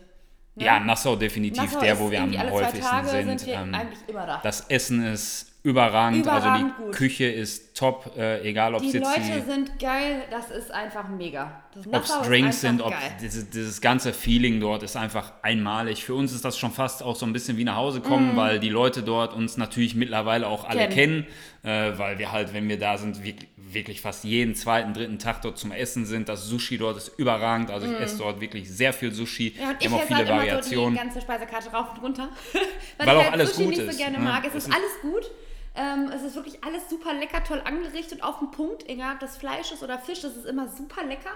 Ne? 0.54 0.66
Ja, 0.66 0.78
Nassau 0.78 1.16
definitiv 1.16 1.62
Nassau 1.62 1.80
der, 1.80 1.98
wo 1.98 2.10
wir 2.10 2.20
am 2.22 2.50
häufigsten 2.52 3.04
sind. 3.06 3.38
sind 3.40 3.46
wir 3.48 3.54
Ähm, 3.54 3.74
eigentlich 3.74 3.98
immer 4.06 4.26
da. 4.26 4.40
das 4.42 4.60
Essen 4.68 5.04
ist 5.06 5.50
überragend, 5.64 6.28
also 6.28 6.46
Überragend 6.46 6.74
die 6.78 6.82
gut. 6.84 6.92
Küche 6.94 7.24
ist 7.24 7.74
top, 7.74 8.12
äh, 8.18 8.46
egal 8.48 8.74
ob 8.74 8.82
es 8.82 8.90
Die 8.92 8.98
jetzt 8.98 9.06
Leute 9.16 9.20
die 9.40 9.50
sind 9.50 9.78
geil, 9.80 10.22
das 10.30 10.50
ist 10.50 10.70
einfach 10.70 11.08
mega. 11.08 11.62
Ob 11.90 12.04
es 12.04 12.12
Drinks 12.26 12.60
sind, 12.60 12.82
ob 12.82 12.92
dieses, 13.20 13.48
dieses 13.48 13.80
ganze 13.80 14.12
Feeling 14.12 14.60
dort 14.60 14.82
ist 14.82 14.94
einfach 14.96 15.32
einmalig. 15.42 16.04
Für 16.04 16.14
uns 16.14 16.32
ist 16.34 16.44
das 16.44 16.58
schon 16.58 16.70
fast 16.70 17.02
auch 17.02 17.16
so 17.16 17.24
ein 17.24 17.32
bisschen 17.32 17.56
wie 17.56 17.64
nach 17.64 17.76
Hause 17.76 18.00
kommen, 18.02 18.36
weil 18.36 18.60
die 18.60 18.68
Leute 18.68 19.02
dort 19.02 19.32
uns 19.32 19.56
natürlich 19.56 19.94
mittlerweile 19.94 20.46
auch 20.46 20.64
alle 20.68 20.86
Mhm. 20.86 20.90
Kennen. 20.92 21.26
kennen, 21.62 21.94
äh, 21.94 21.98
weil 21.98 22.18
wir 22.18 22.30
halt, 22.30 22.52
wenn 22.52 22.68
wir 22.68 22.78
da 22.78 22.98
sind, 22.98 23.24
wirklich, 23.24 23.48
wirklich 23.56 24.00
fast 24.02 24.22
jeden 24.24 24.54
zweiten, 24.54 24.92
dritten 24.92 25.18
Tag 25.18 25.40
dort 25.42 25.56
zum 25.58 25.72
Essen 25.72 26.04
sind. 26.04 26.28
Das 26.28 26.44
Sushi 26.46 26.76
dort 26.76 26.98
ist 26.98 27.08
überragend, 27.16 27.70
also 27.70 27.86
ich 27.90 27.98
esse 27.98 28.18
dort 28.18 28.40
wirklich 28.42 28.70
sehr 28.70 28.92
viel 28.92 29.12
Sushi. 29.12 29.54
Mhm. 29.56 29.62
Ja, 29.62 29.70
und 29.70 29.80
wir 29.80 29.80
ich 29.80 29.86
haben 29.86 29.94
auch 29.94 30.02
viele 30.02 30.16
halt 30.18 30.28
immer 30.28 30.36
so 30.36 30.42
die 30.44 30.48
Variationen. 30.50 30.94
ganze 30.96 31.20
Speisekarte 31.22 31.70
rauf 31.70 31.86
und 31.94 32.02
runter. 32.02 32.28
Weil, 32.98 33.06
Weil 33.06 33.06
ich 33.06 33.12
auch 33.20 33.22
halt 33.24 33.32
alles 33.32 33.50
Sushi 33.56 33.62
gut 33.64 33.70
nicht 33.78 33.88
ist, 33.88 33.92
so 33.92 33.98
gerne 33.98 34.18
ne? 34.18 34.24
mag. 34.24 34.44
Es 34.46 34.54
Es 34.54 34.66
ist- 34.66 34.72
alles 34.74 35.00
gut. 35.00 35.30
Ähm, 35.76 36.08
es 36.14 36.22
ist 36.22 36.36
wirklich 36.36 36.62
alles 36.62 36.88
super 36.88 37.12
lecker, 37.14 37.42
toll 37.42 37.60
angerichtet, 37.64 38.22
auf 38.22 38.38
den 38.38 38.52
Punkt. 38.52 38.88
Egal, 38.88 39.14
ob 39.14 39.18
das 39.20 39.36
Fleisch 39.36 39.72
ist 39.72 39.82
oder 39.82 39.98
Fisch, 39.98 40.20
das 40.20 40.36
ist 40.36 40.46
immer 40.46 40.68
super 40.68 41.02
lecker. 41.04 41.30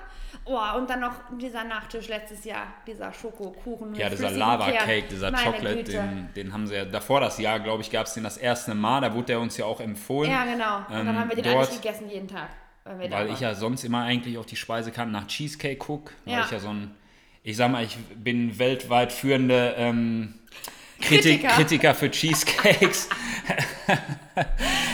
Oh, 0.44 0.60
und 0.76 0.88
dann 0.88 1.00
noch 1.00 1.14
dieser 1.40 1.64
Nachtisch 1.64 2.06
letztes 2.08 2.44
Jahr, 2.44 2.68
dieser 2.86 3.12
Schokokuchen. 3.12 3.96
Ja, 3.96 4.08
dieser 4.08 4.28
flüssigem 4.28 4.38
Lava 4.38 4.70
Kern. 4.70 4.84
Cake, 4.86 5.08
dieser 5.08 5.32
Meine 5.32 5.44
Chocolate, 5.52 5.82
den, 5.84 6.28
den 6.36 6.52
haben 6.52 6.68
sie 6.68 6.74
ja 6.76 6.84
davor 6.84 7.20
das 7.20 7.38
Jahr, 7.38 7.58
glaube 7.58 7.82
ich, 7.82 7.90
gab 7.90 8.06
es 8.06 8.14
den 8.14 8.22
das 8.22 8.36
erste 8.36 8.74
Mal. 8.76 9.00
Da 9.00 9.12
wurde 9.12 9.26
der 9.26 9.40
uns 9.40 9.56
ja 9.56 9.64
auch 9.64 9.80
empfohlen. 9.80 10.30
Ja, 10.30 10.44
genau. 10.44 10.76
Und 10.78 10.90
dann 10.90 11.08
Ähm, 11.08 11.18
haben 11.18 11.28
wir 11.30 11.34
den 11.36 11.44
dort- 11.44 11.56
eigentlich 11.68 11.82
gegessen 11.82 12.08
jeden 12.08 12.28
Tag. 12.28 12.48
Weil, 12.84 13.10
Weil 13.10 13.30
ich 13.32 13.40
ja 13.40 13.54
sonst 13.54 13.82
immer 13.84 14.02
eigentlich 14.04 14.38
auf 14.38 14.46
die 14.46 14.56
Speisekarte 14.56 15.10
nach 15.10 15.26
Cheesecake 15.26 15.76
gucke. 15.76 16.12
Weil 16.24 16.34
Ja. 16.34 16.44
ich 16.44 16.50
ja 16.52 16.58
so 16.60 16.68
ein, 16.68 16.94
ich 17.42 17.56
sag 17.56 17.70
mal, 17.72 17.82
ich 17.84 17.96
bin 18.14 18.58
weltweit 18.58 19.12
führende 19.12 19.74
ähm, 19.76 20.34
Kritik, 21.00 21.40
Kritiker. 21.42 21.48
Kritiker 21.48 21.94
für 21.94 22.10
Cheesecakes. 22.10 23.08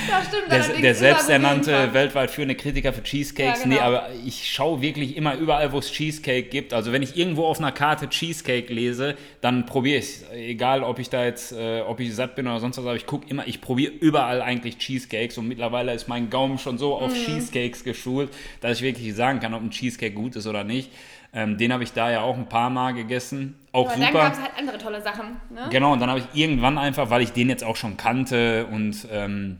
Ja, 0.09 0.22
stimmt, 0.26 0.50
Der, 0.50 0.80
der 0.80 0.94
selbsternannte 0.94 1.92
weltweit 1.92 2.30
führende 2.30 2.55
Kritiker 2.55 2.92
für 2.92 3.02
Cheesecakes. 3.02 3.61
Ja, 3.61 3.64
genau. 3.64 3.74
Nee, 3.74 3.80
aber 3.80 4.09
ich 4.24 4.50
schaue 4.50 4.80
wirklich 4.80 5.16
immer 5.16 5.34
überall, 5.34 5.72
wo 5.72 5.78
es 5.78 5.90
Cheesecake 5.90 6.48
gibt. 6.48 6.72
Also 6.72 6.92
wenn 6.92 7.02
ich 7.02 7.16
irgendwo 7.16 7.44
auf 7.46 7.59
einer 7.59 7.72
Karte 7.72 8.09
Cheesecake 8.09 8.72
lese, 8.72 9.16
dann 9.40 9.66
probiere 9.66 9.98
ich 9.98 10.05
es. 10.05 10.24
Egal, 10.32 10.82
ob 10.82 10.98
ich 10.98 11.11
da 11.11 11.24
jetzt, 11.24 11.52
äh, 11.52 11.80
ob 11.80 12.00
ich 12.00 12.14
satt 12.14 12.36
bin 12.36 12.46
oder 12.46 12.61
sonst 12.61 12.78
was, 12.78 12.84
aber 12.86 12.96
ich 12.96 13.07
gucke 13.07 13.28
immer, 13.28 13.46
ich 13.46 13.61
probiere 13.61 13.92
überall 13.92 14.40
eigentlich 14.40 14.78
Cheesecakes 14.78 15.36
und 15.38 15.48
mittlerweile 15.48 15.92
ist 15.92 16.09
mein 16.09 16.30
Gaumen 16.30 16.59
schon 16.59 16.78
so 16.78 16.94
auf 16.96 17.12
Mhm. 17.12 17.24
Cheesecakes 17.24 17.84
geschult, 17.84 18.30
dass 18.61 18.78
ich 18.78 18.82
wirklich 18.82 19.14
sagen 19.14 19.40
kann, 19.40 19.52
ob 19.55 19.62
ein 19.62 19.70
Cheesecake 19.70 20.14
gut 20.14 20.36
ist 20.36 20.46
oder 20.46 20.64
nicht. 20.64 20.90
Ähm, 21.35 21.59
den 21.59 21.72
habe 21.72 21.82
ich 21.82 21.93
da 21.93 22.11
ja 22.11 22.20
auch 22.20 22.37
ein 22.37 22.49
paar 22.49 22.70
Mal 22.70 22.93
gegessen. 22.95 23.59
Auch 23.72 23.87
Aber 23.87 23.97
dann 23.97 24.07
super. 24.07 24.22
gab 24.22 24.32
es 24.35 24.41
halt 24.41 24.53
andere 24.57 24.78
tolle 24.78 25.03
Sachen. 25.03 25.37
Ne? 25.51 25.68
Genau, 25.70 25.93
und 25.93 26.01
dann 26.01 26.09
habe 26.09 26.20
ich 26.20 26.26
irgendwann 26.32 26.78
einfach, 26.78 27.11
weil 27.11 27.22
ich 27.22 27.32
den 27.32 27.49
jetzt 27.49 27.64
auch 27.64 27.76
schon 27.76 27.97
kannte 27.97 28.66
und 28.66 29.09
ähm, 29.11 29.59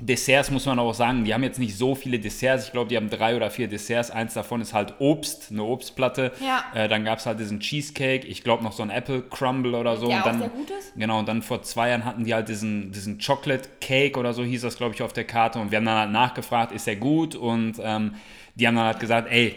Desserts 0.00 0.52
muss 0.52 0.64
man 0.64 0.78
auch 0.78 0.94
sagen, 0.94 1.24
die 1.24 1.34
haben 1.34 1.42
jetzt 1.42 1.58
nicht 1.58 1.76
so 1.76 1.96
viele 1.96 2.20
Desserts. 2.20 2.66
Ich 2.66 2.72
glaube, 2.72 2.88
die 2.88 2.96
haben 2.96 3.10
drei 3.10 3.34
oder 3.34 3.50
vier 3.50 3.66
Desserts. 3.66 4.12
Eins 4.12 4.34
davon 4.34 4.60
ist 4.60 4.72
halt 4.72 4.94
Obst, 5.00 5.50
eine 5.50 5.64
Obstplatte. 5.64 6.30
Ja. 6.40 6.64
Äh, 6.72 6.88
dann 6.88 7.04
gab 7.04 7.18
es 7.18 7.26
halt 7.26 7.40
diesen 7.40 7.58
Cheesecake. 7.58 8.24
Ich 8.26 8.44
glaube 8.44 8.62
noch 8.62 8.72
so 8.72 8.84
ein 8.84 8.90
Apple 8.90 9.22
Crumble 9.22 9.74
oder 9.74 9.96
so. 9.96 10.06
Der 10.06 10.18
und 10.18 10.26
dann, 10.26 10.38
sehr 10.38 10.48
gut 10.50 10.70
ist. 10.70 10.92
Genau, 10.94 11.18
und 11.18 11.28
dann 11.28 11.42
vor 11.42 11.62
zwei 11.62 11.88
Jahren 11.88 12.04
hatten 12.04 12.24
die 12.24 12.32
halt 12.32 12.48
diesen, 12.48 12.92
diesen 12.92 13.18
Chocolate 13.18 13.68
Cake 13.80 14.18
oder 14.18 14.34
so 14.34 14.44
hieß 14.44 14.62
das, 14.62 14.76
glaube 14.76 14.94
ich, 14.94 15.02
auf 15.02 15.12
der 15.12 15.24
Karte. 15.24 15.58
Und 15.58 15.72
wir 15.72 15.78
haben 15.78 15.86
dann 15.86 15.98
halt 15.98 16.12
nachgefragt, 16.12 16.70
ist 16.70 16.86
der 16.86 16.96
gut? 16.96 17.34
Und 17.34 17.80
ähm, 17.82 18.14
die 18.54 18.68
haben 18.68 18.76
dann 18.76 18.86
halt 18.86 19.00
gesagt, 19.00 19.28
ey, 19.32 19.56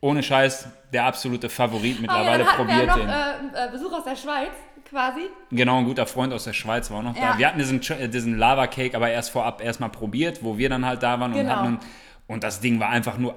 ohne 0.00 0.22
Scheiß, 0.22 0.68
der 0.92 1.04
absolute 1.04 1.48
Favorit 1.48 1.96
ja, 1.96 2.00
mittlerweile 2.02 2.46
hatten 2.46 2.58
wir 2.68 2.74
probiert 2.74 2.86
ja 2.88 2.96
den. 2.96 3.06
noch 3.06 3.58
äh, 3.58 3.66
äh, 3.66 3.70
Besuch 3.70 3.92
aus 3.92 4.04
der 4.04 4.16
Schweiz, 4.16 4.50
quasi. 4.88 5.20
Genau, 5.50 5.78
ein 5.78 5.84
guter 5.84 6.06
Freund 6.06 6.32
aus 6.32 6.44
der 6.44 6.52
Schweiz 6.54 6.90
war 6.90 6.98
auch 6.98 7.02
noch 7.02 7.16
Ja. 7.16 7.32
da. 7.32 7.38
Wir 7.38 7.48
hatten 7.48 7.58
diesen, 7.58 7.80
äh, 7.98 8.08
diesen 8.08 8.38
Lava 8.38 8.66
Cake 8.66 8.96
aber 8.96 9.10
erst 9.10 9.30
vorab 9.30 9.62
erstmal 9.62 9.90
probiert, 9.90 10.42
wo 10.42 10.56
wir 10.58 10.68
dann 10.68 10.86
halt 10.86 11.02
da 11.02 11.20
waren 11.20 11.32
und 11.32 11.38
Genau. 11.38 11.54
hatten. 11.56 11.78
Und 12.26 12.44
das 12.44 12.60
Ding 12.60 12.80
war 12.80 12.88
einfach 12.88 13.18
nur 13.18 13.34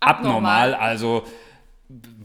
Abnormal. 0.00 0.72
abnormal. 0.72 0.74
Also, 0.74 1.24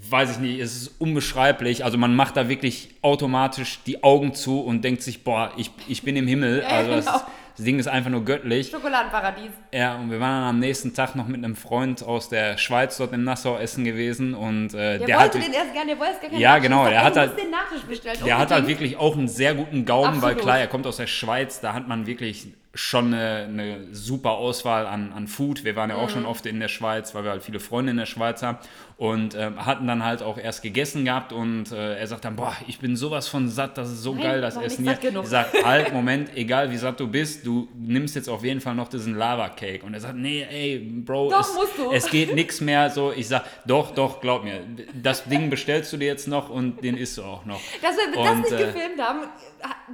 weiß 0.10 0.32
ich 0.32 0.38
nicht, 0.40 0.60
es 0.60 0.76
ist 0.76 0.88
unbeschreiblich. 1.02 1.84
Also, 1.86 1.98
man 1.98 2.16
macht 2.16 2.38
da 2.38 2.50
wirklich 2.50 2.90
automatisch 3.02 3.80
die 3.86 4.04
Augen 4.04 4.34
zu 4.34 4.62
und 4.62 4.84
denkt 4.84 5.02
sich, 5.04 5.24
boah, 5.24 5.52
ich, 5.58 5.72
ich 5.88 6.04
bin 6.04 6.16
im 6.16 6.28
Himmel. 6.28 6.62
Ja, 6.62 6.68
Also, 6.70 6.92
das, 6.92 7.06
genau. 7.06 7.22
Das 7.62 7.66
Ding 7.66 7.78
ist 7.80 7.88
einfach 7.88 8.10
nur 8.10 8.26
göttlich. 8.26 8.70
Schokoladenparadies. 8.72 9.52
Ja, 9.72 9.96
und 9.98 10.10
wir 10.10 10.20
waren 10.20 10.42
dann 10.42 10.50
am 10.50 10.60
nächsten 10.60 10.94
Tag 10.96 11.16
noch 11.16 11.28
mit 11.28 11.44
einem 11.44 11.56
Freund 11.56 12.02
aus 12.04 12.28
der 12.30 12.58
Schweiz 12.58 12.98
dort 12.98 13.14
in 13.14 13.24
Nassau 13.24 13.58
essen 13.58 13.84
gewesen 13.84 14.34
und 14.34 14.74
äh, 14.74 14.98
Der, 14.98 15.08
der, 15.08 15.20
wollte 15.20 15.38
hat, 15.40 15.46
den 15.48 15.54
erst 15.54 15.74
gerne, 15.74 15.88
der 15.92 16.00
wollte 16.00 16.14
es 16.16 16.22
gar 16.22 16.30
keinen 16.32 16.40
Ja, 16.40 16.50
Nachtisch. 16.54 16.64
genau, 16.64 16.84
sag, 16.84 16.90
der 16.92 17.04
hat 17.04 17.18
halt- 17.18 17.38
den 17.40 17.52
Nachtisch 17.52 17.82
bestellen. 17.84 18.18
Der 18.26 18.38
hat 18.40 18.50
halt 18.52 18.68
wirklich 18.68 18.98
auch 18.98 19.16
einen 19.16 19.28
sehr 19.28 19.54
guten 19.54 19.86
Gaumen, 19.86 20.22
weil 20.22 20.32
Absolut. 20.32 20.42
klar, 20.42 20.60
er 20.60 20.68
kommt 20.68 20.88
aus 20.88 20.98
der 20.98 21.08
Schweiz, 21.08 21.60
da 21.62 21.74
hat 21.74 21.88
man 21.88 22.08
wirklich 22.08 22.48
schon 22.74 23.14
eine, 23.14 23.46
eine 23.50 23.78
super 23.92 24.32
Auswahl 24.32 24.88
an, 24.88 25.12
an 25.14 25.28
Food. 25.28 25.66
Wir 25.66 25.76
waren 25.76 25.90
ja 25.90 25.98
auch 25.98 26.08
Mhm. 26.08 26.14
schon 26.14 26.26
oft 26.26 26.46
in 26.46 26.60
der 26.62 26.70
Schweiz, 26.70 27.14
weil 27.14 27.26
wir 27.26 27.32
halt 27.32 27.44
viele 27.44 27.60
Freunde 27.60 27.92
in 27.92 27.98
der 27.98 28.06
Schweiz 28.06 28.42
haben 28.44 28.60
und 29.02 29.34
ähm, 29.34 29.66
hatten 29.66 29.88
dann 29.88 30.06
halt 30.06 30.22
auch 30.22 30.38
erst 30.38 30.62
gegessen 30.62 31.06
gehabt 31.06 31.34
und 31.34 31.72
äh, 31.72 31.98
er 31.98 32.06
sagt 32.06 32.24
dann, 32.24 32.36
boah, 32.36 32.56
ich 32.68 32.78
bin 32.78 32.96
sowas 32.96 33.28
von 33.28 33.50
satt, 33.50 33.76
das 33.80 33.90
ist 33.90 34.04
so 34.04 34.14
Nein, 34.14 34.24
geil, 34.24 34.42
das 34.42 34.58
Essen 34.58 34.86
nicht 34.86 35.02
hier. 35.02 35.20
Ich 35.20 35.28
sag, 35.28 35.52
halt, 35.64 35.92
Moment, 35.92 36.38
egal 36.38 36.70
wie 36.70 36.78
satt 36.78 37.00
du 37.00 37.08
bist, 37.08 37.44
du 37.44 37.68
nimmst 37.74 38.16
jetzt 38.16 38.30
auf 38.30 38.44
jeden 38.44 38.62
Fall 38.62 38.76
noch 38.76 38.90
diesen 38.90 39.16
Lava 39.16 39.50
Cake. 39.50 39.84
Und 39.84 39.96
er 39.96 40.02
sagt, 40.02 40.18
nee, 40.18 40.46
ey, 40.48 40.78
Bro, 40.78 41.32
Doch, 41.32 41.50
es, 41.94 42.04
es 42.06 42.12
geht 42.12 42.36
nichts 42.36 42.62
mehr 42.62 42.92
so. 42.92 43.12
Ich 43.12 43.28
sag, 43.28 43.44
doch, 43.66 43.96
doch, 43.96 44.22
glaub 44.22 44.44
mir, 44.44 44.62
das 44.94 45.24
Ding 45.24 45.50
bestellst 45.50 45.92
du 45.92 45.98
dir 45.98 46.06
jetzt 46.06 46.28
noch 46.28 46.52
und 46.52 46.84
den 46.84 46.96
isst 46.96 47.18
du 47.18 47.24
auch 47.24 47.44
noch. 47.44 47.60
Dass 47.82 47.96
wir 47.98 48.14
das 48.14 48.32
Und, 48.32 48.42
nicht 48.42 48.52
äh, 48.52 48.66
gefilmt 48.66 49.02
haben, 49.02 49.22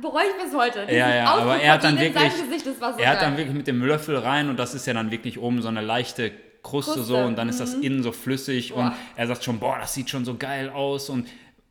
bereue 0.01 0.23
ich 0.25 0.43
bis 0.43 0.53
heute. 0.53 0.81
Diesen 0.81 0.97
Ja, 0.97 1.15
ja, 1.15 1.25
aber 1.27 1.43
Ausdruck 1.43 1.63
er 1.63 1.71
hat 1.71 1.83
dann 1.85 1.97
wirklich, 1.97 2.33
Gesicht, 2.41 2.67
das 2.67 2.77
so 2.77 2.83
er 2.83 3.09
hat 3.09 3.19
geil. 3.19 3.29
dann 3.29 3.37
wirklich 3.37 3.55
mit 3.55 3.67
dem 3.67 3.81
Löffel 3.85 4.17
rein 4.17 4.49
und 4.49 4.59
das 4.59 4.73
ist 4.75 4.85
ja 4.85 4.93
dann 4.93 5.11
wirklich 5.11 5.39
oben 5.39 5.61
so 5.61 5.69
eine 5.69 5.79
leichte 5.79 6.33
Kruste, 6.69 6.91
Kruste, 6.93 7.03
so 7.07 7.17
und 7.17 7.35
dann 7.37 7.49
ist 7.49 7.59
das 7.59 7.73
innen 7.73 8.03
so 8.03 8.11
flüssig 8.11 8.73
und 8.73 8.83
Boah. 8.85 8.93
er 9.15 9.27
sagt 9.27 9.43
schon, 9.43 9.59
boah, 9.59 9.77
das 9.79 9.93
sieht 9.93 10.09
schon 10.09 10.25
so 10.25 10.35
geil 10.35 10.69
aus 10.69 11.09
und 11.09 11.27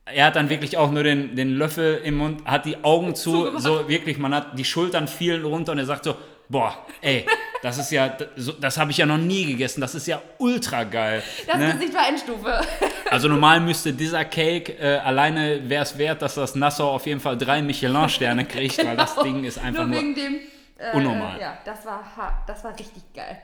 er 0.07 0.27
hat 0.27 0.37
dann 0.37 0.49
wirklich 0.49 0.77
auch 0.77 0.91
nur 0.93 1.03
den, 1.03 1.35
den 1.35 1.57
Löffel 1.57 2.01
im 2.05 2.17
Mund, 2.19 2.45
hat 2.45 2.65
die 2.65 2.83
Augen 2.85 3.15
zu, 3.15 3.33
Zugemacht. 3.33 3.63
so 3.63 3.89
wirklich, 3.89 4.19
man 4.19 4.35
hat 4.35 4.57
die 4.59 4.65
Schultern 4.65 5.09
fielen 5.09 5.45
runter 5.45 5.73
und 5.73 5.79
er 5.79 5.85
sagt 5.87 6.05
so, 6.05 6.15
boah, 6.49 6.77
ey, 7.01 7.27
das 7.61 7.77
ist 7.79 7.91
ja, 7.91 8.09
das, 8.11 8.29
so- 8.37 8.53
das 8.53 8.79
habe 8.79 8.93
ich 8.93 8.99
ja 8.99 9.07
noch 9.07 9.19
nie 9.19 9.47
gegessen, 9.47 9.81
das 9.81 9.97
ist 9.97 10.07
ja 10.07 10.23
ultra 10.39 10.85
geil. 10.85 11.23
Das 11.49 11.57
ne? 11.59 11.73
Gesicht 11.73 11.95
war 11.95 12.09
Endstufe. 12.09 12.61
Also 13.09 13.29
normal 13.29 13.61
müsste 13.61 13.93
dieser 13.93 14.25
Cake 14.25 14.73
äh, 14.81 14.97
alleine 14.99 15.61
wäre 15.69 15.85
es 15.85 15.97
wert, 15.97 16.23
dass 16.23 16.35
das 16.35 16.57
Nassau 16.57 16.91
auf 16.91 17.07
jeden 17.07 17.21
Fall 17.21 17.39
drei 17.39 17.63
Michelin-Sterne 17.63 18.45
kriegt, 18.47 18.85
weil 18.85 18.97
das 18.97 19.15
Ding 19.17 19.45
ist 19.45 19.59
einfach 19.59 19.85
Genau. 19.85 19.95
nur 19.95 20.03
nur 20.03 20.03
wegen 20.03 20.15
dem. 20.17 20.35
Äh, 20.79 20.97
unnormal. 20.97 21.41
Ja, 21.41 21.57
das 21.65 21.87
war, 21.87 22.03
das 22.49 22.65
war 22.65 22.77
richtig 22.77 23.03
geil. 23.15 23.39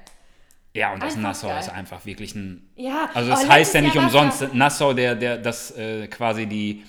Ja, 0.74 0.94
und 0.94 1.02
das 1.02 1.14
Einfach 1.16 1.28
Nassau 1.28 1.48
geil. 1.48 1.60
ist 1.60 1.68
einfach 1.68 2.06
wirklich 2.06 2.34
ein. 2.34 2.62
Ja, 2.76 3.10
Also 3.12 3.30
oh, 3.30 3.34
es 3.34 3.48
heißt 3.48 3.74
ja 3.74 3.80
nicht 3.82 3.94
Jahr 3.94 4.04
umsonst, 4.04 4.54
Nassau, 4.54 4.94
der, 4.94 5.14
der, 5.14 5.36
das 5.36 5.70
äh, 5.76 6.06
quasi 6.08 6.46
die, 6.46 6.82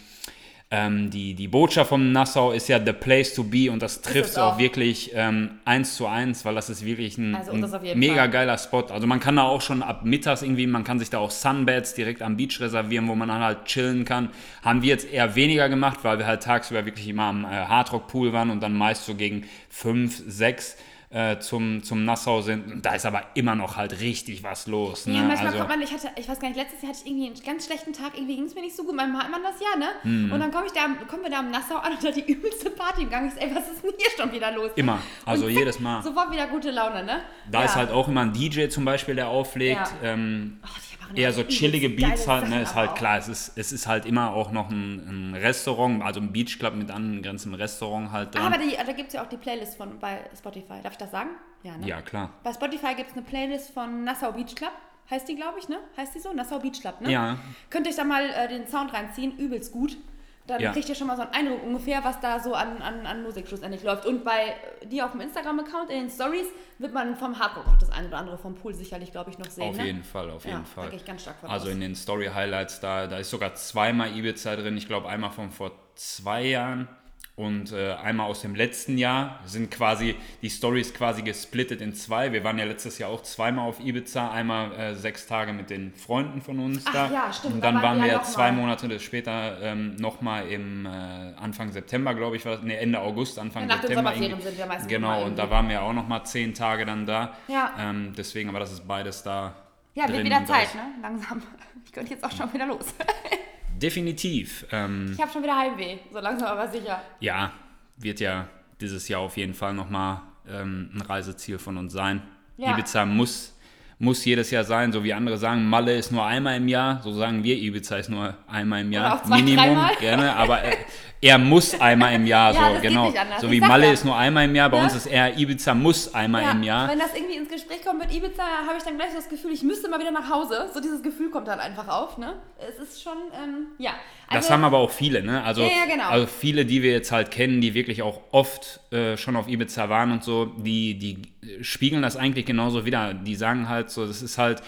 ähm, 0.72 1.10
die, 1.12 1.34
die 1.36 1.48
Botschaft 1.50 1.90
von 1.90 2.14
Nassau 2.14 2.52
ist 2.52 2.68
ja 2.70 2.80
the 2.84 2.94
place 2.94 3.34
to 3.36 3.44
be 3.44 3.70
und 3.70 3.82
das 3.84 4.02
trifft 4.02 4.30
es 4.30 4.38
auch 4.38 4.54
auch. 4.54 4.58
wirklich 4.58 5.12
ähm, 5.14 5.60
eins 5.66 5.96
zu 5.98 6.08
eins, 6.08 6.46
weil 6.46 6.56
das 6.56 6.70
ist 6.70 6.84
wirklich 6.86 7.18
ein, 7.18 7.36
Also, 7.36 7.56
das 7.58 7.74
ein 7.74 8.00
mega 8.00 8.16
Fall. 8.16 8.30
geiler 8.30 8.58
Spot. 8.58 8.86
Also 8.90 9.06
man 9.06 9.20
kann 9.20 9.36
da 9.36 9.44
auch 9.44 9.62
schon 9.62 9.84
ab 9.84 10.06
mittags 10.06 10.42
irgendwie, 10.42 10.66
man 10.66 10.84
kann 10.86 10.98
sich 10.98 11.10
da 11.12 11.20
auch 11.20 11.30
Sunbeds 11.30 11.94
direkt 11.94 12.22
am 12.22 12.38
Beach 12.38 12.60
reservieren, 12.62 13.08
wo 13.10 13.16
man 13.16 13.28
dann 13.28 13.42
halt 13.42 13.66
chillen 13.66 14.06
kann. 14.06 14.30
Haben 14.64 14.82
wir 14.82 14.90
jetzt 14.90 15.12
eher 15.12 15.36
weniger 15.36 15.68
gemacht, 15.70 16.00
weil 16.04 16.18
wir 16.20 16.26
halt 16.26 16.42
tagsüber 16.42 16.86
wirklich 16.86 17.08
immer 17.10 17.24
am 17.26 17.44
äh, 17.44 17.50
Hardrock 17.50 18.08
Pool 18.08 18.32
waren 18.34 18.50
und 18.50 18.64
dann 18.64 18.74
meist 18.74 19.06
so 19.06 19.14
gegen 19.14 19.44
fünf, 19.70 20.24
sechs 20.26 20.78
äh, 21.14 21.38
zum, 21.40 21.84
zum 21.84 22.06
Nassau 22.06 22.42
sind. 22.42 22.84
Da 22.84 22.96
ist 22.96 23.06
aber 23.06 23.22
immer 23.36 23.54
noch 23.54 23.78
halt 23.78 24.00
richtig 24.02 24.44
was 24.44 24.66
los. 24.66 25.06
Ne? 25.06 25.16
Ja, 25.16 25.22
manchmal 25.22 25.48
also, 25.48 25.60
kommt 25.60 25.70
man, 25.70 25.82
ich 25.82 25.94
hatte, 25.94 26.10
ich 26.16 26.28
weiß 26.28 26.40
gar 26.40 26.48
nicht, 26.48 26.58
letztes 26.58 26.82
Jahr 26.82 26.92
hatte 26.92 27.02
ich 27.04 27.12
irgendwie 27.12 27.28
einen 27.28 27.44
ganz 27.46 27.66
schlechten 27.68 27.94
Tag, 27.94 28.16
irgendwie 28.16 28.36
ging 28.36 28.46
es 28.46 28.56
mir 28.56 28.62
nicht 28.62 28.76
so 28.76 28.84
gut, 28.84 28.96
manchmal 28.96 29.24
hat 29.24 29.32
man 29.32 29.44
das 29.44 29.56
ja, 29.62 29.78
ne? 29.78 29.90
Mhm. 30.04 30.32
Und 30.32 30.40
dann 30.40 30.52
komme 30.52 30.66
ich 30.66 30.74
da, 30.74 30.88
kommen 31.08 31.24
wir 31.24 31.30
da 31.30 31.40
am 31.40 31.52
Nassau 31.52 31.76
an 31.76 31.94
und 31.94 32.04
da 32.04 32.10
die 32.10 32.26
übelste 32.32 32.72
Party 32.72 33.04
im 33.04 33.10
Gang. 33.10 33.28
Ich 33.28 33.36
so, 33.36 33.40
ey, 33.40 33.56
was 33.56 33.70
ist 33.70 33.84
denn 33.84 33.92
hier 33.98 34.10
schon 34.18 34.32
wieder 34.32 34.52
los? 34.52 34.72
Immer, 34.76 35.00
also 35.26 35.46
Und 35.46 35.52
jedes 35.52 35.80
Mal. 35.80 36.02
Sofort 36.02 36.32
wieder 36.32 36.48
gute 36.48 36.72
Laune, 36.72 37.04
ne? 37.04 37.22
Da 37.52 37.60
ja. 37.60 37.66
ist 37.66 37.76
halt 37.76 37.92
auch 37.92 38.08
immer 38.08 38.22
ein 38.22 38.34
DJ 38.34 38.68
zum 38.70 38.84
Beispiel, 38.84 39.16
der 39.16 39.28
auflegt. 39.28 39.94
Ja. 40.02 40.14
Ähm, 40.14 40.60
Oh, 40.64 40.80
die 40.92 40.93
eher 41.16 41.32
so 41.34 41.44
chillige 41.44 41.90
Beats 41.90 42.28
halt, 42.28 42.50
ne, 42.50 42.62
ist 42.62 42.76
halt 42.76 42.96
klar, 42.96 43.18
es 43.18 43.28
ist, 43.28 43.58
es 43.58 43.72
ist 43.72 43.88
halt 43.88 44.06
immer 44.06 44.34
auch 44.34 44.52
noch 44.52 44.70
ein, 44.70 45.32
ein 45.32 45.36
Restaurant, 45.36 46.04
also 46.04 46.20
ein 46.20 46.32
Beachclub 46.32 46.76
mit 46.76 46.92
angrenzendem 46.92 47.60
Restaurant 47.60 48.12
halt 48.12 48.30
Ah, 48.36 48.40
dran. 48.40 48.54
aber 48.54 48.64
die, 48.64 48.76
da 48.76 48.92
gibt 48.94 49.08
es 49.10 49.14
ja 49.14 49.24
auch 49.24 49.30
die 49.30 49.38
Playlist 49.38 49.78
von 49.78 50.00
bei 50.00 50.20
Spotify. 50.38 50.82
Darf 50.82 50.94
ich 50.94 50.98
das 50.98 51.12
sagen? 51.12 51.30
Ja, 51.64 51.78
ne? 51.78 51.88
ja, 51.88 52.02
klar. 52.02 52.30
Bei 52.44 52.52
Spotify 52.54 52.94
gibt 52.96 53.10
es 53.12 53.16
eine 53.16 53.26
Playlist 53.26 53.72
von 53.72 54.04
Nassau 54.04 54.32
Beach 54.32 54.56
Club. 54.56 54.72
Heißt 55.10 55.28
die, 55.28 55.36
glaube 55.36 55.60
ich, 55.60 55.68
ne? 55.68 55.80
Heißt 55.98 56.16
die 56.16 56.20
so? 56.20 56.32
Nassau 56.34 56.60
Beach 56.60 56.80
Club, 56.80 57.02
ne? 57.02 57.12
Ja. 57.12 57.38
Könnt 57.70 57.86
ihr 57.86 57.90
euch 57.90 57.98
da 57.98 58.04
mal 58.06 58.24
äh, 58.24 58.48
den 58.48 58.68
Sound 58.68 58.94
reinziehen, 58.94 59.38
übelst 59.38 59.72
gut. 59.74 59.98
Dann 60.46 60.60
Ja. 60.62 60.72
kriegt 60.74 60.90
ihr 60.90 60.96
schon 60.96 61.08
mal 61.08 61.16
so 61.16 61.22
einen 61.22 61.32
Eindruck 61.32 61.64
ungefähr, 61.64 62.04
was 62.04 62.20
da 62.20 62.40
so 62.40 62.54
an, 62.54 62.82
an, 62.82 63.06
an 63.06 63.24
Musik 63.24 63.48
schlussendlich 63.48 63.82
läuft. 63.84 64.06
Und 64.06 64.26
bei 64.26 64.56
dir 64.86 65.06
auf 65.06 65.12
dem 65.12 65.22
Instagram-Account, 65.22 65.90
in 65.90 66.02
den 66.02 66.10
Stories, 66.10 66.48
wird 66.80 66.94
man 66.94 67.16
vom 67.16 67.40
Hardrock 67.40 67.66
auch 67.68 67.78
das 67.78 67.90
eine 67.92 68.08
oder 68.10 68.18
andere 68.18 68.38
vom 68.38 68.54
Pool 68.56 68.74
sicherlich, 68.74 69.12
glaube 69.12 69.30
ich, 69.30 69.38
noch 69.38 69.50
sehen. 69.50 69.70
Auf 69.70 69.78
ne? 69.78 69.86
jeden 69.86 70.04
Fall, 70.04 70.30
auf 70.32 70.44
jeden 70.44 70.58
Ja, 70.58 70.64
Fall. 70.66 70.84
da 70.86 70.90
gehe 70.90 71.00
ich 71.00 71.06
ganz 71.06 71.22
stark 71.22 71.38
von 71.40 71.50
also 71.50 71.68
aus. 71.68 71.72
in 71.74 71.80
den 71.80 71.96
Story 71.96 72.30
Highlights, 72.34 72.82
da, 72.82 73.08
da 73.08 73.18
ist 73.20 73.30
sogar 73.30 73.56
zweimal 73.56 74.16
Ibiza 74.18 74.56
drin. 74.58 74.76
Ich 74.76 74.88
glaube 74.88 75.08
einmal 75.08 75.32
von 75.32 75.50
vor 75.52 75.72
zwei 75.96 76.44
Jahren 76.44 76.90
und 77.36 77.72
äh, 77.72 77.94
einmal 77.94 78.28
aus 78.28 78.42
dem 78.42 78.54
letzten 78.54 78.98
Jahr. 79.00 79.40
Sind 79.46 79.72
quasi, 79.72 80.16
die 80.44 80.50
Story 80.50 80.82
ist 80.82 80.94
quasi 80.96 81.24
gesplittet 81.24 81.82
in 81.82 81.96
zwei. 81.96 82.32
Wir 82.32 82.44
waren 82.44 82.60
ja 82.60 82.66
letztes 82.66 83.00
Jahr 83.00 83.10
auch 83.10 83.24
zweimal 83.24 83.68
auf 83.68 83.80
Ibiza. 83.80 84.30
Einmal 84.32 84.72
äh, 84.74 84.94
sechs 84.96 85.26
Tage 85.26 85.52
mit 85.52 85.72
den 85.72 85.94
Freunden 85.96 86.42
von 86.42 86.60
uns 86.60 86.84
Ach 86.88 86.94
da. 86.94 87.12
ja, 87.12 87.34
stimmt, 87.34 87.56
Und 87.56 87.62
da 87.62 87.72
dann 87.72 87.82
waren 87.82 87.98
waren 87.98 88.02
wir 88.04 88.12
ja 88.12 88.22
zwei 88.22 88.52
mal. 88.52 88.62
Monate 88.62 89.00
später 89.00 89.60
ähm, 89.64 89.96
nochmal 89.96 90.48
im 90.50 90.86
äh, 90.86 90.90
Anfang 90.90 91.72
September, 91.72 92.14
glaube 92.14 92.36
ich, 92.36 92.46
war 92.46 92.54
das. 92.54 92.62
Nee, 92.64 92.76
Ende 92.76 93.00
August, 93.00 93.40
Anfang 93.40 93.64
Ja, 93.64 93.68
nach 93.70 93.76
den 93.78 93.88
September. 93.88 94.02
Sommerferien 94.12 94.32
irgendwie. 94.34 94.48
sind 94.50 94.58
wir 94.60 94.66
meistens 94.68 94.88
Genau, 94.90 95.24
und 95.26 95.36
da 95.40 95.50
waren 95.50 95.70
wir 95.70 95.82
auch 95.82 95.94
nochmal 95.94 96.24
zehn 96.28 96.54
Tage 96.54 96.86
dann 96.86 97.08
da. 97.08 97.34
Ja. 97.48 97.74
Ähm, 97.80 98.14
deswegen, 98.16 98.50
aber 98.50 98.60
das 98.60 98.72
ist 98.72 98.88
beides 98.88 99.24
da. 99.24 99.56
Ja, 99.96 100.08
wird 100.08 100.24
wieder 100.24 100.40
da 100.42 100.46
Zeit, 100.46 100.76
ne? 100.76 100.82
Langsam. 101.02 101.42
Ich 101.86 101.92
könnte 101.92 102.12
jetzt 102.14 102.24
auch 102.24 102.32
schon 102.32 102.52
wieder 102.54 102.66
los. 102.66 102.86
Definitiv. 103.82 104.66
Ähm, 104.72 105.12
Ich 105.16 105.22
habe 105.22 105.32
schon 105.32 105.44
wieder 105.44 105.58
Heimweh, 105.58 105.98
so 106.12 106.20
langsam 106.20 106.48
aber 106.48 106.68
sicher. 106.70 107.02
ja, 107.20 107.52
wird 107.98 108.20
ja 108.20 108.48
dieses 108.82 109.08
Jahr 109.08 109.22
auf 109.22 109.38
jeden 109.38 109.54
Fall 109.54 109.74
nochmal 109.74 110.22
ähm, 110.48 110.90
ein 110.94 111.02
Reiseziel 111.02 111.60
von 111.60 111.78
uns 111.78 111.94
sein. 111.94 112.22
Ja. 112.58 112.74
Ibiza 112.74 113.06
muss, 113.06 113.58
muss 114.04 114.24
jedes 114.26 114.52
Jahr 114.52 114.64
sein, 114.66 114.92
so 114.92 115.04
wie 115.04 115.14
andere 115.14 115.38
sagen, 115.38 115.66
Malle 115.68 115.96
ist 115.96 116.12
nur 116.12 116.26
einmal 116.26 116.58
im 116.58 116.68
Jahr, 116.68 117.02
so 117.04 117.12
sagen 117.14 117.44
wir, 117.44 117.58
Ibiza 117.58 117.96
ist 117.98 118.10
nur 118.10 118.36
einmal 118.48 118.82
im 118.82 118.92
Jahr. 118.92 119.24
Zwei, 119.24 119.38
Minimum, 119.42 119.78
gerne, 120.00 120.36
aber 120.36 120.60
er, 120.60 120.78
er 121.22 121.38
muss 121.38 121.80
einmal 121.80 122.14
im 122.14 122.26
Jahr, 122.28 122.54
Ja, 122.54 122.68
so 122.68 122.74
das 122.74 122.82
genau. 122.82 123.14
So 123.40 123.50
wie 123.50 123.62
Malle 123.62 123.86
ja. 123.88 123.94
ist 123.94 124.04
nur 124.04 124.18
einmal 124.18 124.46
im 124.46 124.56
Jahr, 124.56 124.70
bei 124.70 124.78
Ne? 124.80 124.84
uns 124.84 124.96
ist 124.96 125.06
eher 125.06 125.38
Ibiza 125.38 125.74
muss 125.74 126.14
einmal 126.14 126.44
Ja, 126.44 126.52
im 126.52 126.64
Jahr. 126.64 126.90
wenn 126.90 127.00
das 127.00 127.16
irgendwie 127.16 127.38
ins 127.38 127.50
Gespräch 127.50 127.82
kommt 127.86 128.00
mit 128.00 128.14
Ibiza, 128.14 128.44
habe 128.68 128.78
ich 128.78 128.84
dann 128.84 128.98
gleich 128.98 129.14
das 129.16 129.30
Gefühl, 129.30 129.52
ich 129.54 129.64
müsste 129.64 129.90
mal 129.90 130.00
wieder 130.00 130.12
nach 130.12 130.30
Hause. 130.30 130.70
So 130.74 130.82
dieses 130.82 131.02
Gefühl 131.02 131.30
kommt 131.32 131.48
dann 131.48 131.60
einfach 131.60 131.88
auf, 131.88 132.18
ne? 132.18 132.34
Es 132.60 132.78
ist 132.84 133.02
schon, 133.02 133.18
ähm, 133.34 133.68
ja. 133.78 133.92
Das 134.30 134.46
Also- 134.46 134.50
haben 134.56 134.64
aber 134.66 134.80
auch 134.80 134.90
viele, 134.92 135.22
ne? 135.24 135.44
Also, 135.44 135.62
Ja, 135.62 135.68
ja, 135.68 135.94
genau. 135.94 136.10
also 136.10 136.28
viele, 136.28 136.66
die 136.66 136.82
wir 136.82 136.92
jetzt 136.92 137.12
halt 137.12 137.30
kennen, 137.32 137.62
die 137.62 137.74
wirklich 137.74 138.02
auch 138.02 138.20
oft 138.32 138.80
äh, 138.92 139.16
schon 139.16 139.36
auf 139.38 139.48
Ibiza 139.48 139.90
waren 139.90 140.12
und 140.12 140.24
so, 140.24 140.46
die, 140.46 140.98
die 140.98 141.22
spiegeln 141.64 142.02
das 142.02 142.16
eigentlich 142.18 142.46
genauso 142.46 142.86
wieder. 142.86 143.14
Die 143.14 143.36
sagen 143.36 143.70
halt 143.70 143.92
so, 143.94 144.06
das 144.06 144.22
ist 144.22 144.38
halt, 144.38 144.62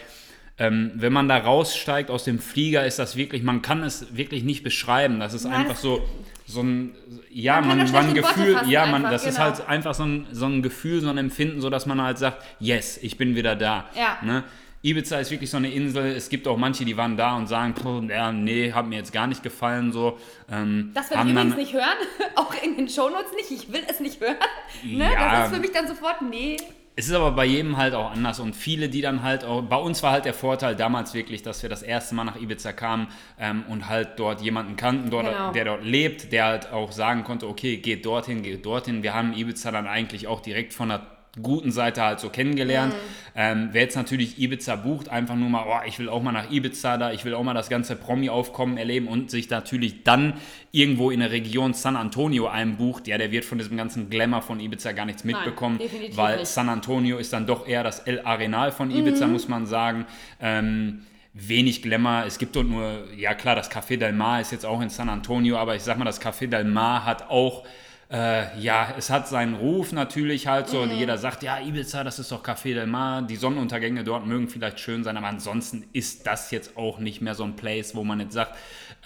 ähm, 0.58 0.92
wenn 0.96 1.12
man 1.12 1.28
da 1.28 1.38
raussteigt 1.38 2.10
aus 2.10 2.24
dem 2.24 2.40
Flieger, 2.40 2.86
ist 2.86 2.98
das 3.00 3.16
wirklich, 3.16 3.44
man 3.44 3.62
kann 3.62 3.84
es 3.84 4.16
wirklich 4.16 4.44
nicht 4.44 4.64
beschreiben. 4.64 5.20
Das 5.20 5.34
ist 5.34 5.44
Nein, 5.44 5.54
einfach 5.54 5.76
so, 5.76 6.02
so 6.48 6.62
ein, 6.62 6.96
ja, 7.30 7.60
Man 7.60 7.78
man, 7.80 7.92
man, 7.92 8.14
Gefühl, 8.14 8.62
ja, 8.68 8.86
man, 8.86 8.96
einfach, 8.98 9.12
das 9.12 9.26
ist 9.26 9.36
genau. 9.36 9.46
halt 9.46 9.68
einfach 9.68 9.94
so 9.94 10.04
ein, 10.04 10.28
so 10.32 10.46
ein 10.46 10.62
Gefühl, 10.62 11.02
so 11.02 11.10
ein 11.10 11.18
Empfinden, 11.18 11.60
so 11.60 11.70
dass 11.70 11.86
man 11.86 12.02
halt 12.02 12.18
sagt, 12.18 12.44
yes, 12.60 12.98
ich 13.02 13.18
bin 13.18 13.36
wieder 13.36 13.56
da. 13.56 13.90
Ja. 13.96 14.18
Ne? 14.24 14.44
Ibiza 14.86 15.18
ist 15.18 15.32
wirklich 15.32 15.50
so 15.50 15.58
eine 15.58 15.72
Insel. 15.72 16.06
Es 16.16 16.30
gibt 16.30 16.48
auch 16.48 16.58
manche, 16.58 16.86
die 16.86 16.96
waren 16.96 17.18
da 17.18 17.36
und 17.36 17.48
sagen, 17.48 17.74
"Puh, 17.74 18.04
ja, 18.08 18.32
nee, 18.32 18.72
hat 18.72 18.86
mir 18.86 18.98
jetzt 18.98 19.12
gar 19.12 19.26
nicht 19.26 19.42
gefallen. 19.42 19.92
So. 19.92 20.20
Ähm, 20.50 20.92
Das 20.94 21.10
will 21.10 21.18
ich 21.26 21.32
übrigens 21.32 21.56
nicht 21.56 21.74
hören, 21.74 21.98
auch 22.36 22.54
in 22.64 22.78
den 22.78 22.88
Shownotes 22.88 23.32
nicht. 23.36 23.50
Ich 23.50 23.74
will 23.74 23.82
es 23.90 24.00
nicht 24.00 24.22
hören. 24.22 24.36
Ne? 24.84 25.12
Ja. 25.12 25.40
Das 25.40 25.50
ist 25.50 25.56
für 25.56 25.62
mich 25.62 25.72
dann 25.72 25.88
sofort, 25.88 26.22
nee. 26.22 26.58
Es 26.98 27.08
ist 27.10 27.14
aber 27.14 27.32
bei 27.32 27.44
jedem 27.46 27.76
halt 27.76 27.94
auch 27.94 28.12
anders 28.12 28.40
und 28.40 28.56
viele, 28.56 28.88
die 28.88 29.02
dann 29.02 29.22
halt 29.22 29.44
auch, 29.44 29.62
bei 29.64 29.76
uns 29.76 30.02
war 30.02 30.12
halt 30.14 30.24
der 30.24 30.34
Vorteil 30.34 30.78
damals 30.78 31.14
wirklich, 31.14 31.44
dass 31.44 31.62
wir 31.62 31.70
das 31.70 31.84
erste 31.84 32.16
Mal 32.16 32.24
nach 32.24 32.40
Ibiza 32.40 32.72
kamen 32.72 33.08
ähm, 33.38 33.64
und 33.68 33.90
halt 33.90 34.18
dort 34.18 34.40
jemanden 34.42 34.78
kannten, 34.78 35.10
dort, 35.10 35.26
Genau. 35.26 35.52
der 35.52 35.66
dort 35.66 35.84
lebt, 35.84 36.32
der 36.32 36.46
halt 36.46 36.72
auch 36.72 36.94
sagen 36.94 37.26
konnte, 37.26 37.48
okay, 37.50 37.78
geht 37.78 38.06
dorthin, 38.06 38.44
geht 38.44 38.66
dorthin. 38.66 39.04
Wir 39.04 39.14
haben 39.14 39.34
Ibiza 39.34 39.72
dann 39.72 39.88
eigentlich 39.88 40.28
auch 40.28 40.40
direkt 40.40 40.74
von 40.74 40.88
der 40.88 41.02
guten 41.42 41.72
Seite 41.72 42.02
halt 42.02 42.20
so 42.20 42.30
kennengelernt. 42.30 42.94
Mhm. 42.94 42.98
Ähm, 43.38 43.70
wer 43.74 43.82
jetzt 43.82 43.96
natürlich 43.96 44.40
Ibiza 44.40 44.78
bucht, 44.78 45.10
einfach 45.10 45.36
nur 45.36 45.50
mal, 45.50 45.66
oh, 45.68 45.86
ich 45.88 46.00
will 46.00 46.08
auch 46.08 46.22
mal 46.22 46.32
nach 46.32 46.50
Ibiza 46.52 46.98
da, 46.98 47.12
ich 47.12 47.26
will 47.26 47.34
auch 47.34 47.44
mal 47.44 47.54
das 47.54 47.68
ganze 47.70 47.96
Promi-Aufkommen 47.96 48.78
erleben 48.78 49.08
und 49.08 49.30
sich 49.30 49.50
natürlich 49.50 50.04
dann 50.04 50.36
irgendwo 50.72 51.12
in 51.12 51.20
der 51.20 51.32
Region 51.32 51.74
San 51.74 51.98
Antonio 51.98 52.48
einbucht, 52.48 53.08
ja, 53.08 53.18
der 53.18 53.32
wird 53.32 53.44
von 53.44 53.58
diesem 53.58 53.76
ganzen 53.76 54.10
Glamour 54.10 54.42
von 54.42 54.60
Ibiza 54.60 54.94
gar 54.94 55.06
nichts 55.06 55.24
mitbekommen, 55.26 55.78
definitiv 55.80 56.16
weil 56.16 56.38
nicht. 56.38 56.48
San 56.48 56.70
Antonio 56.70 57.18
ist 57.18 57.34
dann 57.34 57.46
doch 57.46 57.68
eher 57.68 57.84
das 57.84 58.00
El 58.00 58.22
Arenal 58.22 58.72
von 58.72 58.88
Mhm. 58.88 58.96
Ibiza, 58.96 59.28
muss 59.28 59.48
man 59.48 59.66
sagen. 59.66 60.06
Ähm, 60.40 61.02
wenig 61.34 61.82
Glamour. 61.82 62.24
Es 62.26 62.38
gibt 62.38 62.56
dort 62.56 62.68
nur, 62.68 63.04
ja 63.18 63.34
klar, 63.34 63.56
das 63.56 63.70
Café 63.70 63.98
Del 63.98 64.14
Mar 64.14 64.40
ist 64.40 64.54
jetzt 64.54 64.66
auch 64.66 64.80
in 64.82 64.90
San 64.90 65.10
Antonio, 65.10 65.58
aber 65.58 65.76
ich 65.76 65.84
sag 65.84 65.98
mal, 65.98 66.06
das 66.06 66.22
Café 66.22 66.48
Del 66.48 66.64
Mar 66.64 67.06
hat 67.06 67.30
auch, 67.30 67.66
äh, 68.12 68.60
ja, 68.60 68.94
es 68.98 69.10
hat 69.10 69.28
seinen 69.28 69.56
Ruf 69.56 69.92
natürlich 69.92 70.46
halt 70.46 70.68
so. 70.68 70.86
Mhm. 70.86 70.92
Jeder 70.92 71.18
sagt, 71.18 71.42
ja, 71.42 71.60
Ibiza, 71.60 72.04
das 72.04 72.20
ist 72.20 72.32
doch 72.32 72.44
Café 72.44 72.76
Del 72.76 72.86
Mar. 72.86 73.24
Die 73.24 73.36
Sonnenuntergänge 73.36 74.04
dort 74.04 74.28
mögen 74.28 74.48
vielleicht 74.48 74.80
schön 74.80 75.04
sein, 75.04 75.18
aber 75.18 75.28
ansonsten 75.28 75.86
ist 75.92 76.28
das 76.28 76.52
jetzt 76.52 76.78
auch 76.78 77.00
nicht 77.00 77.22
mehr 77.22 77.34
so 77.34 77.44
ein 77.44 77.56
Place, 77.56 77.96
wo 77.96 78.04
man 78.04 78.20
jetzt 78.20 78.34
sagt, 78.34 78.56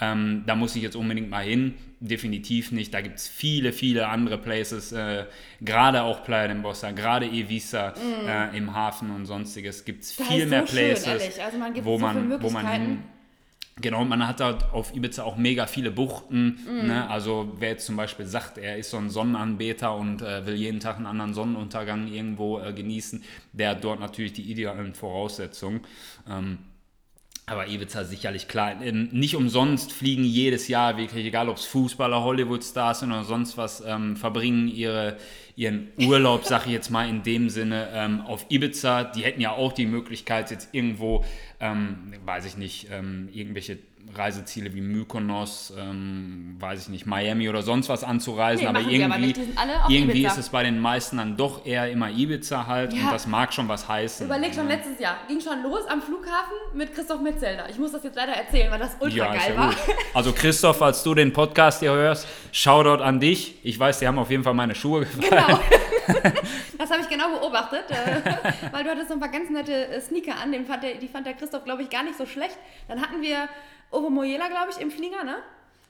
ähm, 0.02 0.43
da 0.45 0.56
muss 0.56 0.76
ich 0.76 0.84
jetzt 0.84 0.97
unbedingt 0.97 1.30
mal 1.30 1.43
hin. 1.43 1.76
Definitiv 2.02 2.72
nicht. 2.72 2.93
Da 2.93 3.02
gibt 3.02 3.18
es 3.18 3.28
viele, 3.28 3.72
viele 3.72 4.08
andere 4.08 4.38
Places, 4.38 4.91
äh, 4.91 5.26
gerade 5.62 6.04
auch 6.04 6.24
Playa 6.24 6.47
de 6.47 6.58
Bossa, 6.58 6.91
gerade 6.91 7.26
Ibiza 7.26 7.93
äh, 8.28 8.58
im 8.58 8.74
Hafen 8.74 9.12
und 9.12 9.26
sonstiges. 9.26 9.86
Gibt 9.86 10.04
es 10.04 10.12
viel 10.12 10.45
mehr 10.45 10.68
so 10.68 10.76
schön, 10.76 10.86
Places, 10.86 11.08
ehrlich. 11.08 11.43
Also 11.43 11.58
man 11.58 11.86
wo, 11.86 11.97
so 11.97 12.06
man, 12.06 12.41
wo 12.43 12.50
man 12.50 12.68
hin. 12.68 13.00
Genau, 13.82 14.03
man 14.03 14.27
hat 14.27 14.39
dort 14.39 14.73
auf 14.73 14.95
Ibiza 14.95 15.23
auch 15.23 15.38
mega 15.38 15.65
viele 15.65 15.91
Buchten. 15.91 16.59
Mhm. 16.67 16.88
Ne? 16.88 17.09
Also 17.09 17.53
wer 17.59 17.69
jetzt 17.69 17.86
zum 17.86 17.95
Beispiel 17.95 18.25
sagt, 18.25 18.57
er 18.57 18.77
ist 18.77 18.89
so 18.89 18.97
ein 18.97 19.09
Sonnenanbeter 19.09 19.95
und 19.95 20.21
äh, 20.21 20.45
will 20.45 20.55
jeden 20.55 20.80
Tag 20.80 20.97
einen 20.97 21.05
anderen 21.05 21.34
Sonnenuntergang 21.34 22.07
irgendwo 22.07 22.59
äh, 22.59 22.73
genießen, 22.73 23.23
der 23.53 23.71
hat 23.71 23.84
dort 23.84 23.99
natürlich 23.99 24.34
die 24.34 24.51
idealen 24.51 24.93
Voraussetzungen. 24.93 25.82
Ähm, 26.27 26.59
aber 27.49 27.67
Ibiza 27.67 28.03
sicherlich 28.03 28.47
klar. 28.47 28.82
Ähm, 28.82 29.09
Nicht 29.11 29.36
umsonst 29.36 29.91
fliegen 29.91 30.23
jedes 30.23 30.67
Jahr 30.67 30.97
wirklich, 30.97 31.25
egal 31.25 31.49
ob 31.49 31.57
es 31.57 31.65
Fußballer, 31.65 32.23
Hollywood-Stars 32.23 32.99
sind 32.99 33.11
oder 33.11 33.23
sonst 33.23 33.57
was, 33.57 33.84
ähm, 33.86 34.15
verbringen 34.15 34.67
ihre, 34.67 35.17
ihren 35.60 35.89
Urlaub, 35.99 36.45
sag 36.45 36.68
ich 36.68 36.72
jetzt 36.72 36.89
mal 36.89 37.10
in 37.10 37.22
dem 37.22 37.49
Sinne, 37.49 37.89
ähm, 37.93 38.22
auf 38.22 38.45
Ibiza. 38.47 39.03
Die 39.03 39.24
hätten 39.24 39.41
ja 39.41 39.51
auch 39.51 39.74
die 39.74 39.86
Möglichkeit, 39.86 40.51
jetzt 40.51 40.70
irgendwo, 40.72 41.26
ähm, 41.60 42.14
weiß 42.24 42.45
ich 42.45 42.55
nicht, 42.55 42.88
ähm, 42.89 43.28
irgendwelche 43.34 43.78
Reiseziele 44.16 44.74
wie 44.74 44.82
Mykonos, 44.82 45.72
ähm, 45.78 46.56
weiß 46.60 46.82
ich 46.84 46.89
nicht, 46.89 47.06
Miami 47.06 47.47
oder 47.47 47.62
sonst 47.62 47.89
was 47.89 48.04
anzureisen. 48.04 48.64
Nee, 48.64 48.68
aber 48.70 48.80
die 48.80 49.04
aber 49.04 49.18
irgendwie, 49.20 49.41
irgendwie 49.93 50.20
Ibiza. 50.22 50.32
ist 50.34 50.38
es 50.39 50.50
bei 50.50 50.64
den 50.64 50.80
meisten 50.80 51.18
dann 51.18 51.38
doch 51.38 51.64
eher 51.66 51.91
immer 51.91 52.10
Ibiza 52.10 52.66
halt 52.66 52.91
Ja. 52.93 53.04
und 53.04 53.12
das 53.14 53.28
mag 53.28 53.54
schon 53.54 53.68
was 53.68 53.88
heißen. 53.88 54.26
Überleg 54.26 54.54
schon 54.56 54.68
letztes 54.68 55.00
Jahr. 55.00 55.18
Ging 55.28 55.39
schon 55.39 55.62
los 55.62 55.86
am 55.88 56.02
Flughafen 56.02 56.56
mit 56.74 56.93
Christoph 56.95 57.22
Metzelder. 57.22 57.70
Ich 57.70 57.78
muss 57.78 57.91
das 57.91 58.04
jetzt 58.04 58.16
leider 58.16 58.34
erzählen, 58.34 58.72
weil 58.72 58.80
das 58.80 58.97
ultra 59.00 59.16
Ja, 59.18 59.32
geil 59.32 59.54
ja 59.54 59.58
war. 59.58 59.70
gut. 59.70 59.78
Also 60.16 60.32
Christoph, 60.34 60.78
falls 60.78 61.04
du 61.04 61.14
den 61.14 61.32
Podcast 61.32 61.80
hier 61.82 61.91
hörst, 61.91 62.28
Shoutout 62.52 63.04
an 63.04 63.20
dich. 63.20 63.60
Ich 63.64 63.80
weiß, 63.80 64.00
die 64.00 64.08
haben 64.08 64.18
auf 64.18 64.32
jeden 64.32 64.43
Fall 64.43 64.56
meine 64.56 64.74
Schuhe 64.76 65.02
gefallen. 65.06 65.30
Genau. 65.45 65.60
Das 66.80 66.89
habe 66.89 67.02
ich 67.02 67.10
genau 67.10 67.30
beobachtet, 67.38 67.84
äh, 67.91 68.52
weil 68.72 68.84
du 68.84 68.89
hattest 68.89 69.10
so 69.10 69.14
ein 69.14 69.20
paar 69.20 69.30
ganz 69.30 69.50
nette 69.52 69.89
äh, 69.89 70.02
Sneaker 70.02 70.39
an, 70.41 70.52
den 70.52 70.66
fand 70.66 70.82
der, 70.82 70.95
die 70.95 71.08
fand 71.08 71.28
der 71.28 71.34
Christoph, 71.36 71.64
glaube 71.66 71.84
ich, 71.84 71.89
gar 71.89 72.04
nicht 72.04 72.18
so 72.18 72.26
schlecht. 72.26 72.58
Dann 72.88 73.00
hatten 73.02 73.22
wir 73.22 73.47
Ovo 73.92 74.10
Moyela, 74.10 74.48
glaube 74.48 74.68
ich, 74.72 74.80
im 74.82 74.92
Flieger, 74.92 75.24
ne? 75.24 75.38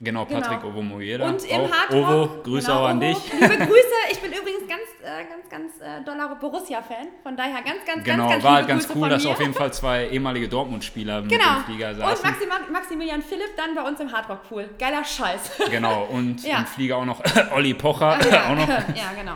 Genau, 0.02 0.24
Patrick 0.24 0.60
Genau. 0.62 0.72
Ovo 0.72 0.80
Moyeda. 0.82 1.26
Und 1.28 1.44
im. 1.44 1.60
Hard 1.70 1.92
Ovo, 1.92 2.42
Grüße 2.42 2.68
genau, 2.68 2.80
auch 2.84 2.88
an 2.88 2.96
Ovo. 3.02 3.06
dich. 3.06 3.32
Liebe 3.34 3.56
Grüße, 3.66 3.94
ich 4.12 4.18
bin 4.20 4.32
übrigens 4.32 4.66
ganz, 4.66 4.80
äh, 5.02 5.24
ganz, 5.28 5.50
ganz 5.50 5.72
äh, 5.82 6.02
doller 6.02 6.34
Borussia-Fan. 6.36 7.08
Von 7.22 7.36
daher 7.36 7.60
ganz, 7.60 7.84
ganz, 7.84 8.02
Genau, 8.02 8.22
ganz, 8.22 8.30
ganz 8.32 8.44
war 8.44 8.54
halt 8.54 8.66
ganz 8.68 8.86
Grüße 8.86 8.98
cool, 8.98 9.08
dass 9.10 9.26
auf 9.26 9.38
jeden 9.38 9.52
Fall 9.52 9.70
zwei 9.74 10.08
ehemalige 10.08 10.48
Dortmund-Spieler 10.48 11.20
mit 11.20 11.30
Genau. 11.30 11.56
im 11.58 11.64
Flieger 11.64 11.90
Und 11.90 11.96
saßen. 11.96 12.30
Maxima 12.30 12.54
Maximilian 12.72 13.20
Philipp 13.20 13.54
dann 13.58 13.74
bei 13.74 13.82
uns 13.86 14.00
im 14.00 14.10
Hardrock-Pool. 14.10 14.70
Geiler 14.78 15.04
Scheiß. 15.04 15.50
Genau, 15.70 16.04
und 16.06 16.42
Ja. 16.44 16.60
im 16.60 16.66
Flieger 16.66 16.96
auch 16.96 17.04
noch 17.04 17.20
Olli 17.54 17.74
Pocher. 17.74 18.18
ja, 18.30 18.46
auch 18.50 18.56
noch. 18.56 18.68
ja, 18.68 19.12
genau. 19.14 19.34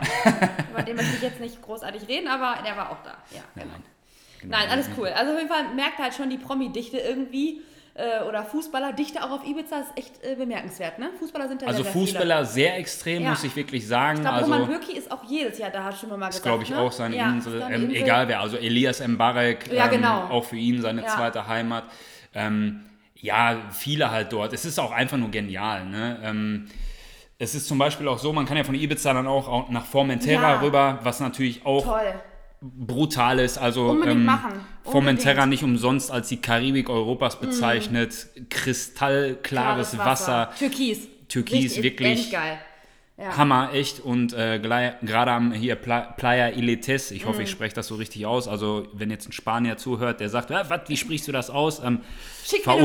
Über 0.71 0.81
den 0.81 0.95
möchte 0.95 1.15
ich 1.17 1.21
jetzt 1.21 1.39
nicht 1.39 1.61
großartig 1.61 2.07
reden, 2.07 2.27
aber 2.27 2.63
der 2.65 2.75
war 2.75 2.89
auch 2.89 3.03
da. 3.03 3.13
Ja, 3.29 3.41
genau. 3.53 3.67
Genau. 4.41 4.57
Nein, 4.57 4.67
alles 4.71 4.89
cool. 4.97 5.09
Also 5.09 5.33
auf 5.33 5.37
jeden 5.37 5.49
Fall 5.51 5.75
merkt 5.75 5.99
halt 5.99 6.15
schon 6.15 6.31
die 6.31 6.37
Promi-Dichte 6.39 6.97
irgendwie. 6.97 7.61
Äh, 7.97 8.23
oder 8.27 8.43
Fußballerdichte 8.43 9.23
auch 9.23 9.31
auf 9.31 9.45
Ibiza 9.47 9.79
ist 9.79 9.97
echt 9.97 10.21
äh, 10.21 10.35
bemerkenswert, 10.35 10.99
ne? 10.99 11.11
Fußballer 11.17 11.47
sind 11.47 11.61
ja 11.61 11.67
Also 11.69 11.83
sehr, 11.83 11.91
Fußballer 11.93 12.43
sehr 12.43 12.77
extrem, 12.77 13.23
Ja. 13.23 13.29
muss 13.29 13.43
ich 13.45 13.55
wirklich 13.55 13.87
sagen. 13.87 14.17
Viele. 14.17 14.29
Ich 14.29 14.35
glaube, 14.35 14.37
also 14.43 14.51
Roman 14.53 14.67
Bürki 14.67 14.97
ist 14.97 15.09
auch 15.09 15.23
jedes 15.23 15.57
Jahr 15.59 15.69
da, 15.69 15.85
hat 15.85 15.97
schon 15.97 16.09
mal 16.09 16.15
ist, 16.27 16.27
gesagt. 16.35 16.43
glaube 16.43 16.63
ich, 16.63 16.69
ne? 16.71 16.77
auch 16.79 16.91
seine 16.91 17.15
Ja, 17.15 17.29
Insel. 17.29 17.57
da 17.61 17.69
Ähm, 17.69 17.83
Insel. 17.85 17.95
egal 18.01 18.27
wer, 18.27 18.41
also 18.41 18.57
Elias 18.57 18.99
Mbarek, 19.05 19.71
Ja, 19.71 19.85
ähm, 19.85 19.91
genau. 19.91 20.23
auch 20.29 20.43
für 20.43 20.57
ihn 20.57 20.81
seine 20.81 21.05
zweite 21.05 21.47
Heimat. 21.47 21.85
Ähm, 22.33 22.81
ja, 23.15 23.55
viele 23.71 24.11
halt 24.11 24.33
dort. 24.33 24.51
Es 24.51 24.65
ist 24.65 24.77
auch 24.77 24.91
einfach 24.91 25.15
nur 25.15 25.31
genial. 25.31 25.85
Ne? 25.85 26.19
Ähm, 26.21 26.67
es 27.39 27.55
ist 27.55 27.65
zum 27.65 27.77
Beispiel 27.77 28.09
auch 28.09 28.19
so, 28.19 28.33
man 28.33 28.45
kann 28.45 28.57
ja 28.57 28.65
von 28.65 28.75
Ibiza 28.75 29.13
dann 29.13 29.25
auch, 29.27 29.47
auch 29.47 29.69
nach 29.69 29.85
Formentera 29.85 30.59
rüber, 30.61 30.99
was 31.03 31.21
natürlich 31.21 31.65
auch 31.65 31.83
Toll. 31.85 32.13
Brutal 32.75 33.39
ist. 33.39 33.57
Also 33.57 33.89
Unbedingt 33.89 34.17
ähm, 34.17 34.25
machen. 34.25 34.53
Formentera 34.83 35.45
nicht 35.45 35.63
umsonst 35.63 36.11
als 36.11 36.29
die 36.29 36.37
Karibik 36.37 36.89
Europas 36.89 37.39
bezeichnet. 37.39 38.27
Kristallklares 38.49 39.97
Wasser. 39.97 40.51
Türkis. 40.57 41.07
Türkis, 41.27 41.55
Richtig 41.55 41.83
wirklich. 41.83 42.25
Endgeil. 42.25 42.59
Ja. 43.17 43.37
Hammer, 43.37 43.69
echt. 43.73 44.01
Und 44.01 44.33
äh, 44.33 44.59
gerade 44.59 45.31
am 45.31 45.53
hier 45.53 45.75
Pla 45.75 46.01
Playa 46.01 46.49
Iletes, 46.49 47.11
ich 47.11 47.23
Mhm. 47.23 47.29
hoffe, 47.29 47.43
ich 47.43 47.49
spreche 47.49 47.73
das 47.73 47.87
so 47.87 47.95
richtig 47.95 48.25
aus. 48.25 48.49
Also, 48.49 48.87
wenn 48.91 49.09
jetzt 49.09 49.29
ein 49.29 49.31
Spanier 49.31 49.77
zuhört, 49.77 50.19
der 50.19 50.27
sagt, 50.27 50.51
"Ah, 50.51 50.65
wat, 50.67 50.89
wie 50.89 50.97
sprichst 50.97 51.25
du 51.29 51.31
das 51.31 51.49
aus? 51.49 51.81
Ähm, 51.81 52.01
Schick 52.43 52.67
mir 52.67 52.73
eine 52.73 52.81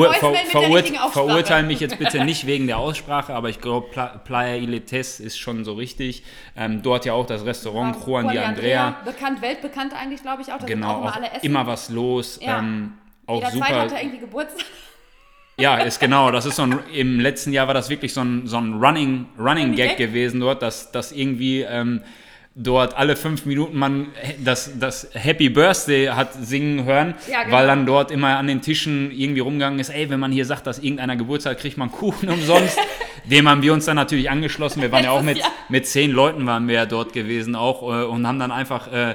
verur 0.46 0.76
richtigen 0.76 0.98
Aussprache. 0.98 1.26
verurteile 1.26 1.66
mich 1.66 1.80
jetzt 1.80 1.98
bitte 1.98 2.24
nicht 2.24 2.46
wegen 2.46 2.68
der 2.68 2.78
Aussprache, 2.78 3.34
aber 3.34 3.48
ich 3.48 3.60
glaube, 3.60 3.88
Pla 3.90 4.06
Playa 4.24 4.54
Iletes 4.54 5.18
ist 5.18 5.36
schon 5.36 5.64
so 5.64 5.72
richtig. 5.74 6.22
Ähm, 6.56 6.80
dort 6.82 7.04
ja 7.06 7.12
auch 7.14 7.26
das 7.26 7.44
Restaurant 7.44 7.96
Juan 7.96 8.26
Juan 8.26 8.34
de 8.34 8.38
Andrea. 8.44 8.96
Bekannt, 9.04 9.42
weltbekannt 9.42 9.94
eigentlich, 10.00 10.22
glaube 10.22 10.42
ich 10.42 10.52
auch. 10.52 10.58
Da 10.58 10.66
Genau, 10.66 11.06
auch 11.08 11.16
immer 11.16 11.42
immer 11.42 11.66
was 11.66 11.88
los. 11.90 12.38
Ja. 12.40 12.60
Ähm, 12.60 12.92
auch 13.26 13.38
Jeder 13.38 13.50
super. 13.50 13.66
Zweite 13.66 13.80
hat 13.80 13.90
ja 13.92 13.98
irgendwie 13.98 14.18
Geburtstag. 14.20 14.64
Ja, 15.60 15.76
ist 15.78 16.00
genau. 16.00 16.30
Das 16.30 16.46
ist 16.46 16.56
so 16.56 16.62
ein, 16.62 16.78
im 16.94 17.20
letzten 17.20 17.52
Jahr 17.52 17.66
war 17.66 17.74
das 17.74 17.88
wirklich 17.90 18.12
so 18.12 18.22
ein, 18.22 18.46
so 18.46 18.56
ein 18.58 18.74
Running, 18.74 19.26
Running 19.38 19.74
Gag, 19.74 19.96
gewesen 19.96 20.40
dort, 20.40 20.62
dass, 20.62 20.90
dass 20.92 21.12
irgendwie 21.12 21.60
ähm, 21.62 22.00
dort 22.56 22.96
alle 22.96 23.14
fünf 23.16 23.46
Minuten 23.46 23.78
man 23.78 24.08
das, 24.44 24.78
das 24.78 25.08
Happy 25.12 25.48
Birthday 25.48 26.06
hat 26.06 26.32
singen 26.34 26.84
hören, 26.84 27.14
Ja, 27.30 27.44
genau. 27.44 27.56
weil 27.56 27.66
dann 27.66 27.86
dort 27.86 28.10
immer 28.10 28.36
an 28.36 28.46
den 28.48 28.60
Tischen 28.60 29.10
irgendwie 29.12 29.40
rumgegangen 29.40 29.78
ist, 29.78 29.90
ey, 29.90 30.10
wenn 30.10 30.18
man 30.20 30.32
hier 30.32 30.44
sagt, 30.44 30.66
dass 30.66 30.78
irgendeiner 30.80 31.16
Geburtstag 31.16 31.58
kriegt 31.58 31.76
man 31.78 31.90
Kuchen 31.92 32.28
umsonst. 32.28 32.78
Dem 33.24 33.48
haben 33.48 33.62
wir 33.62 33.72
uns 33.72 33.84
dann 33.84 33.96
natürlich 33.96 34.30
angeschlossen. 34.30 34.80
Wir 34.82 34.90
waren 34.90 35.04
ja 35.04 35.10
auch 35.12 35.22
mit, 35.22 35.40
mit 35.68 35.86
zehn 35.86 36.10
Leuten 36.10 36.46
waren 36.46 36.66
wir 36.66 36.74
ja 36.74 36.86
dort 36.86 37.12
gewesen 37.12 37.54
auch 37.54 37.82
äh, 37.82 38.04
und 38.04 38.26
haben 38.26 38.38
dann 38.38 38.50
einfach 38.50 38.90
äh, 38.92 39.14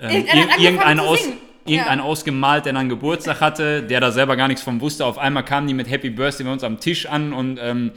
ir- 0.00 0.58
irgendeinen 0.60 1.00
aus, 1.00 1.20
singen. 1.22 1.38
Irgendeinen 1.68 2.00
Ja. 2.00 2.04
ausgemalt, 2.04 2.66
der 2.66 2.72
dann 2.72 2.88
Geburtstag 2.88 3.40
hatte, 3.40 3.82
der 3.82 4.00
da 4.00 4.10
selber 4.10 4.36
gar 4.36 4.48
nichts 4.48 4.62
von 4.62 4.80
wusste. 4.80 5.04
Auf 5.04 5.18
einmal 5.18 5.44
kamen 5.44 5.66
die 5.66 5.74
mit 5.74 5.90
Happy 5.90 6.10
Birthday 6.10 6.44
bei 6.44 6.52
uns 6.52 6.64
am 6.64 6.80
Tisch 6.80 7.06
an 7.06 7.32
und 7.32 7.58
ähm, 7.62 7.92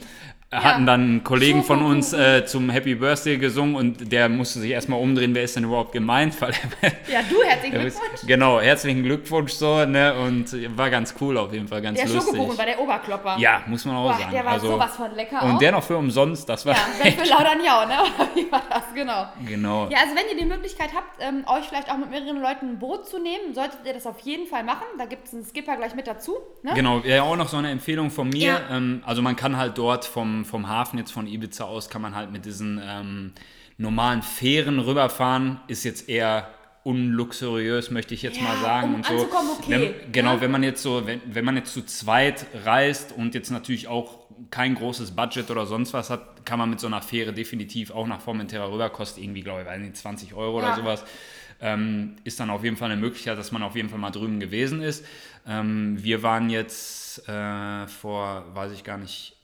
hatten 0.52 0.84
dann 0.86 1.00
einen 1.00 1.24
Kollegen 1.24 1.62
von 1.64 1.82
uns 1.82 2.12
äh, 2.12 2.44
zum 2.44 2.68
Happy 2.70 2.94
Birthday 2.94 3.38
gesungen 3.38 3.74
und 3.74 4.12
der 4.12 4.28
musste 4.28 4.60
sich 4.60 4.70
erstmal 4.70 5.00
umdrehen, 5.00 5.34
wer 5.34 5.42
ist 5.44 5.56
denn 5.56 5.64
überhaupt 5.64 5.92
gemeint? 5.92 6.38
Weil 6.40 6.52
Ja, 7.10 7.20
du, 7.28 7.42
herzlichen 7.42 7.74
er 7.74 7.80
Glückwunsch. 7.80 8.20
genau, 8.26 8.60
herzlichen 8.60 9.02
Glückwunsch 9.02 9.52
so, 9.52 9.84
ne? 9.86 10.14
Und 10.14 10.76
war 10.76 10.90
ganz 10.90 11.14
cool 11.20 11.38
auf 11.38 11.52
jeden 11.52 11.68
Fall, 11.68 11.80
ganz 11.80 11.98
Der 11.98 12.08
lustig. 12.08 12.34
Schokokuchen 12.34 12.58
war 12.58 12.66
der 12.66 12.80
Oberklopper. 12.80 13.36
Ja, 13.38 13.62
muss 13.66 13.84
man 13.84 13.96
auch 13.96 14.10
Boah, 14.10 14.18
sagen. 14.18 14.30
der 14.32 14.44
war 14.44 14.52
also, 14.52 14.66
sowas 14.72 14.96
von 14.96 15.14
lecker 15.14 15.42
und 15.42 15.52
auch. 15.52 15.58
der 15.58 15.72
noch 15.72 15.82
für 15.82 15.96
umsonst, 15.96 16.48
das 16.48 16.66
war 16.66 16.74
ja, 16.74 16.80
wenn 17.02 17.12
für 17.14 17.28
Laudernjau, 17.28 17.86
ne? 17.86 17.94
Oder 18.18 18.28
wie 18.34 18.52
war 18.52 18.62
das? 18.68 18.82
Genau. 18.94 19.26
genau. 19.46 19.88
Ja, 19.90 19.98
also 20.02 20.14
wenn 20.14 20.36
ihr 20.36 20.42
die 20.42 20.48
Möglichkeit 20.48 20.90
habt, 20.94 21.16
ähm, 21.20 21.44
euch 21.46 21.64
vielleicht 21.66 21.90
auch 21.90 21.96
mit 21.96 22.10
mehreren 22.10 22.40
Leuten 22.42 22.68
ein 22.70 22.78
Boot 22.78 23.06
zu 23.08 23.18
nehmen, 23.18 23.54
solltet 23.54 23.78
ihr 23.86 23.94
das 23.94 24.06
auf 24.06 24.20
jeden 24.20 24.46
Fall 24.46 24.64
machen. 24.64 24.84
Da 24.98 25.06
gibt 25.06 25.26
es 25.28 25.32
einen 25.34 25.44
Skipper 25.44 25.76
gleich 25.76 25.94
mit 25.94 26.06
dazu. 26.06 26.36
Ne? 26.62 26.72
Genau, 26.74 26.98
ja, 27.04 27.22
auch 27.22 27.36
noch 27.36 27.48
so 27.48 27.56
eine 27.56 27.70
Empfehlung 27.70 28.10
von 28.10 28.28
mir. 28.28 28.46
Ja. 28.68 28.76
Ähm, 28.76 29.02
also 29.06 29.22
man 29.22 29.34
kann 29.36 29.56
halt 29.56 29.78
dort 29.78 30.04
vom, 30.04 30.41
vom 30.44 30.68
Hafen 30.68 30.98
jetzt 30.98 31.12
von 31.12 31.26
Ibiza 31.26 31.64
aus, 31.64 31.88
kann 31.90 32.02
man 32.02 32.14
halt 32.14 32.30
mit 32.32 32.44
diesen 32.44 32.80
ähm, 32.84 33.32
normalen 33.78 34.22
Fähren 34.22 34.78
rüberfahren. 34.78 35.60
Ist 35.68 35.84
jetzt 35.84 36.08
eher 36.08 36.48
unluxuriös, 36.84 37.90
möchte 37.90 38.14
ich 38.14 38.22
jetzt 38.22 38.38
Ja, 38.38 38.44
mal 38.44 38.56
sagen. 38.60 38.88
um 38.88 38.94
und 38.96 39.06
so. 39.06 39.14
okay, 39.14 39.94
Wenn, 40.04 40.12
genau, 40.12 40.34
ne? 40.34 40.40
wenn 40.40 40.50
man 40.50 40.62
jetzt 40.62 40.82
so, 40.82 41.06
wenn, 41.06 41.20
wenn 41.26 41.44
man 41.44 41.56
jetzt 41.56 41.72
zu 41.72 41.82
zweit 41.84 42.46
reist 42.64 43.12
und 43.12 43.34
jetzt 43.34 43.50
natürlich 43.50 43.88
auch 43.88 44.18
kein 44.50 44.74
großes 44.74 45.12
Budget 45.12 45.50
oder 45.50 45.66
sonst 45.66 45.92
was 45.92 46.10
hat, 46.10 46.44
kann 46.44 46.58
man 46.58 46.70
mit 46.70 46.80
so 46.80 46.86
einer 46.88 47.00
Fähre 47.02 47.32
definitiv 47.32 47.90
auch 47.92 48.06
nach 48.06 48.20
Formentera 48.20 48.66
rüber, 48.70 48.90
kostet 48.90 49.22
irgendwie, 49.22 49.42
glaube 49.42 49.60
ich, 49.62 49.66
weiß 49.66 49.80
nicht, 49.80 49.96
20 49.96 50.34
Euro 50.34 50.60
Ja. 50.60 50.66
oder 50.66 50.76
sowas. 50.76 51.04
Ähm, 51.60 52.16
ist 52.24 52.40
dann 52.40 52.50
auf 52.50 52.64
jeden 52.64 52.76
Fall 52.76 52.90
eine 52.90 53.00
Möglichkeit, 53.00 53.38
dass 53.38 53.52
man 53.52 53.62
auf 53.62 53.76
jeden 53.76 53.88
Fall 53.88 54.00
mal 54.00 54.10
drüben 54.10 54.40
gewesen 54.40 54.82
ist. 54.82 55.04
Ähm, 55.46 55.96
wir 56.02 56.24
waren 56.24 56.50
jetzt 56.50 57.28
äh, 57.28 57.86
vor, 57.86 58.44
weiß 58.54 58.72
ich 58.72 58.82
gar 58.82 58.98
nicht, 58.98 59.36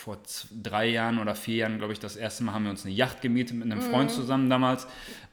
vor 0.00 0.18
drei 0.62 0.88
Jahren 0.88 1.18
oder 1.18 1.34
vier 1.34 1.56
Jahren, 1.56 1.78
glaube 1.78 1.92
ich, 1.92 2.00
das 2.00 2.16
erste 2.16 2.42
Mal 2.42 2.54
haben 2.54 2.64
wir 2.64 2.70
uns 2.70 2.84
eine 2.84 2.94
Yacht 2.94 3.20
gemietet 3.20 3.56
mit 3.56 3.70
einem 3.70 3.82
Freund 3.82 4.10
zusammen 4.10 4.48
damals. 4.48 4.86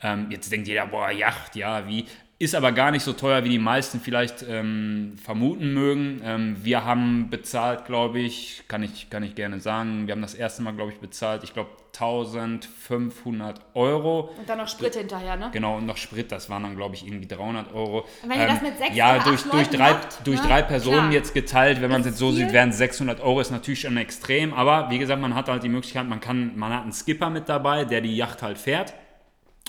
Ähm, 0.03 0.27
jetzt 0.29 0.51
denkt 0.51 0.67
jeder, 0.67 0.85
boah, 0.87 1.09
Yacht, 1.09 1.55
ja, 1.55 1.87
wie? 1.87 2.05
Ist 2.39 2.53
aber 2.53 2.71
gar 2.71 2.91
nicht 2.91 3.03
so 3.03 3.13
teuer, 3.13 3.43
wie 3.43 3.49
die 3.49 3.57
meisten 3.57 3.99
vielleicht 3.99 4.45
ähm, 4.47 5.15
vermuten 5.23 5.73
mögen. 5.73 6.21
Ähm, 6.23 6.55
wir 6.61 6.85
haben 6.85 7.31
bezahlt, 7.31 7.85
glaube 7.85 8.19
ich, 8.19 8.63
kann 8.67 8.83
ich, 8.83 9.09
kann 9.09 9.23
ich 9.23 9.33
gerne 9.33 9.59
sagen, 9.59 10.05
wir 10.05 10.11
haben 10.11 10.21
das 10.21 10.35
erste 10.35 10.61
Mal, 10.61 10.73
glaube 10.73 10.91
ich, 10.91 10.99
bezahlt, 10.99 11.43
ich 11.43 11.53
glaube, 11.53 11.71
1500 11.99 13.59
Euro. 13.73 14.29
Und 14.37 14.47
dann 14.47 14.59
noch 14.59 14.67
Sprit 14.67 14.93
hinterher, 14.93 15.35
ne? 15.35 15.49
Genau, 15.51 15.77
und 15.77 15.87
noch 15.87 15.97
Sprit, 15.97 16.31
das 16.31 16.47
waren 16.47 16.61
dann, 16.61 16.75
glaube 16.75 16.93
ich, 16.93 17.07
irgendwie 17.07 17.27
300 17.27 17.73
Euro. 17.73 18.05
Und 18.21 18.29
wenn 18.29 18.39
ihr 18.39 18.45
das 18.45 18.61
mit 18.61 18.77
sechs 18.77 18.95
ja, 18.95 19.17
durch, 19.17 19.41
durch, 19.41 19.69
drei, 19.69 19.93
macht, 19.93 20.27
durch 20.27 20.39
ne? 20.39 20.47
drei 20.47 20.61
Personen 20.61 20.97
Klar. 20.97 21.11
jetzt 21.13 21.33
geteilt, 21.33 21.81
wenn 21.81 21.89
man 21.89 22.01
es 22.01 22.07
jetzt 22.07 22.17
so 22.19 22.29
ist 22.29 22.35
sieht, 22.35 22.45
viel. 22.45 22.53
wären 22.53 22.71
600 22.71 23.19
Euro 23.19 23.39
ist 23.41 23.49
natürlich 23.49 23.81
schon 23.81 23.97
extrem. 23.97 24.53
Aber 24.53 24.91
wie 24.91 24.99
gesagt, 24.99 25.19
man 25.19 25.33
hat 25.33 25.49
halt 25.49 25.63
die 25.63 25.69
Möglichkeit, 25.69 26.07
man 26.07 26.19
kann, 26.19 26.55
man 26.55 26.71
hat 26.71 26.83
einen 26.83 26.93
Skipper 26.93 27.31
mit 27.31 27.49
dabei, 27.49 27.83
der 27.83 28.01
die 28.01 28.15
Yacht 28.15 28.43
halt 28.43 28.59
fährt. 28.59 28.93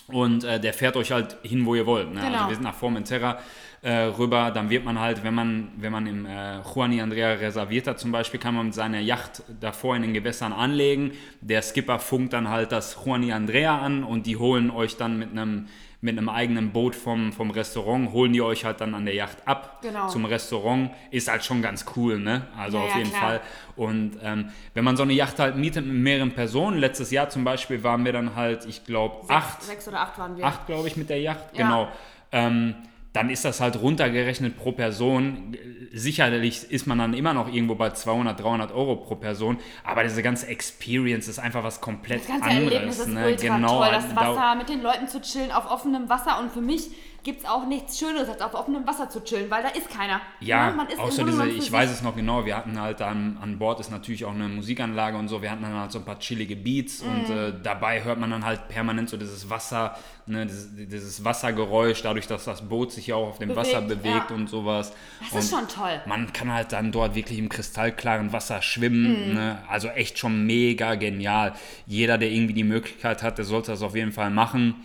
Und 0.09 0.45
äh, 0.45 0.59
der 0.59 0.73
fährt 0.73 0.97
euch 0.97 1.13
halt 1.13 1.37
hin, 1.43 1.67
wo 1.67 1.75
ihr 1.75 1.87
wollt. 1.87 2.13
Ne? 2.13 2.21
Genau. 2.21 2.37
Also 2.37 2.49
wir 2.49 2.55
sind 2.55 2.65
nach 2.65 2.75
Formentera 2.75 3.39
äh, 3.83 3.93
rüber, 3.93 4.51
dann 4.51 4.71
wird 4.71 4.85
man 4.85 4.99
halt, 4.99 5.23
wenn 5.23 5.35
man, 5.35 5.69
wenn 5.77 5.93
man 5.93 6.07
im 6.07 6.27
äh, 6.27 6.61
Juan 6.61 6.99
Andrea 6.99 7.35
reserviert 7.35 7.87
hat 7.87 8.01
zum 8.01 8.11
Beispiel, 8.11 8.41
kann 8.41 8.55
man 8.55 8.67
mit 8.67 8.75
seiner 8.75 9.01
Yacht 9.01 9.43
davor 9.61 9.97
in 9.97 10.03
den 10.03 10.15
Gewässern 10.15 10.53
anlegen. 10.53 11.13
Der 11.41 11.63
Skipper 11.63 11.99
funkt 11.99 12.33
dann 12.33 12.49
halt 12.49 12.73
das 12.73 12.99
Juan 13.05 13.31
Andrea 13.31 13.79
an 13.79 14.03
und 14.03 14.27
die 14.27 14.37
holen 14.37 14.71
euch 14.71 14.97
dann 14.97 15.19
mit 15.19 15.31
einem 15.31 15.67
mit 16.01 16.17
einem 16.17 16.29
eigenen 16.29 16.71
Boot 16.71 16.95
vom, 16.95 17.33
vom 17.33 17.51
Restaurant, 17.51 18.13
holen 18.13 18.33
die 18.33 18.41
euch 18.41 18.65
halt 18.65 18.81
dann 18.81 18.95
an 18.95 19.05
der 19.05 19.15
Yacht 19.15 19.39
ab 19.47 19.81
Genau. 19.83 20.07
zum 20.07 20.25
Restaurant. 20.27 20.91
Ist 21.11 21.29
halt 21.29 21.45
schon 21.45 21.61
ganz 21.61 21.85
cool, 21.97 22.21
ne? 22.21 22.47
Also 22.57 22.79
Ja, 22.79 22.85
auf 22.85 22.91
ja, 22.93 22.99
jeden 22.99 23.11
klar. 23.11 23.21
Fall. 23.31 23.41
Und 23.75 24.13
ähm, 24.23 24.51
wenn 24.75 24.85
man 24.85 24.97
so 24.97 25.03
eine 25.03 25.13
Yacht 25.13 25.41
halt 25.41 25.57
mietet 25.57 25.85
mit 25.87 25.97
mehreren 25.97 26.31
Personen, 26.33 26.79
letztes 26.79 27.11
Jahr 27.11 27.29
zum 27.31 27.43
Beispiel 27.43 27.83
waren 27.83 28.05
wir 28.05 28.13
dann 28.13 28.37
halt, 28.37 28.65
ich 28.67 28.85
glaube, 28.85 29.29
acht, 29.29 29.61
Sechs 29.63 29.89
oder 29.89 30.01
acht 30.01 30.17
waren 30.19 30.37
wir. 30.37 30.45
acht 30.45 30.67
glaube 30.67 30.87
ich, 30.87 30.97
mit 30.97 31.11
der 31.11 31.21
Yacht, 31.21 31.57
Ja. 31.57 31.65
genau. 31.65 31.89
Ähm, 32.31 32.75
dann 33.13 33.31
ist 33.31 33.45
das 33.45 33.61
halt 33.61 33.81
runtergerechnet 33.81 34.57
pro 34.59 34.73
Person. 34.73 35.57
Sicherlich 35.93 36.71
ist 36.71 36.87
man 36.87 36.99
dann 36.99 37.15
immer 37.15 37.33
noch 37.33 37.53
irgendwo 37.53 37.75
bei 37.75 37.91
200, 37.91 38.39
300 38.39 38.73
Euro 38.73 38.97
pro 38.97 39.17
Person, 39.17 39.59
aber 39.85 40.03
diese 40.05 40.23
ganze 40.23 40.47
Experience 40.49 41.27
ist 41.29 41.39
einfach 41.39 41.65
was 41.65 41.81
komplett 41.81 42.21
Das 42.21 42.29
ganze 42.29 42.45
anderes. 42.45 42.73
Erlebnis 42.73 42.99
ist 42.99 43.09
ne? 43.09 43.27
ultra 43.27 43.57
genau, 43.57 43.79
toll. 43.83 43.89
Das 43.93 44.15
da- 44.15 44.17
Wasser, 44.17 44.55
mit 44.57 44.69
den 44.69 44.83
Leuten 44.83 45.09
zu 45.09 45.21
chillen 45.21 45.51
auf 45.51 45.71
offenem 45.71 46.09
Wasser. 46.09 46.39
Und 46.41 46.53
für 46.53 46.61
mich 46.61 46.91
gibt 47.29 47.41
es 47.43 47.45
auch 47.47 47.67
nichts 47.67 47.99
Schöneres, 47.99 48.27
als 48.27 48.41
auf 48.41 48.55
offenem 48.55 48.87
Wasser 48.87 49.11
zu 49.11 49.23
chillen, 49.23 49.51
weil 49.51 49.63
da 49.63 49.69
ist 49.69 49.91
keiner. 49.91 50.19
Ja, 50.41 50.71
Ne? 50.71 50.77
man 50.77 50.87
ist 50.89 50.97
Grunde 50.97 51.25
diese, 51.31 51.47
ich 51.49 51.71
weiß 51.71 51.91
es 51.91 52.01
noch 52.01 52.17
genau, 52.17 52.47
wir 52.47 52.57
hatten 52.57 52.81
halt 52.81 53.03
an, 53.03 53.37
an 53.43 53.59
Bord 53.59 53.81
ist 53.81 53.91
natürlich 53.91 54.25
auch 54.25 54.33
eine 54.35 54.49
Musikanlage 54.49 55.19
und 55.19 55.29
so, 55.29 55.43
wir 55.43 55.51
hatten 55.51 55.61
dann 55.63 55.75
halt 55.75 55.93
so 55.93 55.99
ein 55.99 56.07
paar 56.07 56.19
chillige 56.19 56.57
Beats 56.57 57.05
Mhm. 57.05 57.11
und 57.11 57.31
äh, 57.31 57.53
dabei 57.63 58.03
hört 58.03 58.19
man 58.19 58.31
dann 58.31 58.47
halt 58.47 58.69
permanent 58.69 59.11
so 59.11 59.19
dieses 59.19 59.51
Wasser, 59.51 59.95
ne, 60.25 60.47
dieses, 60.47 60.75
dieses 60.75 61.23
Wassergeräusch, 61.23 62.01
dadurch, 62.01 62.27
dass 62.27 62.45
das 62.47 62.67
Boot 62.67 62.93
sich 62.93 63.09
ja 63.09 63.17
auch 63.17 63.29
auf 63.29 63.39
dem 63.39 63.51
Bewegt, 63.51 63.67
Wasser 63.75 63.83
bewegt 63.83 64.31
ja. 64.31 64.35
und 64.35 64.49
sowas. 64.49 64.95
Das 65.21 65.33
und 65.33 65.39
ist 65.41 65.51
schon 65.51 65.69
toll. 65.69 66.01
Man 66.07 66.33
kann 66.33 66.51
halt 66.51 66.73
dann 66.73 66.93
dort 66.93 67.15
wirklich 67.15 67.39
im 67.39 67.51
kristallklaren 67.51 68.33
Wasser 68.33 68.57
Mhm. 68.57 68.63
schwimmen, 68.63 69.35
ne? 69.35 69.59
also 69.69 69.89
echt 69.89 70.19
schon 70.19 70.47
mega 70.47 70.95
genial. 70.95 71.53
Jeder, 71.87 72.17
der 72.17 72.31
irgendwie 72.31 72.55
die 72.55 72.65
Möglichkeit 72.65 73.23
hat, 73.23 73.37
der 73.37 73.45
sollte 73.45 73.71
das 73.73 73.83
auf 73.83 73.95
jeden 73.95 74.13
Fall 74.13 74.31
machen. 74.31 74.77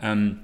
Ähm, 0.00 0.40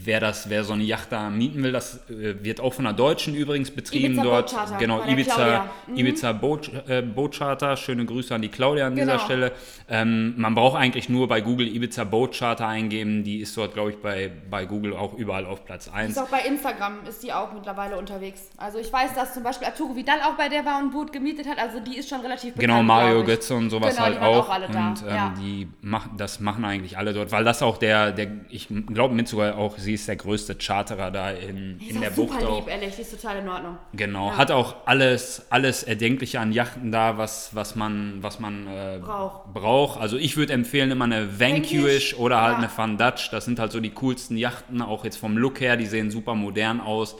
wer 0.00 0.20
das, 0.20 0.48
wer 0.48 0.62
so 0.64 0.74
eine 0.74 0.84
Yacht 0.84 1.10
da 1.10 1.28
mieten 1.28 1.62
will, 1.62 1.72
das 1.72 2.08
äh, 2.08 2.36
wird 2.44 2.60
auch 2.60 2.72
von 2.72 2.86
einer 2.86 2.96
Deutschen 2.96 3.34
übrigens 3.34 3.70
betrieben 3.70 4.14
Ibiza 4.14 4.22
dort. 4.22 4.46
Boat 4.50 4.54
Charter, 4.56 4.76
genau, 4.78 5.02
Ibiza. 5.04 5.70
Mhm. 5.88 5.96
Ibiza 5.96 6.32
Boat, 6.32 6.70
äh, 6.88 7.02
Boat 7.02 7.34
Charter. 7.36 7.76
Schöne 7.76 8.04
Grüße 8.04 8.34
an 8.34 8.42
die 8.42 8.48
Claudia 8.48 8.86
an 8.86 8.94
dieser 8.94 9.12
Genau. 9.12 9.24
Stelle. 9.24 9.52
Ähm, 9.88 10.34
man 10.36 10.54
braucht 10.54 10.76
eigentlich 10.78 11.08
nur 11.08 11.26
bei 11.28 11.40
Google 11.40 11.66
Ibiza 11.66 12.04
Boat 12.04 12.36
Charter 12.38 12.68
eingeben. 12.68 13.24
Die 13.24 13.38
ist 13.38 13.56
dort, 13.56 13.74
glaube 13.74 13.90
ich, 13.90 13.96
bei, 13.98 14.30
bei 14.50 14.66
Google 14.66 14.94
auch 14.94 15.14
überall 15.14 15.46
auf 15.46 15.64
Platz 15.64 15.88
1. 15.88 16.12
Ist 16.12 16.18
auch 16.18 16.28
bei 16.28 16.40
Instagram 16.42 16.98
ist 17.08 17.22
die 17.22 17.32
auch 17.32 17.52
mittlerweile 17.52 17.96
unterwegs. 17.98 18.50
Also 18.56 18.78
ich 18.78 18.92
weiß, 18.92 19.14
dass 19.14 19.34
zum 19.34 19.42
Beispiel 19.42 19.66
Arturo 19.66 19.96
Vidal 19.96 20.20
auch 20.22 20.36
bei 20.36 20.48
der 20.48 20.64
war 20.64 20.80
und 20.82 20.92
Boot 20.92 21.12
gemietet 21.12 21.46
hat. 21.48 21.58
Also 21.58 21.80
die 21.80 21.96
ist 21.96 22.08
schon 22.08 22.20
relativ 22.20 22.54
bekannt. 22.54 22.60
Genau, 22.60 22.82
Mario. 22.82 23.24
Götze 23.24 23.54
und 23.54 23.70
sowas 23.70 23.94
Genau, 23.96 24.06
halt 24.06 24.20
auch. 24.20 24.48
auch 24.48 24.50
alle 24.50 24.68
da, 24.68 24.88
und 24.90 25.02
ähm, 25.02 25.08
ja. 25.08 25.34
die 25.40 25.68
machen, 25.82 26.12
das 26.16 26.38
machen 26.40 26.64
eigentlich 26.64 26.96
alle 26.96 27.12
dort, 27.12 27.32
weil 27.32 27.44
das 27.44 27.62
auch 27.62 27.78
der, 27.78 28.12
der 28.12 28.28
ich 28.48 28.68
glaube 28.86 29.14
mit 29.14 29.26
sogar 29.28 29.56
auch, 29.56 29.76
sie 29.88 29.94
ist 29.94 30.06
der 30.06 30.16
größte 30.16 30.54
Charterer 30.60 31.10
da 31.10 31.30
in, 31.30 31.80
in 31.80 32.00
der 32.02 32.10
auch 32.10 32.14
Bucht 32.14 32.34
super 32.40 32.48
auch. 32.50 32.58
lieb, 32.60 32.68
ehrlich. 32.68 32.94
Die 32.94 33.00
ist 33.00 33.10
total 33.18 33.38
in 33.38 33.48
Ordnung. 33.48 33.78
Genau, 33.94 34.28
Ja. 34.28 34.36
hat 34.36 34.50
auch 34.50 34.76
alles, 34.84 35.46
alles 35.48 35.82
Erdenkliche 35.82 36.40
an 36.40 36.52
Yachten 36.52 36.92
da, 36.92 37.16
was, 37.16 37.54
was 37.54 37.74
man, 37.74 38.18
was 38.22 38.38
man 38.38 38.66
äh, 38.66 38.98
Braucht. 39.00 39.54
braucht. 39.54 39.98
Also 40.00 40.18
ich 40.18 40.36
würde 40.36 40.52
empfehlen 40.52 40.90
immer 40.90 41.06
eine 41.06 41.40
Vanquish 41.40 41.72
Vanquish, 41.72 42.14
oder 42.18 42.42
halt 42.42 42.52
ja. 42.52 42.58
eine 42.58 42.70
Van 42.76 42.98
Dutch. 42.98 43.30
Das 43.30 43.46
sind 43.46 43.58
halt 43.58 43.72
so 43.72 43.80
die 43.80 43.90
coolsten 43.90 44.36
Yachten, 44.36 44.82
auch 44.82 45.04
jetzt 45.04 45.16
vom 45.16 45.38
Look 45.38 45.60
her. 45.60 45.78
Die 45.78 45.86
sehen 45.86 46.10
super 46.10 46.34
modern 46.34 46.80
aus. 46.82 47.16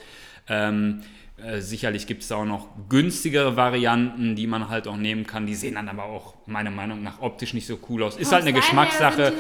Ähm, 0.46 1.00
äh, 1.44 1.60
sicherlich 1.60 2.06
gibt 2.06 2.22
es 2.22 2.28
da 2.28 2.36
auch 2.36 2.44
noch 2.44 2.68
günstigere 2.88 3.56
Varianten, 3.56 4.34
die 4.34 4.46
man 4.46 4.68
halt 4.68 4.88
auch 4.88 4.96
nehmen 4.96 5.26
kann. 5.26 5.46
Die 5.46 5.54
sehen 5.54 5.74
dann 5.76 5.88
aber 5.88 6.04
auch 6.04 6.34
meiner 6.46 6.70
Meinung 6.70 7.02
nach 7.02 7.20
optisch 7.20 7.54
nicht 7.54 7.66
so 7.66 7.78
cool 7.88 8.02
aus. 8.02 8.16
Ist 8.16 8.32
halt 8.32 8.42
eine 8.42 8.52
Geschmackssache. 8.52 9.24
Halt 9.24 9.34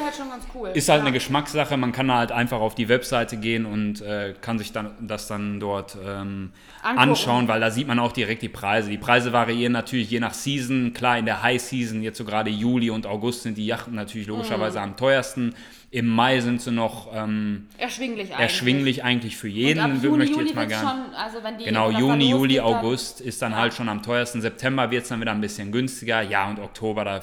cool. 0.54 0.68
Ist 0.74 0.88
halt 0.88 1.00
ja. 1.00 1.04
eine 1.06 1.12
Geschmackssache, 1.12 1.76
man 1.76 1.92
kann 1.92 2.12
halt 2.12 2.30
einfach 2.32 2.60
auf 2.60 2.74
die 2.74 2.88
Webseite 2.88 3.36
gehen 3.36 3.66
und 3.66 4.00
äh, 4.02 4.34
kann 4.40 4.58
sich 4.58 4.72
dann 4.72 4.90
das 5.00 5.26
dann 5.26 5.58
dort 5.60 5.96
ähm, 6.06 6.52
anschauen, 6.82 7.48
weil 7.48 7.60
da 7.60 7.70
sieht 7.70 7.88
man 7.88 7.98
auch 7.98 8.12
direkt 8.12 8.42
die 8.42 8.48
Preise. 8.48 8.90
Die 8.90 8.98
Preise 8.98 9.32
variieren 9.32 9.72
natürlich 9.72 10.10
je 10.10 10.20
nach 10.20 10.34
Season. 10.34 10.92
Klar, 10.92 11.18
in 11.18 11.24
der 11.24 11.42
High 11.42 11.60
Season, 11.60 12.02
jetzt 12.02 12.18
so 12.18 12.24
gerade 12.24 12.50
Juli 12.50 12.90
und 12.90 13.06
August 13.06 13.42
sind 13.42 13.58
die 13.58 13.66
Yachten 13.66 13.94
natürlich 13.94 14.26
Mhm. 14.28 14.34
logischerweise 14.34 14.80
am 14.80 14.96
teuersten. 14.96 15.54
Im 15.90 16.06
Mai 16.06 16.40
sind 16.40 16.60
sie 16.60 16.70
noch 16.70 17.08
ähm, 17.14 17.66
Erschwinglich 17.78 18.28
eigentlich. 18.28 18.38
erschwinglich 18.40 19.04
eigentlich 19.04 19.36
für 19.38 19.48
jeden, 19.48 19.82
Und 19.82 19.92
ab 19.92 20.02
Juni, 20.02 20.18
möchte 20.18 20.32
ich 20.32 20.36
Juli 20.36 20.46
jetzt 20.48 20.56
mal 20.56 20.66
gern. 20.66 20.80
schon, 20.86 21.14
also 21.14 21.42
wenn 21.42 21.56
die 21.56 21.64
Genau, 21.64 21.87
das 21.90 22.00
Juni, 22.00 22.30
Juli, 22.30 22.60
August 22.60 23.20
ist 23.20 23.40
dann 23.42 23.52
Ja. 23.52 23.58
halt 23.58 23.74
schon 23.74 23.88
am 23.88 24.02
teuersten. 24.02 24.40
September 24.40 24.90
wird 24.90 25.02
es 25.04 25.08
dann 25.08 25.20
wieder 25.20 25.32
ein 25.32 25.40
bisschen 25.40 25.72
günstiger. 25.72 26.22
Ja, 26.22 26.48
und 26.48 26.58
Oktober, 26.58 27.04
da 27.04 27.20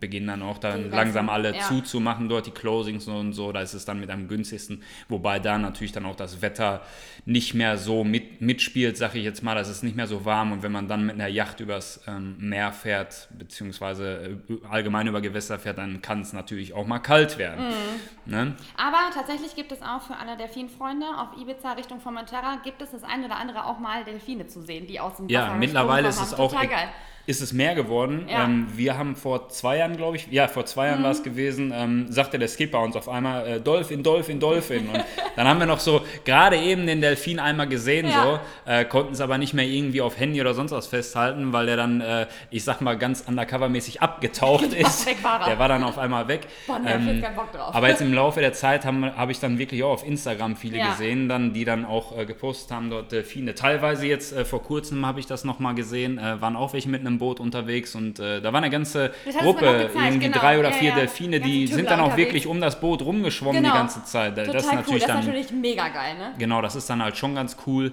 beginnen 0.00 0.26
dann 0.26 0.42
auch 0.42 0.58
dann 0.58 0.84
Die 0.84 0.88
langsam 0.90 1.26
ganzen- 1.26 1.28
alle 1.30 1.56
ja. 1.56 1.62
zuzumachen 1.62 2.28
dort, 2.28 2.46
die 2.46 2.50
Closings 2.50 3.06
und 3.08 3.32
so. 3.32 3.52
Da 3.52 3.60
ist 3.60 3.74
es 3.74 3.84
dann 3.84 4.00
mit 4.00 4.10
am 4.10 4.28
günstigsten. 4.28 4.82
Wobei 5.08 5.38
da 5.38 5.58
natürlich 5.58 5.92
dann 5.92 6.06
auch 6.06 6.16
das 6.16 6.42
Wetter 6.42 6.80
nicht 7.26 7.54
mehr 7.54 7.78
so 7.78 8.04
mit, 8.04 8.40
mitspielt, 8.40 8.96
sage 8.96 9.18
ich 9.18 9.24
jetzt 9.24 9.42
mal. 9.42 9.54
Das 9.54 9.68
ist 9.68 9.82
nicht 9.82 9.96
mehr 9.96 10.06
so 10.06 10.24
warm. 10.24 10.52
Und 10.52 10.62
wenn 10.62 10.72
man 10.72 10.88
dann 10.88 11.06
mit 11.06 11.14
einer 11.14 11.28
Yacht 11.28 11.60
übers 11.60 12.00
ähm, 12.06 12.36
Meer 12.38 12.72
fährt, 12.72 13.28
beziehungsweise 13.38 14.38
äh, 14.48 14.66
allgemein 14.70 15.06
über 15.06 15.20
Gewässer 15.20 15.58
fährt, 15.58 15.78
dann 15.78 16.02
kann 16.02 16.20
es 16.20 16.32
natürlich 16.32 16.72
auch 16.74 16.86
mal 16.86 16.98
kalt 16.98 17.38
werden. 17.38 17.66
Mhm. 17.68 18.32
Ne? 18.32 18.54
Aber 18.76 18.98
tatsächlich 19.14 19.54
gibt 19.54 19.70
es 19.72 19.80
auch 19.82 20.02
für 20.02 20.16
alle 20.16 20.36
Delfinfreunde 20.36 21.04
auf 21.18 21.40
Ibiza 21.40 21.72
Richtung 21.72 22.00
Formentera 22.00 22.56
gibt 22.64 22.80
es 22.82 22.90
das 22.90 23.04
ein 23.04 23.24
oder 23.24 23.36
andere 23.36 23.66
auch 23.66 23.78
mal 23.78 23.93
Delfine 24.02 24.46
zu 24.48 24.62
sehen, 24.62 24.86
die 24.86 24.98
aus 24.98 25.16
dem 25.16 25.28
Ja, 25.28 25.42
Wasser 25.42 25.54
mittlerweile 25.56 26.08
ist 26.08 26.20
es 26.20 26.34
auch 26.34 26.50
Total 26.50 26.66
geil. 26.66 26.88
Ist 27.26 27.40
es 27.40 27.52
mehr 27.52 27.74
geworden. 27.74 28.26
Ja. 28.28 28.44
Ähm, 28.44 28.66
wir 28.74 28.98
haben 28.98 29.16
vor 29.16 29.48
zwei 29.48 29.78
Jahren, 29.78 29.96
glaube 29.96 30.16
ich, 30.16 30.26
ja, 30.30 30.46
vor 30.48 30.66
zwei 30.66 30.88
Jahren 30.88 31.00
Mhm. 31.00 31.04
war 31.04 31.10
es 31.12 31.22
gewesen, 31.22 31.72
ähm, 31.74 32.06
sagte 32.10 32.38
der 32.38 32.48
Skipper 32.48 32.80
uns 32.80 32.96
auf 32.96 33.08
einmal 33.08 33.46
äh, 33.46 33.60
Dolphin, 33.60 34.02
Dolphin, 34.02 34.40
Dolphin. 34.40 34.88
Und 34.88 35.02
dann 35.36 35.48
haben 35.48 35.58
wir 35.58 35.66
noch 35.66 35.80
so 35.80 36.02
gerade 36.24 36.56
eben 36.58 36.86
den 36.86 37.00
Delfin 37.00 37.38
einmal 37.38 37.66
gesehen, 37.68 38.08
Ja. 38.08 38.40
so, 38.66 38.70
äh, 38.70 38.84
konnten 38.84 39.12
es 39.14 39.20
aber 39.20 39.38
nicht 39.38 39.54
mehr 39.54 39.64
irgendwie 39.66 40.00
auf 40.02 40.18
Handy 40.18 40.40
oder 40.40 40.54
sonst 40.54 40.72
was 40.72 40.86
festhalten, 40.86 41.52
weil 41.52 41.66
der 41.66 41.76
dann, 41.76 42.00
äh, 42.00 42.26
ich 42.50 42.62
sag 42.64 42.80
mal, 42.80 42.98
ganz 42.98 43.22
undercover-mäßig 43.26 44.00
abgetaucht 44.00 44.72
ist. 44.74 45.06
war 45.24 45.40
er. 45.40 45.46
Der 45.46 45.58
war 45.58 45.68
dann 45.68 45.82
auf 45.84 45.98
einmal 45.98 46.28
weg. 46.28 46.46
Boah, 46.66 46.80
keinen 46.82 47.20
Bock 47.34 47.52
drauf. 47.52 47.74
aber 47.74 47.88
jetzt 47.88 48.02
im 48.02 48.12
Laufe 48.14 48.40
der 48.40 48.52
Zeit 48.52 48.84
habe 48.84 49.14
hab 49.16 49.30
ich 49.30 49.40
dann 49.40 49.58
wirklich 49.58 49.82
auch 49.82 49.92
auf 49.92 50.06
Instagram 50.06 50.56
viele 50.56 50.78
Ja. 50.78 50.90
gesehen, 50.90 51.28
dann, 51.28 51.52
die 51.54 51.64
dann 51.64 51.84
auch 51.84 52.16
äh, 52.18 52.26
gepostet 52.26 52.70
haben, 52.70 52.90
dort 52.90 53.12
Delfine. 53.12 53.54
Teilweise 53.54 54.06
jetzt 54.06 54.32
äh, 54.32 54.44
vor 54.44 54.62
kurzem 54.62 55.06
habe 55.06 55.20
ich 55.20 55.26
das 55.26 55.44
nochmal 55.44 55.74
gesehen, 55.74 56.18
äh, 56.18 56.40
waren 56.40 56.56
auch 56.56 56.72
welche 56.74 56.88
mit 56.88 57.00
einem 57.00 57.13
Boot 57.18 57.40
unterwegs 57.40 57.94
und 57.94 58.18
äh, 58.18 58.40
da 58.40 58.52
war 58.52 58.60
eine 58.60 58.70
ganze 58.70 59.12
Das 59.24 59.36
Gruppe, 59.36 59.90
irgendwie 59.94 60.26
genau. 60.26 60.38
drei 60.38 60.58
oder 60.58 60.70
Ja, 60.70 60.76
vier 60.76 60.88
ja. 60.90 60.94
Delfine, 60.96 61.40
die 61.40 61.66
sind 61.66 61.90
dann 61.90 62.00
auch 62.00 62.04
unterwegs. 62.06 62.26
wirklich 62.28 62.46
um 62.46 62.60
das 62.60 62.80
Boot 62.80 63.02
rumgeschwommen 63.02 63.62
Genau. 63.62 63.74
die 63.74 63.78
ganze 63.78 64.04
Zeit. 64.04 64.34
Total 64.36 64.52
das 64.52 64.64
ist 64.64 64.68
cool, 64.70 64.76
natürlich 64.76 65.02
das 65.04 65.10
ist 65.10 65.16
dann, 65.26 65.26
natürlich 65.34 65.50
mega 65.52 65.88
geil, 65.88 66.14
ne? 66.18 66.32
genau, 66.38 66.62
das 66.62 66.76
ist 66.76 66.88
dann 66.90 67.02
halt 67.02 67.16
schon 67.16 67.34
ganz 67.34 67.56
cool. 67.66 67.92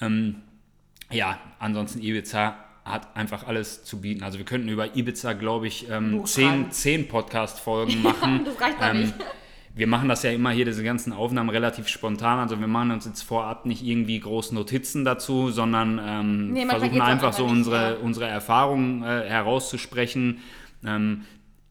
Ähm, 0.00 0.36
ja, 1.10 1.38
ansonsten 1.58 2.00
Ibiza 2.00 2.56
hat 2.84 3.14
einfach 3.16 3.46
alles 3.46 3.84
zu 3.84 4.00
bieten. 4.00 4.24
Also 4.24 4.38
wir 4.38 4.44
könnten 4.44 4.68
über 4.68 4.96
Ibiza, 4.96 5.34
glaube 5.34 5.68
ich, 5.68 5.88
ähm, 5.88 6.24
zehn, 6.24 6.70
zehn 6.72 7.06
Podcast-Folgen 7.06 8.02
machen. 8.02 8.44
Das 8.44 8.60
reicht 8.60 8.80
doch 8.80 8.92
nicht. 8.92 9.14
Wir 9.74 9.86
machen 9.86 10.08
das 10.08 10.22
ja 10.22 10.30
immer 10.30 10.50
hier, 10.50 10.66
diese 10.66 10.84
ganzen 10.84 11.12
Aufnahmen 11.12 11.48
relativ 11.48 11.88
spontan. 11.88 12.38
Also 12.38 12.60
wir 12.60 12.66
machen 12.66 12.90
uns 12.90 13.06
jetzt 13.06 13.22
vorab 13.22 13.64
nicht 13.64 13.82
irgendwie 13.82 14.20
große 14.20 14.54
Notizen 14.54 15.04
dazu, 15.04 15.50
sondern 15.50 16.00
ähm, 16.04 16.52
Nee, 16.52 16.66
versuchen 16.66 17.00
einfach 17.00 17.32
so 17.32 17.44
nicht, 17.44 17.52
unsere, 17.52 17.92
ja. 17.92 17.96
unsere 17.96 18.26
Erfahrungen 18.26 19.02
äh, 19.02 19.28
herauszusprechen. 19.28 20.38
Ähm, 20.84 21.22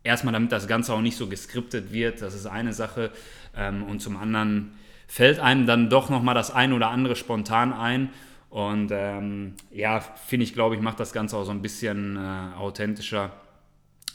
erstmal, 0.04 0.34
damit 0.34 0.52
das 0.52 0.68
Ganze 0.68 0.93
auch 0.93 1.02
nicht 1.02 1.16
so 1.16 1.28
geskriptet 1.28 1.93
wird, 1.93 2.22
das 2.22 2.34
ist 2.34 2.47
eine 2.47 2.74
Sache. 2.74 3.12
Ähm, 3.56 3.84
und 3.84 3.99
zum 3.99 4.18
anderen 4.18 4.72
fällt 5.08 5.39
einem 5.39 5.68
dann 5.68 5.89
doch 5.89 6.10
nochmal 6.10 6.36
das 6.36 6.52
ein 6.52 6.74
oder 6.74 6.89
andere 6.89 7.16
spontan 7.16 7.74
ein. 7.74 8.10
Und 8.49 8.91
ähm, 8.91 9.54
ja, 9.72 9.99
finde 9.99 10.43
ich, 10.43 10.54
glaube 10.54 10.76
ich, 10.76 10.82
macht 10.82 10.99
das 10.99 11.14
Ganze 11.14 11.38
auch 11.38 11.43
so 11.43 11.52
ein 11.52 11.62
bisschen 11.62 12.18
äh, 12.18 12.58
authentischer 12.58 13.32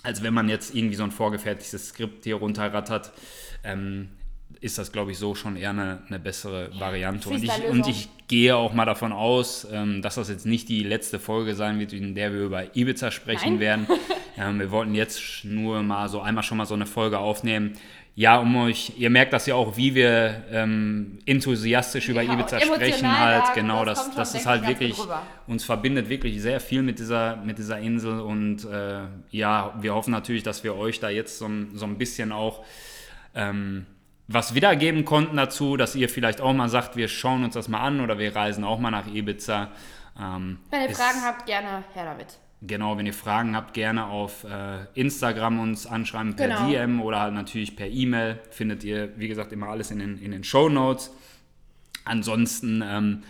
als 0.07 0.23
wenn 0.23 0.33
man 0.33 0.49
jetzt 0.49 0.75
irgendwie 0.75 0.95
so 0.95 1.03
ein 1.03 1.11
vorgefertigtes 1.11 1.89
Skript 1.89 2.25
hier 2.25 2.37
runterrattert, 2.37 3.13
ähm, 3.65 4.09
ist 4.61 4.79
das, 4.79 4.93
glaube 4.93 5.11
ich, 5.11 5.19
so 5.19 5.35
schon 5.35 5.57
eher 5.57 5.71
eine, 5.71 6.03
eine 6.07 6.19
bessere 6.19 6.71
Variante. 6.79 7.29
Und 7.29 7.43
ich, 7.43 7.65
und 7.69 7.87
ich 7.89 8.09
gehe 8.29 8.57
auch 8.57 8.73
mal 8.73 8.85
davon 8.85 9.13
aus, 9.13 9.67
ähm, 9.71 10.03
dass 10.03 10.15
das 10.15 10.29
jetzt 10.29 10.47
nicht 10.47 10.69
die 10.69 10.83
letzte 10.83 11.19
Folge 11.19 11.55
sein 11.55 11.79
wird, 11.79 11.93
in 11.93 12.15
der 12.15 12.33
wir 12.33 12.41
über 12.41 12.77
Ibiza 12.77 13.11
sprechen 13.11 13.55
Nein. 13.55 13.61
werden. 13.61 13.87
ähm, 14.39 14.61
wir 14.61 14.71
wollten 14.71 14.95
jetzt 14.95 15.45
nur 15.45 15.83
mal 15.83 16.09
so 16.09 16.21
einmal 16.21 16.45
schon 16.45 16.59
mal 16.59 16.67
so 16.67 16.75
eine 16.75 16.87
Folge 16.87 17.19
aufnehmen. 17.19 17.77
Ja, 18.19 18.39
um 18.39 18.57
euch, 18.57 18.95
ihr 18.97 19.11
merkt 19.11 19.35
das 19.35 19.45
ja 19.45 19.55
auch, 19.57 19.77
wie 19.77 19.95
wir 19.95 20.43
ähm, 20.51 21.19
enthusiastisch 21.27 22.09
über 22.09 22.23
Ja, 22.23 22.33
Ibiza 22.33 22.59
sprechen 22.61 23.19
halt. 23.21 23.45
da, 23.49 23.53
Genau, 23.53 23.85
das 23.85 24.07
das, 24.07 24.15
das 24.17 24.35
ist 24.35 24.47
halt 24.47 24.67
wirklich, 24.67 24.97
uns 25.47 25.65
verbindet 25.65 26.09
wirklich 26.09 26.41
sehr 26.41 26.59
viel 26.61 26.81
mit 26.83 26.99
dieser, 26.99 27.37
mit 27.37 27.59
dieser 27.59 27.79
Insel 27.79 28.21
und 28.21 28.65
äh, 28.65 29.01
ja, 29.31 29.75
wir 29.79 29.95
hoffen 29.95 30.13
natürlich, 30.13 30.43
dass 30.43 30.65
wir 30.65 30.77
euch 30.77 30.99
da 30.99 31.11
jetzt 31.11 31.39
so, 31.39 31.45
ein- 31.47 31.73
so 31.75 31.85
ein 31.85 31.99
bisschen 31.99 32.33
auch 32.33 32.65
ähm, 33.35 33.85
was 34.29 34.55
wiedergeben 34.55 35.05
konnten 35.05 35.37
dazu, 35.37 35.77
dass 35.77 35.95
ihr 35.95 36.09
vielleicht 36.09 36.41
auch 36.41 36.55
mal 36.55 36.71
sagt, 36.71 36.97
wir 36.97 37.09
schauen 37.09 37.45
uns 37.45 37.53
das 37.53 37.69
mal 37.69 37.81
an 37.81 38.01
oder 38.01 38.19
wir 38.19 38.35
reisen 38.35 38.65
auch 38.65 38.79
mal 38.79 38.91
nach 38.91 39.07
Ibiza. 39.07 39.69
Ähm, 40.19 40.59
Wenn 40.71 40.89
ihr 40.89 40.97
Fragen 40.97 41.21
habt, 41.23 41.45
gerne 41.45 41.85
her 41.93 42.05
damit. 42.07 42.39
Genau, 42.63 42.97
wenn 42.97 43.05
ihr 43.07 43.13
Fragen 43.13 43.55
habt, 43.55 43.75
gerne 43.75 44.07
auf 44.07 44.45
äh, 44.45 44.87
Instagram 44.95 45.61
uns 45.61 45.87
anschreiben 45.87 46.37
per 46.37 46.49
Genau. 46.49 46.69
DM 46.69 47.01
oder 47.03 47.21
halt 47.21 47.35
natürlich 47.35 47.77
per 47.77 47.87
E-Mail. 47.89 48.41
Findet 48.51 48.83
ihr, 48.83 49.11
wie 49.19 49.29
gesagt, 49.29 49.53
immer 49.53 49.69
alles 49.69 49.91
in 49.91 49.99
den, 49.99 50.19
in 50.19 50.31
den 50.33 50.43
Show 50.43 50.69
Notes. 50.69 51.11
Ansonsten, 52.05 52.83
ähm, 52.87 53.23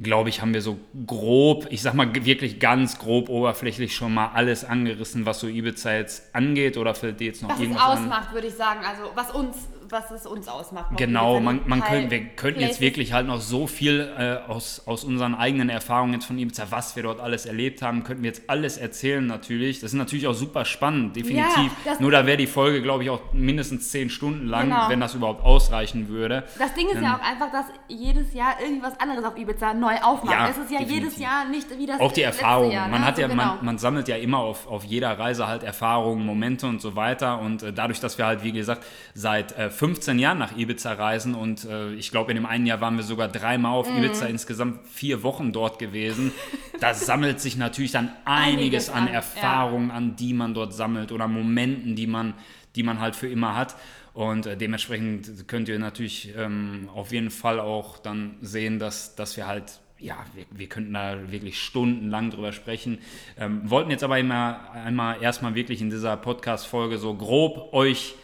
glaube 0.00 0.28
ich, 0.28 0.42
haben 0.42 0.54
wir 0.54 0.62
so 0.62 0.78
grob, 1.06 1.66
ich 1.70 1.82
sag 1.82 1.94
mal 1.94 2.12
wirklich 2.14 2.60
ganz 2.60 2.98
grob 2.98 3.28
oberflächlich 3.28 3.94
schon 3.96 4.14
mal 4.14 4.28
alles 4.34 4.64
angerissen, 4.64 5.26
was 5.26 5.40
so 5.40 5.48
Ibiza 5.48 5.94
jetzt 5.94 6.34
angeht. 6.34 6.76
Oder 6.76 6.94
fällt 6.94 7.20
dir 7.20 7.26
jetzt 7.28 7.42
noch 7.42 7.48
Was 7.50 7.56
es 7.56 7.62
irgendwas 7.62 7.82
an? 7.84 7.98
ausmacht, 8.04 8.32
würde 8.34 8.46
ich 8.48 8.54
sagen. 8.54 8.80
Also 8.86 9.10
was 9.14 9.30
uns, 9.32 9.56
was 9.90 10.10
es 10.10 10.26
uns 10.26 10.48
ausmacht. 10.48 10.96
Genau, 10.96 11.40
man, 11.40 11.60
man 11.66 11.82
könnte, 11.82 12.10
wir 12.10 12.24
könnten 12.28 12.60
jetzt 12.60 12.80
wirklich 12.80 13.12
halt 13.12 13.26
noch 13.26 13.40
so 13.40 13.66
viel 13.66 14.00
äh, 14.18 14.50
aus, 14.50 14.82
aus 14.86 15.04
unseren 15.04 15.34
eigenen 15.34 15.68
Erfahrungen 15.68 16.14
jetzt 16.14 16.26
von 16.26 16.38
Ibiza, 16.38 16.66
was 16.70 16.96
wir 16.96 17.02
dort 17.02 17.20
alles 17.20 17.46
erlebt 17.46 17.82
haben, 17.82 18.04
könnten 18.04 18.22
wir 18.22 18.28
jetzt 18.30 18.42
alles 18.48 18.76
erzählen 18.78 19.26
natürlich. 19.26 19.80
Das 19.80 19.92
ist 19.92 19.98
natürlich 19.98 20.26
auch 20.26 20.34
super 20.34 20.64
spannend, 20.64 21.16
definitiv. 21.16 21.72
Ja, 21.84 21.94
Nur 21.98 22.10
da 22.10 22.26
wäre 22.26 22.36
die 22.36 22.46
Folge, 22.46 22.82
glaube 22.82 23.04
ich, 23.04 23.10
auch 23.10 23.20
mindestens 23.32 23.90
zehn 23.90 24.10
Stunden 24.10 24.46
lang, 24.46 24.68
Genau. 24.68 24.88
wenn 24.88 25.00
das 25.00 25.14
überhaupt 25.14 25.44
ausreichen 25.44 26.08
würde. 26.08 26.44
Das 26.58 26.74
Ding 26.74 26.88
ist 26.88 26.96
Ähm, 26.96 27.02
ja 27.04 27.16
auch 27.16 27.22
einfach, 27.30 27.50
dass 27.52 27.66
jedes 27.88 28.34
Jahr 28.34 28.60
irgendwas 28.60 28.98
anderes 29.00 29.24
auf 29.24 29.36
Ibiza 29.36 29.74
neu 29.74 29.94
aufmacht. 30.02 30.34
Ja, 30.34 30.48
es 30.48 30.58
ist 30.58 30.70
ja 30.70 30.78
definitiv. 30.80 30.94
jedes 31.04 31.18
Jahr 31.18 31.44
nicht 31.48 31.66
wie 31.78 31.86
das 31.86 32.00
Auch 32.00 32.12
die 32.12 32.22
Erfahrung. 32.22 32.70
Jahr, 32.70 32.86
ne? 32.86 32.92
Man 32.92 33.04
hat 33.04 33.18
ja, 33.18 33.24
Also 33.26 33.36
genau. 33.36 33.54
man, 33.56 33.64
man 33.64 33.78
sammelt 33.78 34.08
ja 34.08 34.16
immer 34.16 34.38
auf, 34.38 34.66
auf 34.66 34.84
jeder 34.84 35.18
Reise 35.18 35.46
halt 35.46 35.62
Erfahrungen, 35.62 36.24
Momente 36.26 36.66
und 36.66 36.80
so 36.80 36.96
weiter. 36.96 37.40
Und 37.40 37.62
äh, 37.62 37.72
dadurch, 37.72 38.00
dass 38.00 38.18
wir 38.18 38.26
halt, 38.26 38.42
wie 38.44 38.52
gesagt, 38.52 38.84
seit 39.14 39.52
äh, 39.56 39.70
15 39.78 40.18
Jahren 40.18 40.38
nach 40.38 40.56
Ibiza 40.56 40.92
reisen 40.92 41.36
und 41.36 41.64
äh, 41.64 41.94
ich 41.94 42.10
glaube, 42.10 42.32
in 42.32 42.34
dem 42.34 42.46
einen 42.46 42.66
Jahr 42.66 42.80
waren 42.80 42.96
wir 42.96 43.04
sogar 43.04 43.28
dreimal 43.28 43.76
auf 43.76 43.88
Mhm. 43.88 43.98
Ibiza, 44.02 44.26
insgesamt 44.26 44.84
vier 44.88 45.22
Wochen 45.22 45.52
dort 45.52 45.78
gewesen. 45.78 46.32
Da 46.80 46.94
sammelt 46.94 47.40
sich 47.40 47.56
natürlich 47.56 47.90
dann 47.90 48.12
einiges, 48.24 48.88
Einiges 48.88 48.90
an 48.90 49.02
an, 49.02 49.06
ja. 49.08 49.14
Erfahrungen 49.14 49.90
an, 49.90 50.14
die 50.14 50.32
man 50.32 50.54
dort 50.54 50.72
sammelt 50.72 51.10
oder 51.10 51.26
Momenten, 51.26 51.96
die 51.96 52.06
man, 52.06 52.34
die 52.76 52.84
man 52.84 53.00
halt 53.00 53.16
für 53.16 53.26
immer 53.26 53.56
hat. 53.56 53.74
Und 54.14 54.46
äh, 54.46 54.56
dementsprechend 54.56 55.48
könnt 55.48 55.68
ihr 55.68 55.80
natürlich 55.80 56.32
ähm, 56.36 56.88
auf 56.94 57.10
jeden 57.10 57.30
Fall 57.30 57.58
auch 57.58 57.98
dann 57.98 58.36
sehen, 58.42 58.78
dass, 58.78 59.16
dass 59.16 59.36
wir 59.36 59.48
halt 59.48 59.80
ja, 59.98 60.24
wir, 60.34 60.44
wir 60.52 60.68
könnten 60.68 60.92
da 60.92 61.32
wirklich 61.32 61.60
stundenlang 61.60 62.30
drüber 62.30 62.52
sprechen. 62.52 62.98
Ähm, 63.36 63.68
wollten 63.68 63.90
jetzt 63.90 64.04
aber 64.04 64.20
immer 64.20 64.70
einmal 64.72 65.20
erstmal 65.20 65.56
wirklich 65.56 65.80
in 65.80 65.90
dieser 65.90 66.16
Podcast-Folge 66.16 66.98
so 66.98 67.14
grob 67.14 67.72
euch 67.72 68.14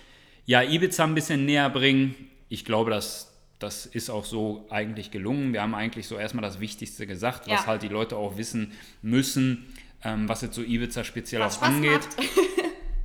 ja 0.46 0.62
Ibiza 0.62 1.04
ein 1.04 1.14
bisschen 1.14 1.44
näher 1.46 1.70
bringen. 1.70 2.14
Ich 2.48 2.64
glaube, 2.64 2.90
dass 2.90 3.30
das 3.60 3.86
ist 3.86 4.10
auch 4.10 4.24
so 4.24 4.66
eigentlich 4.68 5.10
gelungen. 5.10 5.52
Wir 5.52 5.62
haben 5.62 5.74
eigentlich 5.74 6.06
so 6.06 6.16
erstmal 6.16 6.42
das 6.42 6.60
Wichtigste 6.60 7.06
gesagt, 7.06 7.48
was 7.48 7.60
Ja. 7.62 7.66
halt 7.66 7.82
die 7.82 7.88
Leute 7.88 8.16
auch 8.16 8.36
wissen 8.36 8.72
müssen, 9.00 9.64
ähm, 10.02 10.28
was 10.28 10.42
jetzt 10.42 10.54
so 10.56 10.62
Ibiza 10.62 11.02
speziell 11.04 11.40
Was 11.40 11.54
auch 11.56 11.58
Spaß 11.64 11.68
angeht. 11.74 12.00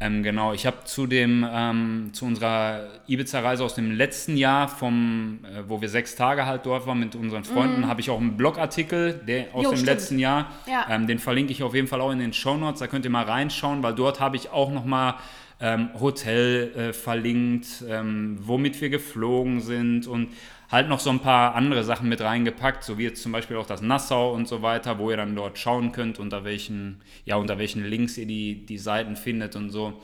Ähm, 0.01 0.23
genau, 0.23 0.53
ich 0.53 0.65
habe 0.65 0.85
zu 0.85 1.07
dem 1.07 1.45
ähm, 1.51 2.11
zu 2.13 2.23
unserer 2.23 2.87
Ibiza-Reise 3.07 3.65
aus 3.65 3.75
dem 3.75 3.91
letzten 3.91 4.37
Jahr, 4.37 4.69
vom, 4.69 5.39
äh, 5.43 5.63
wo 5.67 5.81
wir 5.81 5.89
sechs 5.89 6.15
Tage 6.15 6.45
halt 6.45 6.65
dort 6.65 6.87
waren 6.87 7.01
mit 7.01 7.15
unseren 7.17 7.43
Freunden, 7.43 7.85
habe 7.85 7.99
ich 7.99 8.09
auch 8.09 8.17
einen 8.21 8.37
Blogartikel 8.37 9.21
der, 9.27 9.47
aus 9.53 9.55
Mhm. 9.55 9.63
Jo, 9.63 9.69
dem 9.71 9.75
stimmt. 9.75 9.85
letzten 9.87 10.19
Jahr. 10.19 10.51
Ja. 10.71 10.85
Ähm, 10.89 11.05
den 11.05 11.19
verlinke 11.19 11.51
ich 11.51 11.63
auf 11.63 11.75
jeden 11.75 11.87
Fall 11.89 11.99
auch 11.99 12.11
in 12.11 12.19
den 12.19 12.31
Shownotes. 12.31 12.79
Da 12.79 12.87
könnt 12.87 13.03
ihr 13.03 13.11
mal 13.11 13.25
reinschauen, 13.25 13.83
weil 13.83 13.93
dort 13.93 14.21
habe 14.21 14.37
ich 14.37 14.49
auch 14.51 14.71
nochmal 14.71 15.15
ähm, 15.61 15.89
Hotel 15.99 16.71
äh, 16.75 16.93
verlinkt, 16.93 17.83
ähm, 17.87 18.37
womit 18.41 18.79
wir 18.81 18.89
geflogen 18.89 19.61
sind 19.61 20.07
und 20.07 20.29
halt 20.71 20.87
noch 20.87 20.99
so 20.99 21.09
ein 21.09 21.19
paar 21.19 21.55
andere 21.55 21.83
Sachen 21.83 22.09
mit 22.09 22.21
reingepackt, 22.21 22.83
so 22.83 22.97
wie 22.97 23.03
jetzt 23.03 23.21
zum 23.21 23.31
Beispiel 23.31 23.57
auch 23.57 23.65
das 23.65 23.81
Nassau 23.81 24.33
und 24.33 24.47
so 24.47 24.61
weiter, 24.61 24.99
wo 24.99 25.09
ihr 25.09 25.17
dann 25.17 25.35
dort 25.35 25.57
schauen 25.57 25.91
könnt, 25.91 26.19
unter 26.19 26.43
welchen, 26.43 27.01
ja, 27.25 27.35
unter 27.37 27.57
welchen 27.57 27.83
Links 27.83 28.17
ihr 28.17 28.27
die, 28.27 28.65
die 28.65 28.77
Seiten 28.77 29.15
findet 29.15 29.55
und 29.55 29.71
so. 29.71 29.99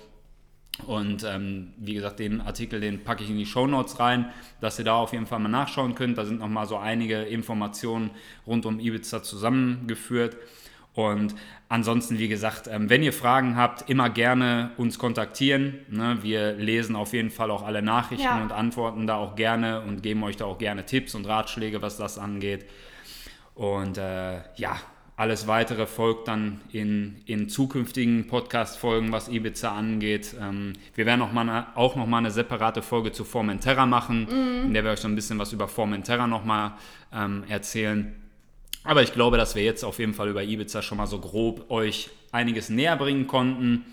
Und 0.86 1.24
ähm, 1.24 1.74
wie 1.78 1.94
gesagt, 1.94 2.20
den 2.20 2.42
Artikel, 2.42 2.82
den 2.82 3.04
packe 3.04 3.24
ich 3.24 3.30
in 3.30 3.38
die 3.38 3.46
Shownotes 3.46 4.00
rein, 4.00 4.32
dass 4.60 4.78
ihr 4.78 4.84
da 4.84 4.96
auf 4.96 5.14
jeden 5.14 5.26
Fall 5.26 5.40
mal 5.40 5.48
nachschauen 5.48 5.96
könnt. 5.96 6.18
Da 6.18 6.26
sind 6.26 6.40
nochmal 6.40 6.68
so 6.68 6.76
einige 6.76 7.22
Informationen 7.22 8.12
rund 8.46 8.66
um 8.66 8.80
Ibiza 8.80 9.24
zusammengeführt. 9.24 10.36
Und 10.96 11.36
ansonsten, 11.68 12.18
wie 12.20 12.30
gesagt, 12.30 12.68
ähm, 12.72 12.90
wenn 12.90 13.04
ihr 13.04 13.12
Fragen 13.14 13.58
habt, 13.58 13.90
immer 13.90 14.10
gerne 14.10 14.72
uns 14.78 14.98
kontaktieren. 14.98 15.80
Ne? 15.90 16.20
Wir 16.22 16.54
lesen 16.54 16.96
auf 16.96 17.12
jeden 17.14 17.30
Fall 17.32 17.52
auch 17.52 17.64
alle 17.64 17.82
Nachrichten 17.82 18.24
Ja. 18.26 18.42
und 18.42 18.54
antworten 18.54 19.06
da 19.06 19.16
auch 19.18 19.36
gerne 19.36 19.82
und 19.82 20.02
geben 20.02 20.24
euch 20.24 20.38
da 20.38 20.46
auch 20.46 20.58
gerne 20.58 20.86
Tipps 20.86 21.14
und 21.14 21.28
Ratschläge, 21.28 21.82
was 21.82 21.98
das 21.98 22.18
angeht. 22.18 22.66
Und 23.56 23.98
äh, 23.98 24.36
ja, 24.56 24.78
alles 25.18 25.48
weitere 25.48 25.86
folgt 25.86 26.28
dann 26.30 26.60
in, 26.72 27.22
in 27.26 27.48
zukünftigen 27.50 28.28
Podcast-Folgen, 28.28 29.12
was 29.12 29.28
Ibiza 29.30 29.72
angeht. 29.74 30.36
Ähm, 30.42 30.74
wir 30.94 31.06
werden 31.06 31.22
auch, 31.22 31.32
mal 31.34 31.42
eine, 31.42 31.68
auch 31.76 31.96
noch 31.98 32.06
mal 32.06 32.18
eine 32.20 32.32
separate 32.32 32.82
Folge 32.82 33.12
zu 33.12 33.24
Formentera 33.26 33.86
machen, 33.86 34.28
in 34.66 34.74
der 34.74 34.84
wir 34.86 34.92
euch 34.92 35.00
so 35.00 35.08
ein 35.08 35.16
bisschen 35.16 35.40
was 35.40 35.52
über 35.54 35.68
Formentera 35.68 36.28
noch 36.28 36.44
mal 36.46 36.74
ähm, 37.14 37.44
erzählen. 37.50 38.14
Aber 38.86 39.02
ich 39.02 39.14
glaube, 39.14 39.38
dass 39.38 39.56
wir 39.56 39.64
jetzt 39.64 39.84
auf 39.84 40.00
jeden 40.00 40.14
Fall 40.14 40.30
über 40.30 40.44
Ibiza 40.44 40.82
schon 40.82 40.98
mal 40.98 41.08
so 41.08 41.20
grob 41.20 41.70
euch 41.70 42.10
einiges 42.32 42.70
näher 42.70 42.96
bringen 42.96 43.28
konnten. 43.28 43.86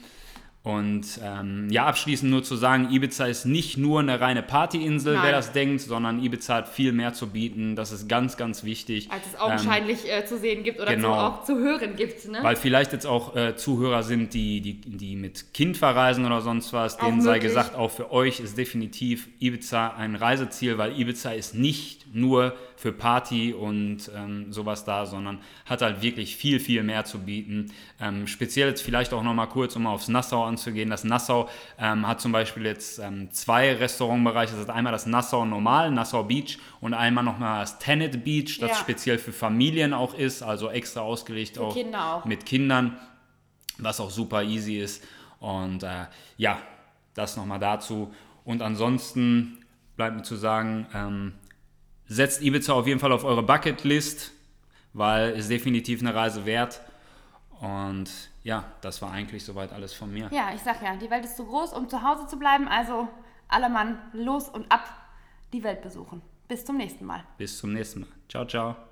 Und 0.65 1.19
ähm, 1.25 1.67
ja, 1.71 1.87
abschließend 1.87 2.31
nur 2.31 2.45
zu 2.45 2.55
sagen, 2.55 2.89
Ibiza 2.93 3.27
ist 3.27 3.47
nicht 3.47 3.79
nur 3.79 3.99
eine 3.99 4.21
reine 4.21 4.45
Partyinsel, 4.45 5.15
Nein. 5.15 5.25
wer 5.25 5.33
das 5.33 5.51
denkt, 5.51 5.81
sondern 5.81 6.23
Ibiza 6.23 6.55
hat 6.55 6.69
viel 6.69 6.93
mehr 6.93 7.13
zu 7.15 7.31
bieten. 7.31 7.75
Das 7.75 7.91
ist 7.91 8.09
ganz, 8.09 8.37
ganz 8.37 8.63
wichtig. 8.63 9.11
Als 9.11 9.23
es 9.27 9.41
augenscheinlich 9.41 10.09
äh, 10.09 10.25
zu 10.25 10.39
sehen 10.39 10.63
gibt 10.63 10.81
oder 10.81 10.95
genau. 10.95 11.15
zu, 11.15 11.21
auch 11.21 11.45
zu 11.45 11.59
hören 11.59 11.97
gibt. 11.97 12.29
Ne? 12.29 12.39
Weil 12.43 12.55
vielleicht 12.55 12.93
jetzt 12.93 13.07
auch 13.07 13.35
äh, 13.35 13.57
Zuhörer 13.57 14.05
sind, 14.05 14.35
die, 14.35 14.61
die, 14.61 14.81
die 14.81 15.17
mit 15.17 15.53
Kind 15.53 15.77
verreisen 15.77 16.25
oder 16.25 16.41
sonst 16.43 16.73
was. 16.73 16.97
Auch 17.01 17.07
Denen 17.07 17.23
sei 17.23 17.33
möglich. 17.33 17.49
gesagt, 17.49 17.75
auch 17.75 17.91
für 17.91 18.13
euch 18.13 18.39
ist 18.39 18.57
definitiv 18.57 19.29
Ibiza 19.41 19.89
ein 19.97 20.15
Reiseziel, 20.15 20.79
weil 20.79 20.97
Ibiza 20.97 21.33
ist 21.33 21.57
nicht 21.57 22.15
nur 22.15 22.55
für 22.83 22.93
Party 22.93 23.55
und 23.55 24.11
ähm, 24.13 24.53
sowas 24.53 24.85
da, 24.85 25.07
sondern 25.07 25.39
hat 25.67 25.83
halt 25.83 26.03
wirklich 26.03 26.35
viel, 26.35 26.59
viel 26.59 26.83
mehr 26.83 27.05
zu 27.05 27.21
bieten. 27.21 27.73
Ähm, 28.01 28.27
speziell 28.27 28.71
jetzt 28.71 28.83
vielleicht 28.83 29.13
auch 29.13 29.23
nochmal 29.23 29.49
kurz, 29.49 29.77
um 29.77 29.87
aufs 29.87 30.09
Nassau 30.09 30.43
anzugehen. 30.45 30.91
Das 30.91 31.05
Nassau 31.05 31.49
ähm, 31.79 32.09
hat 32.09 32.21
zum 32.21 32.33
Beispiel 32.33 32.67
jetzt 32.67 32.99
ähm, 32.99 33.31
zwei 33.31 33.73
Restaurantbereiche. 33.75 34.55
Das 34.55 34.63
ist 34.63 34.71
einmal 34.71 34.93
das 34.93 35.07
Nassau 35.07 35.45
Normal, 35.45 35.93
Nassau 35.93 36.25
Beach 36.25 36.59
und 36.81 36.93
einmal 36.93 37.23
nochmal 37.23 37.61
das 37.61 37.79
Tenet 37.79 38.25
Beach, 38.25 38.59
das 38.59 38.71
Ja. 38.71 38.77
speziell 38.77 39.19
für 39.19 39.33
Familien 39.33 39.95
auch 39.95 40.15
ist, 40.15 40.43
also 40.43 40.69
extra 40.69 41.03
ausgelegt 41.03 41.61
auch 41.61 41.75
Kinder 41.75 42.17
auch. 42.17 42.25
mit 42.25 42.45
Kindern, 42.45 42.99
was 43.79 44.01
auch 44.01 44.11
super 44.11 44.43
easy 44.43 44.79
ist. 44.81 45.05
Und 45.39 45.85
äh, 45.85 46.07
ja, 46.37 46.59
das 47.15 47.37
nochmal 47.37 47.61
dazu. 47.61 48.13
Und 48.45 48.61
ansonsten 48.61 49.65
bleibt 49.97 50.17
mir 50.17 50.23
zu 50.25 50.35
sagen, 50.35 50.87
ähm, 50.93 51.35
setzt 52.13 52.43
Ibiza 52.43 52.73
auf 52.73 52.87
jeden 52.87 53.01
Fall 53.01 53.13
auf 53.13 53.25
eure 53.25 53.43
Bucketlist, 53.43 54.33
weil 54.93 55.31
es 55.31 55.49
definitiv 55.49 56.01
eine 56.01 56.15
Reise 56.15 56.45
wert. 56.45 56.81
Und 57.61 58.11
ja, 58.43 58.65
das 58.81 59.01
war 59.03 59.13
eigentlich 59.13 59.45
soweit 59.45 59.73
alles 59.73 59.93
von 59.95 60.13
mir. 60.13 60.29
Ja, 60.33 60.53
ich 60.55 60.61
sag 60.63 60.83
ja, 60.83 60.97
die 60.97 61.11
Welt 61.11 61.25
ist 61.25 61.37
zu 61.37 61.47
groß, 61.47 61.73
um 61.73 61.89
zu 61.89 62.03
Hause 62.03 62.27
zu 62.27 62.39
bleiben. 62.39 62.69
Also 62.69 63.09
alle 63.49 63.69
Mann 63.69 63.99
los 64.13 64.49
und 64.49 64.71
ab 64.71 64.89
die 65.53 65.63
Welt 65.63 65.83
besuchen. 65.83 66.23
Bis 66.49 66.65
zum 66.65 66.77
nächsten 66.77 67.05
Mal. 67.05 67.23
Bis 67.39 67.59
zum 67.59 67.73
nächsten 67.73 68.01
Mal. 68.01 68.09
Ciao, 68.29 68.45
ciao. 68.47 68.92